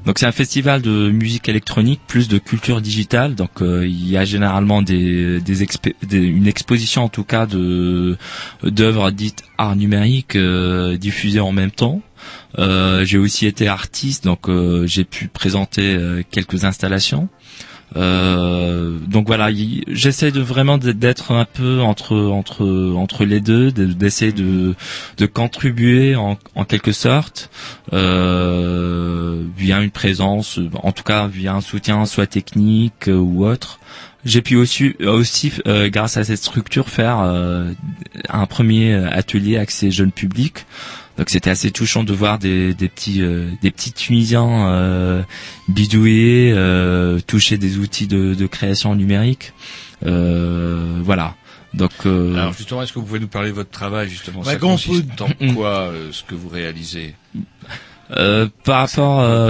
[0.06, 3.36] Donc c'est un festival de musique électronique plus de culture digitale.
[3.36, 7.46] Donc euh, il y a généralement des, des, expé- des- une exposition en tout cas
[7.46, 8.18] de
[8.64, 12.02] d'œuvres dites art numérique euh, diffusées en même temps.
[12.60, 17.30] Euh, j'ai aussi été artiste, donc euh, j'ai pu présenter euh, quelques installations.
[17.96, 19.50] Euh, donc voilà,
[19.88, 22.66] j'essaie de vraiment d'être un peu entre entre
[22.96, 24.76] entre les deux, de- d'essayer de
[25.18, 27.50] de contribuer en, en quelque sorte
[27.94, 33.80] euh, via une présence, en tout cas via un soutien soit technique euh, ou autre.
[34.26, 37.72] J'ai pu aussi aussi euh, grâce à cette structure faire euh,
[38.30, 40.66] un premier atelier accès jeune public.
[41.18, 45.24] Donc c'était assez touchant de voir des, des petits euh, des petits Tunisiens euh,
[45.68, 49.54] bidouiller, euh, toucher des outils de, de création numérique.
[50.06, 51.36] Euh, voilà.
[51.74, 54.52] Donc euh, Alors justement, est-ce que vous pouvez nous parler de votre travail justement Bah,
[54.52, 57.16] Ça consiste peut- dans quoi euh, ce que vous réalisez?
[58.16, 59.50] Euh, par rapport, euh,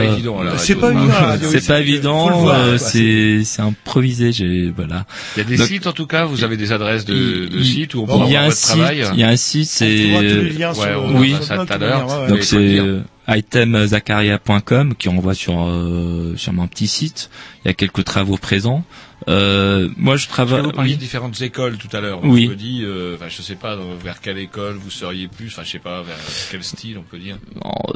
[0.57, 5.05] c'est pas évident, c'est pas évident, euh, c'est c'est improvisé, j'ai voilà.
[5.35, 7.63] Il y a des Donc, sites en tout cas, vous avez des adresses de, de
[7.63, 9.05] sites où on peut il y voir a un votre site, travail.
[9.13, 9.85] il y a un site, c'est
[10.17, 12.27] ouais, on oui, ça tout à l'heure.
[12.29, 17.29] Donc c'est euh, itemzacharia.com qui envoie sur euh, sur mon petit site.
[17.63, 18.83] Il y a quelques travaux présents.
[19.27, 20.61] Euh, moi je travaille.
[20.61, 20.95] vous parliez oui.
[20.95, 22.21] de différentes écoles tout à l'heure.
[22.23, 22.45] Oui.
[22.45, 25.47] Je me dis, euh, enfin, je sais pas vers quelle école vous seriez plus.
[25.47, 26.15] Enfin, je sais pas vers
[26.51, 27.37] quel style on peut dire.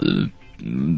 [0.04, 0.26] Euh,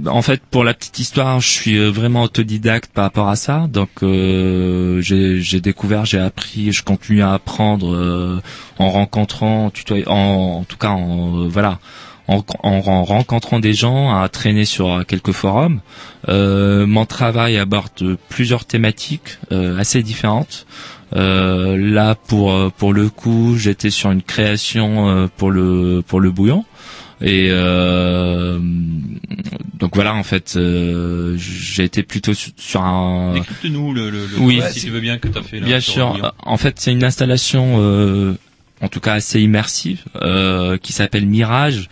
[0.07, 3.67] en fait, pour la petite histoire, je suis euh, vraiment autodidacte par rapport à ça.
[3.71, 8.41] Donc, euh, j'ai découvert, j'ai appris, je continue à apprendre euh,
[8.79, 9.65] en rencontrant,
[10.07, 11.79] en, tout cas, en, euh, voilà,
[12.27, 15.79] en, en- en rencontrant des gens, à traîner sur quelques forums.
[16.29, 20.65] Euh, mon travail aborde plusieurs thématiques assez différentes.
[21.15, 26.65] Là, pour pour le coup, j'étais sur une création pour le pour le bouillon.
[27.23, 28.59] Et euh,
[29.79, 33.33] donc voilà, en fait, euh, j'ai été plutôt su- sur un.
[33.33, 35.65] Décrypte-nous le, le, le oui, si tu veux bien, que tu as fait là.
[35.65, 36.33] Bien sûr.
[36.39, 38.33] En fait, c'est une installation, euh,
[38.81, 41.89] en tout cas assez immersive, euh, qui s'appelle Mirage.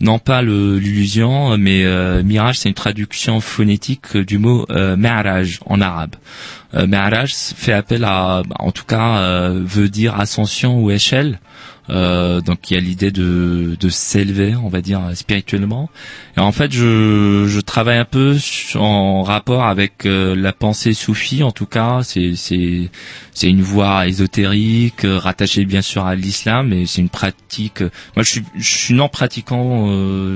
[0.00, 5.60] Non pas le- l'illusion, mais euh, Mirage, c'est une traduction phonétique du mot euh, Mi'raj
[5.66, 6.16] en arabe.
[6.74, 6.86] Euh,
[7.54, 11.38] fait appel à, en tout cas, euh, veut dire ascension ou échelle.
[11.90, 15.90] Euh, donc il y a l'idée de, de s'élever, on va dire spirituellement.
[16.36, 18.36] Et en fait, je, je travaille un peu
[18.76, 21.42] en rapport avec euh, la pensée soufie.
[21.42, 22.90] En tout cas, c'est c'est
[23.32, 27.80] c'est une voie ésotérique euh, rattachée bien sûr à l'islam, mais c'est une pratique.
[27.80, 29.86] Moi, je suis je suis non pratiquant.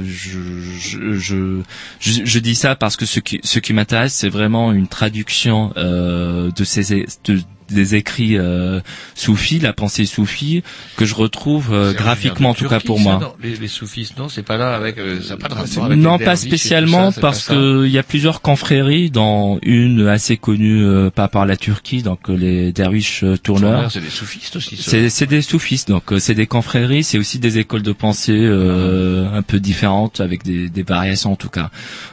[0.05, 0.39] je,
[0.81, 1.63] je, je
[2.01, 6.65] je dis ça parce que ce qui ce qui m'intéresse, c'est vraiment une traduction de
[6.65, 8.81] ces de- des écrits euh,
[9.15, 10.63] soufis, la pensée soufie,
[10.97, 13.19] que je retrouve euh, graphiquement en tout cas pour ça, moi.
[13.21, 15.85] non les, les soufistes, non, c'est pas là avec, euh, ça n'a pas de rapport
[15.85, 17.55] avec Non, pas spécialement, ça, parce pas ça.
[17.55, 22.03] que il y a plusieurs confréries, dans une assez connue euh, par par la Turquie,
[22.03, 23.91] donc les derviches tourneurs.
[23.91, 24.77] C'est des soufistes aussi.
[24.77, 29.29] C'est des soufistes, donc euh, c'est des confréries, c'est aussi des écoles de pensée euh,
[29.33, 31.71] un peu différentes, avec des, des variations en tout cas.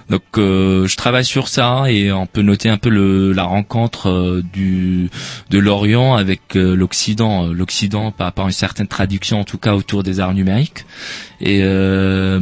[0.10, 4.10] Donc euh, je travaille sur ça et on peut noter un peu le, la rencontre
[4.10, 5.10] euh, du
[5.50, 9.58] de l'Orient avec euh, l'Occident, Euh, l'Occident par rapport à une certaine traduction en tout
[9.58, 10.86] cas autour des arts numériques.
[11.40, 12.40] Et euh,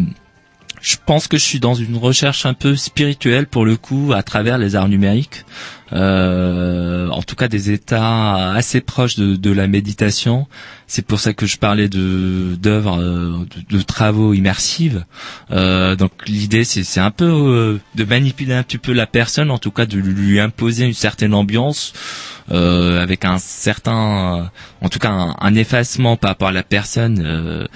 [0.81, 4.23] je pense que je suis dans une recherche un peu spirituelle pour le coup à
[4.23, 5.45] travers les arts numériques.
[5.93, 10.47] Euh, en tout cas des états assez proches de, de la méditation.
[10.87, 15.03] C'est pour ça que je parlais de d'œuvres, euh, de, travaux immersives.
[15.51, 19.57] Euh, donc l'idée c'est un peu euh, de manipuler un petit peu la personne, en
[19.57, 21.91] tout cas de lui imposer une certaine ambiance.
[22.51, 24.49] euh, avec un certain,
[24.81, 27.67] en tout cas un, un effacement par rapport à la personne.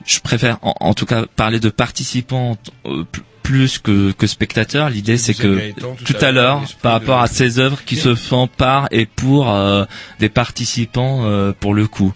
[0.00, 2.56] Euh, je préfère en, en tout cas parler de participants
[2.86, 3.04] euh,
[3.42, 4.90] plus que, que spectateurs.
[4.90, 7.96] L'idée c'est que Gaëtan tout tout à l'heure, par de- rapport à ces œuvres qui
[7.96, 9.84] se font par et pour euh,
[10.20, 12.12] des participants euh, pour le coup.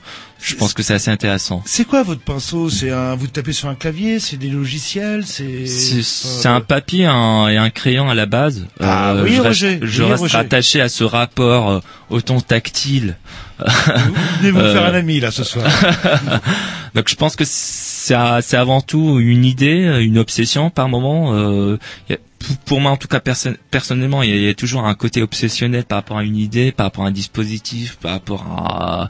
[0.47, 1.63] Je pense que c'est assez intéressant.
[1.65, 2.69] C'est quoi votre pinceau?
[2.69, 5.65] C'est un, vous tapez sur un clavier C'est des logiciels C'est.
[5.65, 8.67] C'est c'est un papier un- et un crayon à la base.
[8.83, 10.37] Euh, Ah oui, je reste, Roger, je oui, reste Roger.
[10.37, 11.81] rattaché à ce rapport euh,
[12.11, 13.17] autant tactile.
[13.59, 15.65] Venez vous Euh, faire un ami là ce soir.
[16.95, 18.15] Donc je pense que c'est
[18.57, 21.35] avant tout une idée, une obsession par moment.
[21.35, 21.79] euh,
[22.09, 22.19] y a-
[22.67, 24.95] pour- moi, en tout cas, perso- personnellement, il y, a- il y a toujours un
[24.95, 29.09] côté obsessionnel par rapport à une idée, par rapport à un dispositif, par rapport à,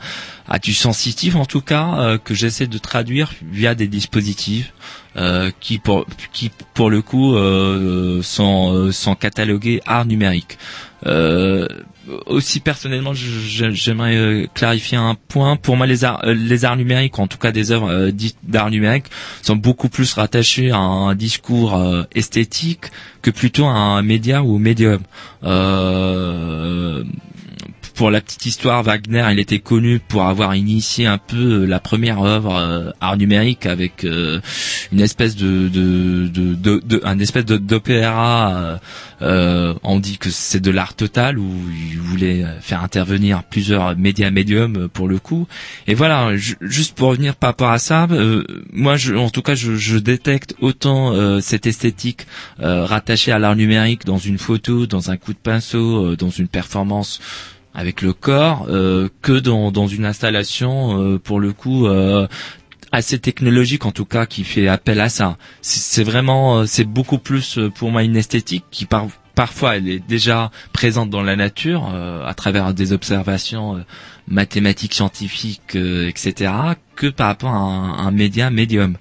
[0.49, 4.73] à du sensitif, en tout cas, euh, que j'essaie de traduire via des dispositifs
[5.17, 10.57] euh, qui, pour, qui, pour le coup, euh, sont, euh, sont catalogués art numérique.
[12.27, 15.57] Aussi personnellement, j'aimerais euh, clarifier un point.
[15.57, 18.37] Pour moi, les arts, euh, les arts numériques, en tout cas des œuvres euh, dites
[18.43, 19.07] d'art numérique,
[19.43, 21.81] sont beaucoup plus rattachés à un discours
[22.15, 22.87] esthétique
[23.23, 25.01] que plutôt à un média ou médium.
[25.45, 27.05] Euh,
[27.95, 31.79] pour la petite histoire, Wagner, il était connu pour avoir initié un peu euh, la
[31.81, 34.41] première œuvre euh, art numérique avec euh,
[34.93, 38.79] une espèce de, de, de, de, un espèce d'opéra.
[39.23, 41.51] euh, on dit que c'est de l'art total où
[41.91, 45.47] il voulait faire intervenir plusieurs médias médiums pour le coup.
[45.87, 49.43] Et voilà, ju- juste pour revenir par rapport à ça, euh, moi, je, en tout
[49.43, 52.27] cas, je, je détecte autant euh, cette esthétique
[52.59, 57.21] rattachée à l'art numérique dans une photo, dans un coup de pinceau, dans une performance
[57.75, 62.27] avec le corps euh, que dans, dans une installation euh, pour le coup euh,
[62.93, 65.37] assez technologique en tout cas qui fait appel à ça.
[65.63, 69.89] C'est vraiment euh, c'est beaucoup plus euh, pour moi une esthétique qui par, parfois elle
[69.89, 73.85] est déjà présente dans la nature euh, à travers des observations
[74.29, 76.53] mathématiques, scientifiques, etc.
[76.95, 78.97] que par rapport à un, un média médium.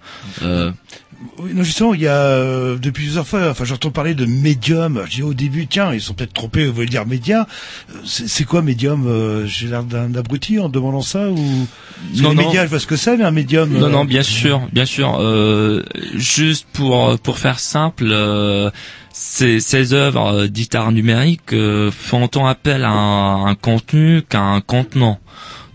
[1.40, 4.26] Euh, Oui, non, justement, il y a euh, depuis plusieurs fois, enfin, j'entends parler de
[4.26, 5.04] médium.
[5.06, 7.48] Je dis au début, tiens, ils sont peut-être trompés, vous voulez dire média.
[7.94, 11.68] Euh, C'est quoi médium euh, J'ai l'air d'un abruti en demandant ça ou Non,
[12.14, 12.34] les non.
[12.36, 13.70] médias, je vois ce que c'est, mais un médium.
[13.72, 15.18] Non, euh, non, bien sûr, bien sûr.
[15.20, 15.84] Euh,
[16.16, 18.70] juste pour pour faire simple, euh,
[19.12, 24.22] ces, ces œuvres euh, dites art numérique euh, font autant appel à un, un contenu
[24.28, 25.20] qu'à un contenant.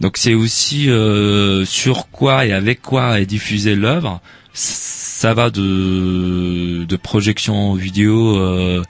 [0.01, 4.20] Donc c'est aussi euh, sur quoi et avec quoi est diffusée l'œuvre.
[4.60, 8.36] Ça va de de projection vidéo.
[8.39, 8.82] euh,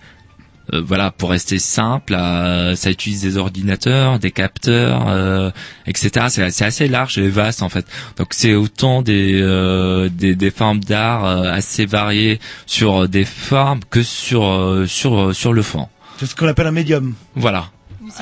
[0.75, 5.51] euh, voilà, pour rester simple, euh, ça utilise des ordinateurs, des capteurs, euh,
[5.87, 6.27] etc.
[6.29, 7.87] C'est c'est assez large et vaste en fait.
[8.19, 13.81] Donc c'est autant des, euh, des des formes d'art euh, assez variées sur des formes
[13.89, 15.89] que sur euh, sur euh, sur le fond.
[16.19, 17.15] C'est ce qu'on appelle un médium.
[17.35, 17.71] Voilà.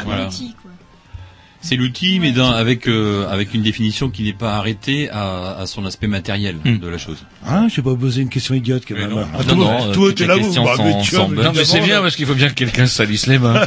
[0.05, 0.29] Voilà.
[1.69, 5.67] C'est l'outil, mais d'un- avec euh, avec une définition qui n'est pas arrêtée à, à
[5.67, 7.19] son aspect matériel de la chose.
[7.47, 9.11] Hein, je vais pas poser une question idiote quand même.
[9.17, 11.45] Ah, Non, toi, non, toi, toutes t'es les là, vous, questions bah, sont bonnes.
[11.45, 13.55] Non, mais c'est bien parce qu'il faut bien que quelqu'un se salisse les mains.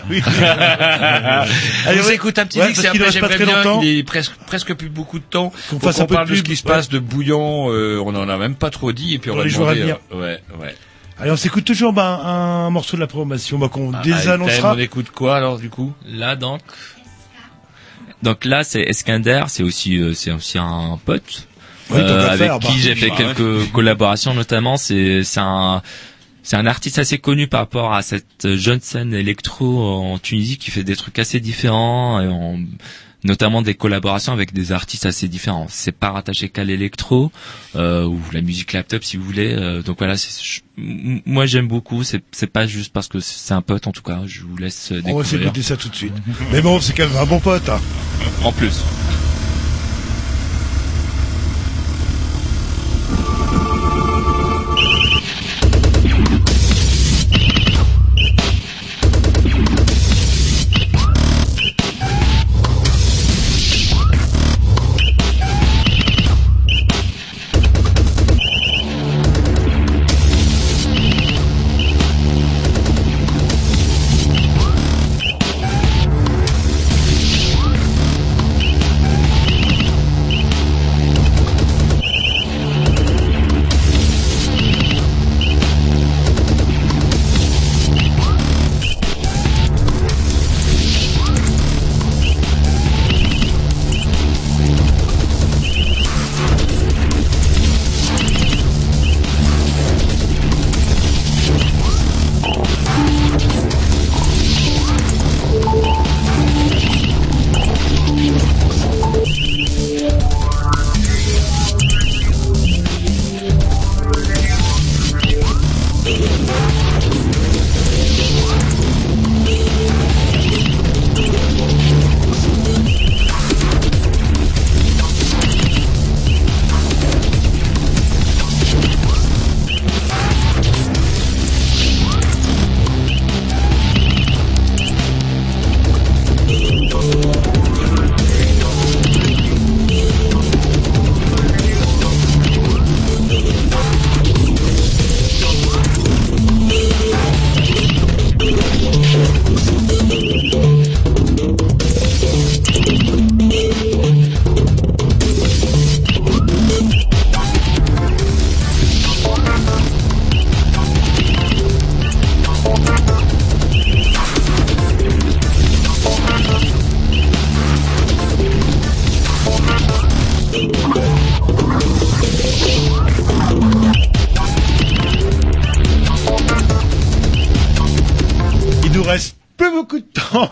[1.86, 2.16] Allez, on ouais.
[2.16, 3.80] écoute un petit Ouais, mix après pas j'aimerais bien longtemps.
[3.80, 5.52] qu'il ait presque, presque plus beaucoup de temps.
[5.70, 8.16] Qu'on fasse un peu parle plus de ce qui se passe de bouillant, euh, on
[8.16, 9.82] en a même pas trop dit et puis on Dans va demander,
[10.14, 10.76] euh, ouais, ouais.
[11.22, 14.58] Allez, on s'écoute toujours bah, un morceau de la programmation bah, qu'on Ah, désannoncera.
[14.70, 15.92] Item, On écoute quoi alors du coup?
[16.08, 16.62] Là donc.
[18.24, 21.48] Donc là c'est Eskander, c'est aussi euh, c'est aussi un pote
[21.90, 24.78] Oui, qu'à avec faire, qui j'ai fait bah, quelques collaborations notamment.
[24.78, 25.82] C'est c'est un
[26.44, 30.72] c'est un artiste assez connu par rapport à cette jeune scène électro en Tunisie qui
[30.72, 32.60] fait des trucs assez différents et en-
[33.24, 35.68] notamment des collaborations avec des artistes assez différents.
[35.70, 37.32] C'est pas rattaché qu'à l'électro
[37.76, 39.54] euh, ou la musique laptop si vous voulez.
[39.54, 42.04] Euh, donc voilà, c'est- je- m- moi j'aime beaucoup.
[42.04, 44.22] C'est c'est pas juste parce que c'est un pote en tout cas.
[44.26, 45.28] Je vous laisse euh, On va découvrir.
[45.41, 46.14] s'écouter ça tout de suite.
[46.52, 47.68] Mais bon, c'est quand même un bon pote.
[47.70, 47.82] Hein.
[48.44, 48.84] En plus.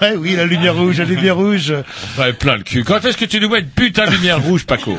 [0.01, 1.73] Ouais, oui, la lumière rouge, la lumière rouge.
[2.19, 2.83] Ouais, plein le cul.
[2.83, 4.95] Quand est-ce que tu nous mets une putain de lumière rouge, Paco?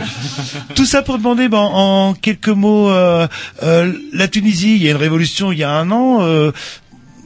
[0.74, 3.26] Tout ça pour demander, ben, en quelques mots, euh,
[3.62, 6.18] euh, la Tunisie, il y a une révolution il y a un an.
[6.22, 6.50] euh,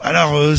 [0.03, 0.57] alors, euh,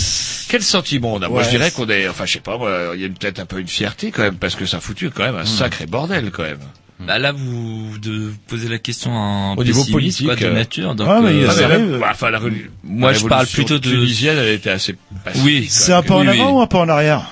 [0.48, 1.28] Quel sentiment on a?
[1.28, 3.46] Moi, je dirais qu'on est, enfin, je sais pas, moi, il y a peut-être un
[3.46, 6.32] peu une fierté quand même, parce que ça a foutu quand même un sacré bordel
[6.32, 6.60] quand même.
[7.00, 10.52] Bah là, vous de vous posez la question en Au niveau pessimiste, quoi, politique, de
[10.52, 10.96] euh, nature.
[10.96, 11.98] Donc, Ah, mais euh, ça arrive.
[12.00, 12.40] bah, enfin, la,
[12.84, 14.96] Moi, la je parle plutôt de- tunisienne, elle était assez
[15.26, 15.46] pacifique.
[15.46, 16.54] Oui, c'est un peu en Oui, avant oui.
[16.54, 17.30] ou un peu en arrière?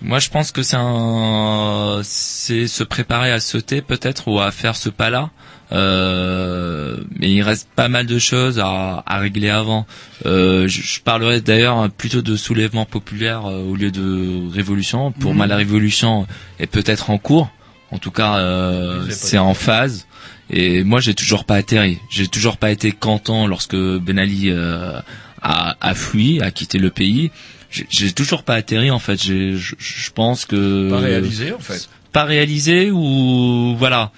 [0.00, 4.76] Moi, je pense que c'est un, c'est se préparer à sauter peut-être ou à faire
[4.76, 5.30] ce pas-là.
[5.72, 9.86] Euh, mais il reste pas mal de choses à, à régler avant.
[10.26, 15.12] Euh, je, je parlerai d'ailleurs plutôt de soulèvement populaire euh, au lieu de révolution.
[15.12, 15.36] Pour Mhm.
[15.38, 16.26] moi, la révolution
[16.58, 17.50] est peut-être en cours.
[17.92, 20.06] En tout cas, euh, c'est en phase.
[20.50, 21.98] Et moi, j'ai toujours pas atterri.
[22.10, 24.98] J'ai toujours pas été content lorsque Ben Ali euh,
[25.40, 27.30] a, a fui, a quitté le pays.
[27.70, 29.22] J'ai- toujours pas atterri en fait.
[29.22, 31.88] Je, pense que Pas réalisé, en fait.
[32.12, 34.10] pas réalisé ou voilà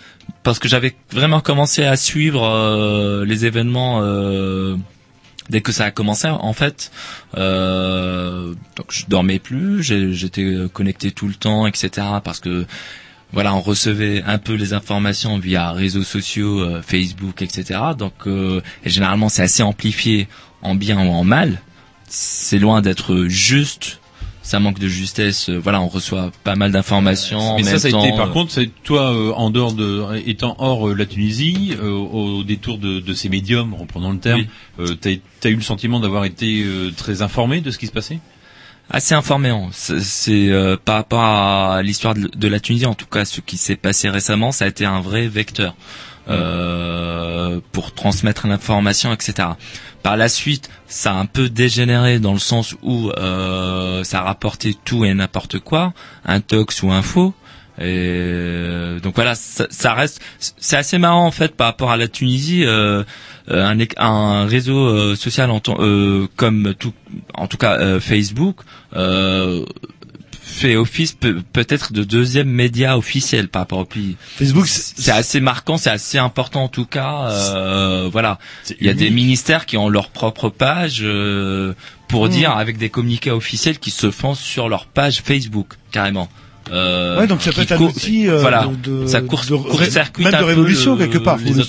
[0.43, 4.77] parce que j'avais vraiment commencé à suivre euh, les événements euh,
[5.51, 6.91] dès que ça a commencé en fait
[7.37, 11.89] euh, donc je dormais plus j'étais connecté tout le temps etc
[12.25, 12.67] parce que
[13.35, 18.62] voilà on recevait un peu les informations via réseaux sociaux euh, Facebook etc donc euh,
[18.85, 20.28] et généralement c'est assez amplifié
[20.65, 21.61] en bien ou en mal.
[22.09, 24.01] C'est loin d'être juste.
[24.43, 25.48] Ça manque de justesse.
[25.48, 28.16] Euh, voilà on reçoit pas mal d'informations en Mais ça, même ça a temps, été,
[28.16, 32.43] par euh, contre, c'est toi, euh, en dehors de, étant hors la Tunisie, euh, au
[32.44, 34.44] détour de, de ces médiums, reprenons le terme,
[34.81, 37.93] euh, t'as, t'as eu le sentiment d'avoir été euh, très informé de ce qui se
[37.93, 38.19] passait?
[38.90, 39.51] Assez informé.
[39.51, 39.69] hein.
[39.73, 43.56] C'est euh, par rapport à l'histoire de, de la Tunisie, en tout cas ce qui
[43.56, 45.74] s'est passé récemment, ça a été un vrai vecteur
[46.28, 49.48] euh, pour transmettre l'information, etc.
[50.02, 54.74] Par la suite, ça a un peu dégénéré dans le sens où euh, ça rapportait
[54.85, 55.93] tout et n'importe quoi,
[56.24, 57.35] un tox ou un faux.
[57.79, 61.97] Et euh, donc voilà, ça, ça reste, c'est assez marrant en fait par rapport à
[61.97, 62.65] la Tunisie.
[62.65, 63.03] euh,
[63.51, 66.95] euh, un, un réseau euh, social en euh, comme tout,
[67.35, 68.61] en tout cas euh, Facebook
[68.97, 69.67] euh,
[70.41, 74.17] fait office peut- peut-être de deuxième média officiel par rapport au pays.
[74.37, 77.29] Facebook, c'est assez marquant, c'est assez important en tout cas.
[77.31, 78.39] euh, voilà,
[78.81, 81.75] il y a des ministères qui ont leur propre page euh,
[82.09, 82.31] pour Mm.
[82.31, 86.29] dire avec des communiqués officiels qui se font sur leur page Facebook carrément.
[86.73, 89.43] Euh, Ouais, donc ça peut être un court- outil euh, voilà, de, de- ça court,
[89.49, 91.36] de- court-circuite même de révolution le- quelque part.
[91.39, 91.61] vous.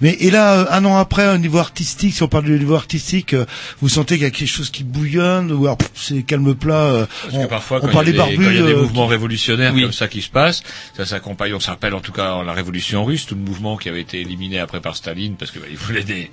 [0.00, 2.74] Mais et là, euh, un an après, au niveau artistique, si on parle du niveau
[2.74, 3.46] artistique, euh,
[3.80, 6.74] vous sentez qu'il y a quelque chose qui bouillonne ou alors pff, c'est calme plat.
[6.74, 8.36] euh, Parce on, que parfois, on quand il y, a des- barbu.
[8.36, 9.82] quand il y a des mouvements révolutionnaires Oui.
[9.82, 10.62] comme ça qui se passent,
[10.96, 13.88] ça s'accompagne, on se rappelle en tout cas la révolution russe, tout le mouvement qui
[13.88, 16.30] avait été éliminé après par Staline parce que bah, il voulait des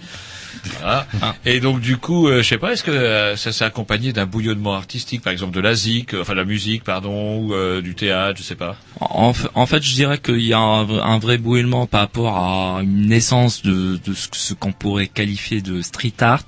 [0.80, 1.06] voilà.
[1.22, 1.36] Ah.
[1.46, 4.26] Et donc du coup, euh, je sais pas, est-ce que euh, ça s'est accompagné d'un
[4.26, 7.96] bouillonnement artistique, par exemple de la zik, euh, enfin de la musique, pardon, euh, du
[7.96, 8.76] théâtre, je sais pas.
[9.00, 13.08] En, en fait, je dirais qu'il y a un, vrai bouillement par rapport à une
[13.08, 16.46] naissance de, de ce, qu'on pourrait qualifier de street art.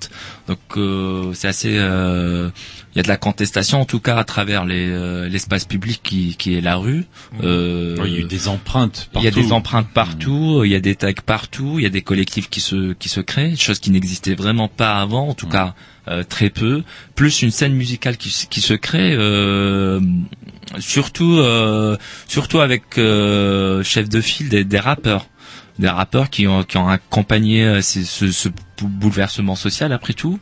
[0.47, 1.77] Donc, euh, c'est assez.
[2.97, 5.65] Euh, Il y a de la contestation, en tout cas, à travers les, euh, l'espace
[5.65, 7.05] public qui, qui est la rue.
[7.43, 9.41] Euh, Ouais, Il y a eu des empreintes il y a partout.
[9.47, 12.59] des empreintes partout, il y a des tags partout, il y a des collectifs qui
[12.59, 15.73] se qui se créent, chose qui n'existait vraiment pas avant, en tout cas
[16.07, 16.83] euh, très peu.
[17.15, 19.99] Plus une scène musicale qui, qui se crée, euh,
[20.79, 21.97] surtout euh,
[22.27, 25.25] surtout avec euh, chef de file des, des rappeurs,
[25.79, 30.13] des rappeurs qui ont qui ont accompagné euh, ces- ce, ce bou- bouleversement social après
[30.13, 30.39] tout.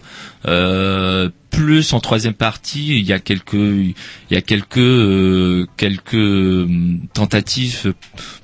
[0.47, 3.95] Euh, plus en troisième partie, il y a quelques il
[4.31, 6.67] y a quelques euh, quelques euh,
[7.13, 7.93] tentatives euh,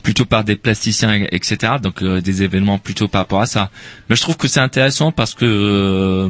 [0.04, 1.74] plutôt par des plasticiens etc.
[1.82, 3.70] Donc euh, des événements plutôt par rapport à ça.
[4.10, 6.30] Mais je trouve que c'est intéressant parce que euh,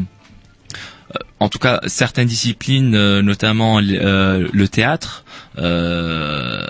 [1.42, 5.26] en tout cas certaines disciplines, euh, notamment euh, le théâtre,
[5.58, 6.66] euh,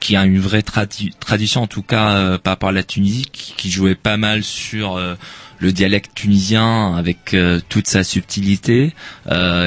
[0.00, 3.26] qui a une vraie tradi- tradition en tout cas euh, par rapport à la Tunisie,
[3.30, 5.14] qui, qui jouait pas mal sur euh,
[5.58, 8.94] le dialecte tunisien avec euh, toute sa subtilité,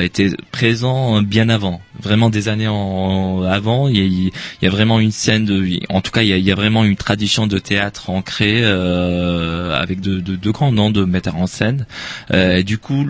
[0.02, 3.90] était présent bien avant, vraiment des années en, avant.
[3.90, 4.32] Il y, a,
[4.64, 6.84] y a vraiment une scène de, en tout cas il y a, y a vraiment
[6.84, 11.86] une tradition de théâtre ancrée avec de, de, de grands noms de metteurs en scène.
[12.34, 13.06] Et du coup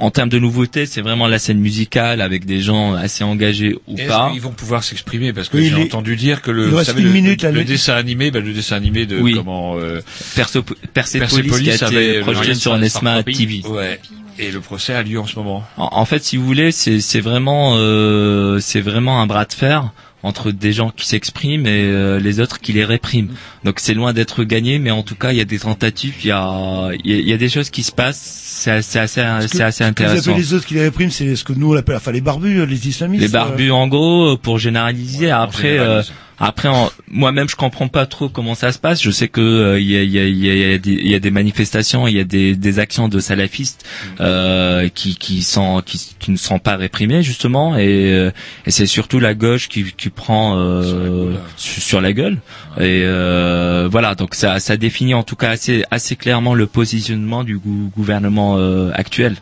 [0.00, 3.96] en termes de nouveautés, c'est vraiment la scène musicale avec des gens assez engagés ou
[3.98, 4.30] Et pas.
[4.32, 7.10] Qu'ils vont pouvoir s'exprimer parce que Oui, j'ai les- entendu dire que le, savez, le,
[7.10, 9.34] minute, le, là, le le- dessin animé, bah, le dessin animé de Oui.
[9.34, 10.00] comment euh,
[10.34, 10.64] Perso-
[10.94, 13.62] Persepolis qui a été avait- projeté sur Nesma TV.
[13.66, 14.00] Ouais.
[14.38, 15.62] Et le procès a lieu en ce moment.
[15.76, 19.52] En, en fait, si vous voulez, c'est c'est vraiment euh, c'est vraiment un bras de
[19.52, 19.90] fer
[20.22, 23.30] entre des gens qui s'expriment et euh, les autres qui les répriment.
[23.64, 26.26] Donc c'est loin d'être gagné, mais en tout cas il y a des tentatives, il
[26.28, 28.20] y a, il y a- il y a des choses qui se passent.
[28.60, 30.30] C'est assez, c'est assez, c'est assez Vous intéressant.
[30.32, 32.66] appelez les autres qui les répriment, c'est ce que nous on appelle, enfin les barbus,
[32.66, 33.22] les islamistes.
[33.22, 35.30] Les barbus, en gros, euh, pour généraliser.
[35.30, 36.02] après, euh,
[36.40, 36.68] après,
[37.08, 39.02] moi-même, je comprends pas trop comment ça se passe.
[39.02, 41.10] Je sais que euh, il y, a, y, a, y, a, y a des- il
[41.10, 43.84] y a des manifestations, il y a des, des actions de salafistes
[44.20, 48.30] euh, qui, qui sont, qui, qui ne sont pas réprimées justement, et, euh,
[48.66, 52.38] et c'est surtout la gauche qui, qui prend euh, sur, la gueule.
[52.78, 57.44] Et euh, voilà, donc ça, ça définit en tout cas assez, assez clairement le positionnement
[57.44, 59.36] du gou- gouvernement euh, actuel.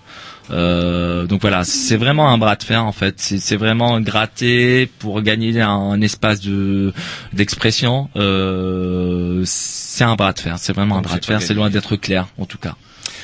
[0.50, 3.14] Euh, donc voilà, c'est vraiment un bras de fer en fait.
[3.18, 6.92] C'est vraiment gratter pour gagner un, un espace de
[7.32, 8.08] d'expression.
[8.16, 10.56] Euh, c'est un bras de fer.
[10.58, 11.42] C'est vraiment un bras de fer.
[11.42, 12.76] C'est loin d'être clair en tout cas.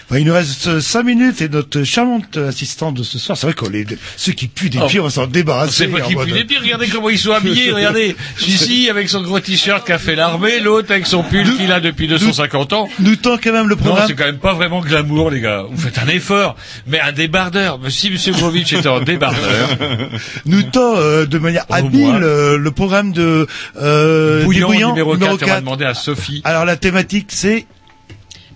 [0.08, 3.54] Enfin, il nous reste 5 minutes et notre charmante assistante de ce soir, c'est vrai
[3.54, 4.86] qu'on les, ceux qui puent des Oh.
[4.86, 5.72] pieds, on va s'en débarrasser.
[5.84, 8.14] C'est pas qui mode- pue des pires, regardez comment ils sont habillés, regardez.
[8.36, 12.06] Celui-ci avec son gros t-shirt qu'a fait l'armée, l'autre avec son pull qu'il a depuis
[12.08, 12.88] 250 ans.
[13.00, 14.06] Nous tend quand même le Non, programme.
[14.08, 15.64] c'est quand même pas vraiment glamour, les gars.
[15.70, 16.56] Vous faites un effort.
[16.86, 17.78] Mais un débardeur.
[17.88, 19.68] Si Monsieur Grovitch était en débardeur.
[20.46, 23.46] nous tend euh, de manière habile euh, le programme de
[23.80, 25.60] euh, Bouillon, numéro 4, on va 4.
[25.60, 26.40] demander à Sophie.
[26.44, 27.66] Alors la thématique c'est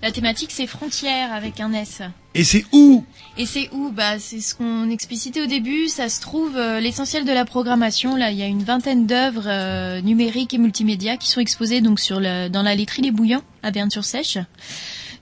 [0.01, 2.01] La thématique, c'est frontières avec un S.
[2.33, 3.03] et c'est où
[3.37, 5.89] Et c'est où Bah, c'est ce qu'on explicitait au début.
[5.89, 8.15] Ça se trouve euh, l'essentiel de la programmation.
[8.15, 11.99] Là, il y a une vingtaine d'œuvres euh, numériques et multimédia qui sont exposées donc
[11.99, 14.37] sur le, dans la laiterie Les Bouillons à Berne-sur-Sèche.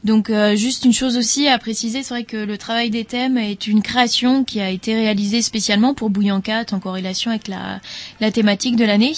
[0.03, 3.37] Donc, euh, juste une chose aussi à préciser, c'est vrai que le travail des thèmes
[3.37, 8.31] est une création qui a été réalisée spécialement pour Bouillon 4 en corrélation avec la,
[8.31, 9.13] thématique de l'année.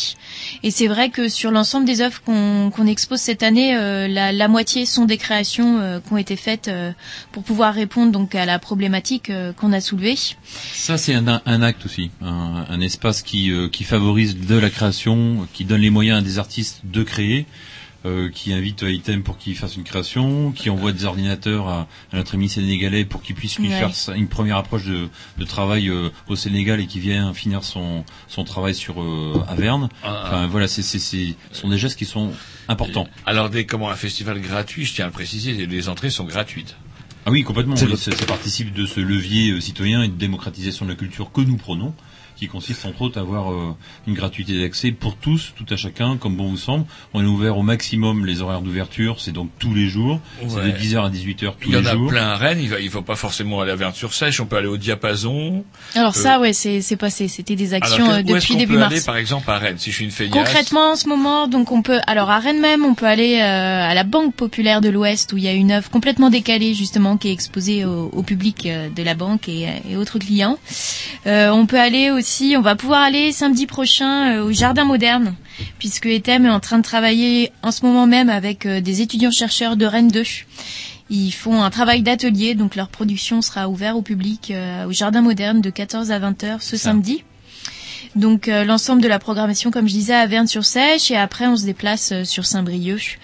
[0.64, 4.47] Et c'est vrai que sur l'ensemble des œuvres qu'on expose cette année, euh, la, la
[4.47, 6.91] moitié sont des créations euh, qui ont été faites euh,
[7.31, 10.18] pour pouvoir répondre donc à la problématique qu'on a soulevée.
[10.73, 15.81] Ça, c'est un, un acte aussi, un, espace qui favorise de la création, qui donne
[15.81, 17.45] les moyens à des artistes de créer,
[18.06, 22.16] euh, qui invite Item pour qu'il fasse une création, qui envoie des ordinateurs à, à
[22.18, 23.78] notre ami sénégalais pour qu'il puisse lui Ouais.
[23.78, 27.64] faire sa- une première approche de, de travail euh, au Sénégal et qui vient finir
[27.64, 29.90] son, son travail sur euh, Averne.
[30.04, 32.32] Ah, Enfin, voilà, c'est, c'est, c'est, ce sont des gestes qui sont
[32.68, 33.08] importants.
[33.26, 36.76] Alors, dès comment un festival gratuit, je tiens à le préciser, les entrées sont gratuites.
[37.26, 37.76] Ah oui, complètement.
[37.76, 41.32] Oui, Ça, ça participe de ce levier euh, citoyen et de démocratisation de la culture
[41.34, 41.94] que nous prenons,
[42.40, 43.76] qui consiste entre autres à avoir euh,
[44.07, 46.86] une gratuité d'accès pour tous, tout à chacun, comme bon vous semble.
[47.14, 50.20] On est ouvert au maximum les horaires d'ouverture, c'est donc tous les jours.
[50.48, 52.10] C'est de 10h à 18h tous Il y en les a jours.
[52.10, 54.68] plein à Rennes, il va, il faut pas forcément aller à Verne-sur-Sèche, on peut aller
[54.68, 55.64] au Diapason.
[55.95, 57.28] Alors Euh, ça, ouais, c'est c'est passé.
[57.28, 58.94] C'était des actions alors, euh, où est-ce depuis début peut mars.
[58.94, 60.34] aller, par exemple, à Rennes, si je suis une feignasse?
[60.38, 63.41] Concrètement, en ce moment, donc on peut, alors à Rennes même, on peut aller euh,
[63.90, 67.18] à la Banque populaire de l'Ouest où il y a une œuvre complètement décalée justement
[67.18, 70.57] qui est exposée au, au public euh, de la banque et, et autres clients.
[71.28, 75.35] Euh, on peut aller aussi, on va pouvoir aller samedi prochain euh, au Jardin Moderne
[75.77, 79.31] puisque Etem est en train de travailler en ce moment même avec euh, des étudiants
[79.31, 80.23] chercheurs de Rennes 2.
[81.10, 85.22] Ils font un travail d'atelier, donc leur production sera ouverte au public euh, au Jardin
[85.22, 87.23] Moderne de 14 à 20 heures ce samedi.
[88.15, 92.23] Donc l'ensemble de la programmation, comme je disais, à Verne-sur-Sèche et après on se déplace
[92.23, 93.19] sur Saint-Brieuc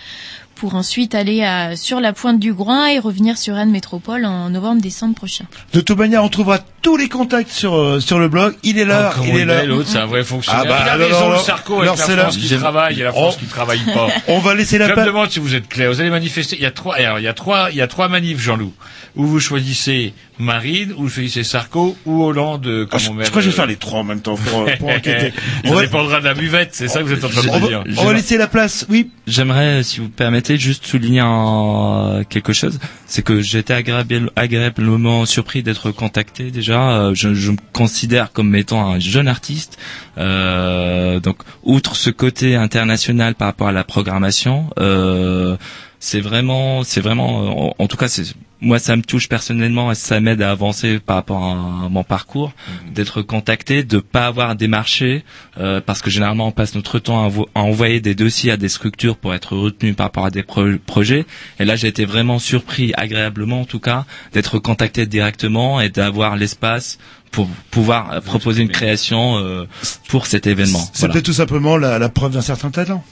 [0.56, 4.50] pour ensuite aller à- sur la pointe du Groin et revenir sur Rennes Métropole en
[4.50, 5.46] novembre-décembre prochain.
[5.74, 8.56] De toute manière, on trouvera tous les contacts sur euh, sur le blog.
[8.64, 9.64] Il est là, il est là.
[9.66, 10.64] l'autre, c'est un vrai fonctionnaire.
[10.66, 12.22] Ah bah, il a alors, raison, le alors, Sarko, avec la là.
[12.24, 14.08] France qui travaille et la France On- qui travaille pas.
[14.28, 15.08] On va laisser la Je me place.
[15.08, 15.90] demande si vous êtes clair.
[15.92, 16.56] Vous allez manifester.
[16.56, 18.74] Il y a trois, alors, il y a trois, il y a trois manifs, Jean-Loup.
[19.18, 23.14] Où vous choisissez Marine, où vous choisissez Sarko, ou Hollande, euh, comme Ah, je, on
[23.14, 23.24] je met.
[23.26, 25.32] crois que je vais faire les trois en même temps pour, euh, pour enquêter.
[25.64, 27.68] On Ça va, dépendra de la buvette, c'est ça que vous êtes en train de
[27.68, 27.84] dire.
[27.98, 28.86] on va laisser la place.
[28.90, 29.10] Oui.
[29.26, 32.80] J'aimerais, si vous permettez, juste souligner un- quelque chose.
[33.08, 36.92] C'est que j'étais agréable- agréablement surpris d'être contacté déjà.
[37.00, 39.78] Euh, Je, me considère comme étant un jeune artiste.
[40.18, 45.58] Euh, donc, outre ce côté international par rapport à la programmation, euh,
[46.00, 48.26] c'est vraiment, c'est vraiment, en, en tout cas, c'est
[48.66, 52.52] moi ça me touche personnellement et ça m'aide à avancer par rapport à, mon parcours,
[52.94, 55.24] d'être contacté, de pas avoir démarché,
[55.58, 58.58] euh, parce que généralement on passe notre temps à, envo- à envoyer des dossiers à
[58.58, 61.26] des structures pour être retenu par rapport à des pro- projets.
[61.60, 66.36] Et là j'ai été vraiment surpris, agréablement en tout cas, d'être contacté directement et d'avoir
[66.36, 66.98] l'espace
[67.32, 69.66] pour pouvoir euh, proposer une création euh,
[70.08, 70.80] pour cet événement.
[70.94, 71.14] C'est Voilà.
[71.14, 73.04] peut-être tout simplement la, la preuve d'un certain talent.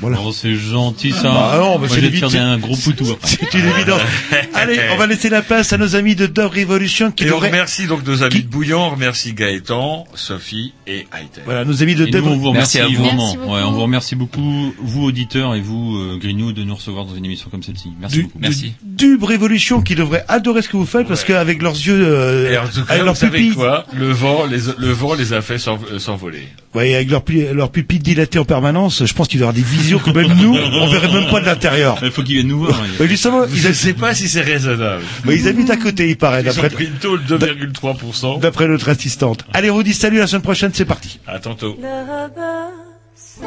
[0.00, 0.18] Voilà.
[0.24, 1.22] Oh, c'est gentil ça.
[1.24, 3.28] Bah non, bah, Moi, c'est je vais un gros poutou après.
[3.28, 4.00] C'est une évidence.
[4.54, 7.34] Allez, on va laisser la place à nos amis de Dove Revolution qui Et on
[7.34, 7.48] devraient...
[7.48, 11.42] remercie donc nos amis de Bouillon, on remercie Gaëtan, Sophie et Aïté.
[11.44, 13.04] Voilà, nos amis de Dove on vous remercie Merci à vous.
[13.04, 13.22] vraiment.
[13.26, 13.52] Merci beaucoup.
[13.54, 17.14] Ouais, on vous remercie beaucoup, vous auditeurs et vous, euh, Grignou, de nous recevoir dans
[17.14, 17.90] une émission comme celle-ci.
[18.00, 18.38] Merci du, beaucoup.
[18.40, 18.72] Merci.
[18.82, 21.28] du Dube Revolution qui devraient adorer ce que vous faites parce Ouais.
[21.28, 23.86] qu'avec leurs yeux, euh, Et en tout cas, avec vous leurs savez pupilles, quoi?
[23.92, 26.48] Le vent, les, le vent les a fait euh, s'envoler.
[26.73, 29.63] Ouais, avec leur, pu- leur pupille dilatée en permanence, je pense qu'il doit y avoir
[29.63, 31.97] des visions que même nous, on verrait même pas de l'intérieur.
[32.03, 32.77] Il faut qu'ils viennent nous voir.
[32.99, 35.03] Mais justement, ils, Je ne sais pas si c'est raisonnable.
[35.23, 38.39] mais ils habitent à côté, il paraît, Ils ont d'après, pris le taux de 2,3%.
[38.41, 39.45] d'après notre assistante.
[39.53, 41.19] Allez, Rudy, salut, la semaine prochaine, c'est parti.
[41.25, 41.77] À tantôt.
[41.81, 43.39] لا بأس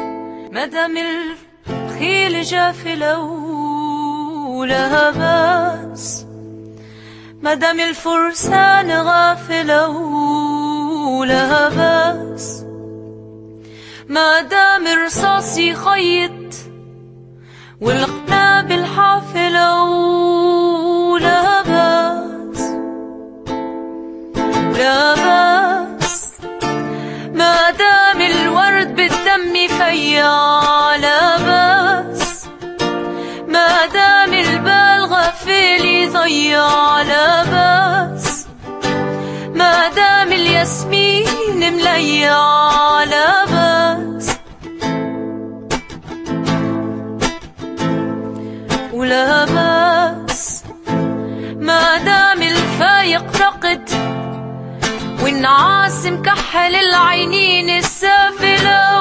[0.51, 0.95] مدام
[1.69, 6.25] الخيل جاف لو لا بأس
[7.43, 9.87] مدام الفرسان غافلة
[11.25, 11.69] لا
[14.08, 16.54] ما دام رصاصي خيط
[17.80, 19.82] والقنا بالحافلة
[21.12, 22.60] ولا بأس
[24.78, 26.32] لا بأس.
[27.34, 32.46] ما دام الورد بالدم فيا لا بأس.
[33.48, 38.46] ما دام البال غفلي ضيع لا بأس.
[39.54, 41.24] ما دام الياسمين
[41.56, 43.43] مليا لا باس
[49.04, 50.64] ولا بأس.
[51.56, 53.90] ما دام الفايق رقد
[55.22, 59.00] والنعاس مكحل العينين السافلة.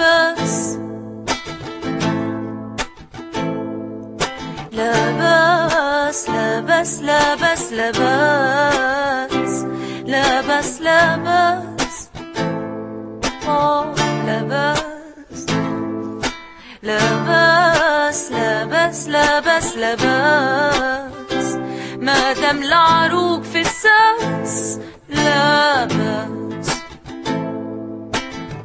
[0.00, 0.76] لا بأس
[4.72, 7.72] لا بأس لا بأس لا بأس
[10.06, 12.20] لا بأس لا بأس لا
[13.48, 15.46] آه، بأس لا بأس
[16.82, 21.54] لا بأس لا بأس لا بأس لا بأس
[21.98, 24.78] ما دام العروق في الساس
[25.08, 26.30] لا بأس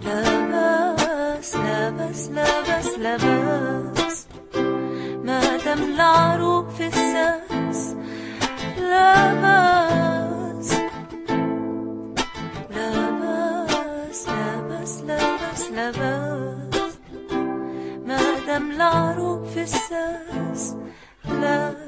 [0.06, 0.45] love.
[1.54, 4.28] لبس لبس لبس لبس
[5.24, 7.96] ما دام العروق في الساس
[8.78, 10.70] لبس
[12.70, 16.98] لبس لبس لبس لبس
[18.06, 20.76] ما دام العروق في الساس
[21.26, 21.85] لبس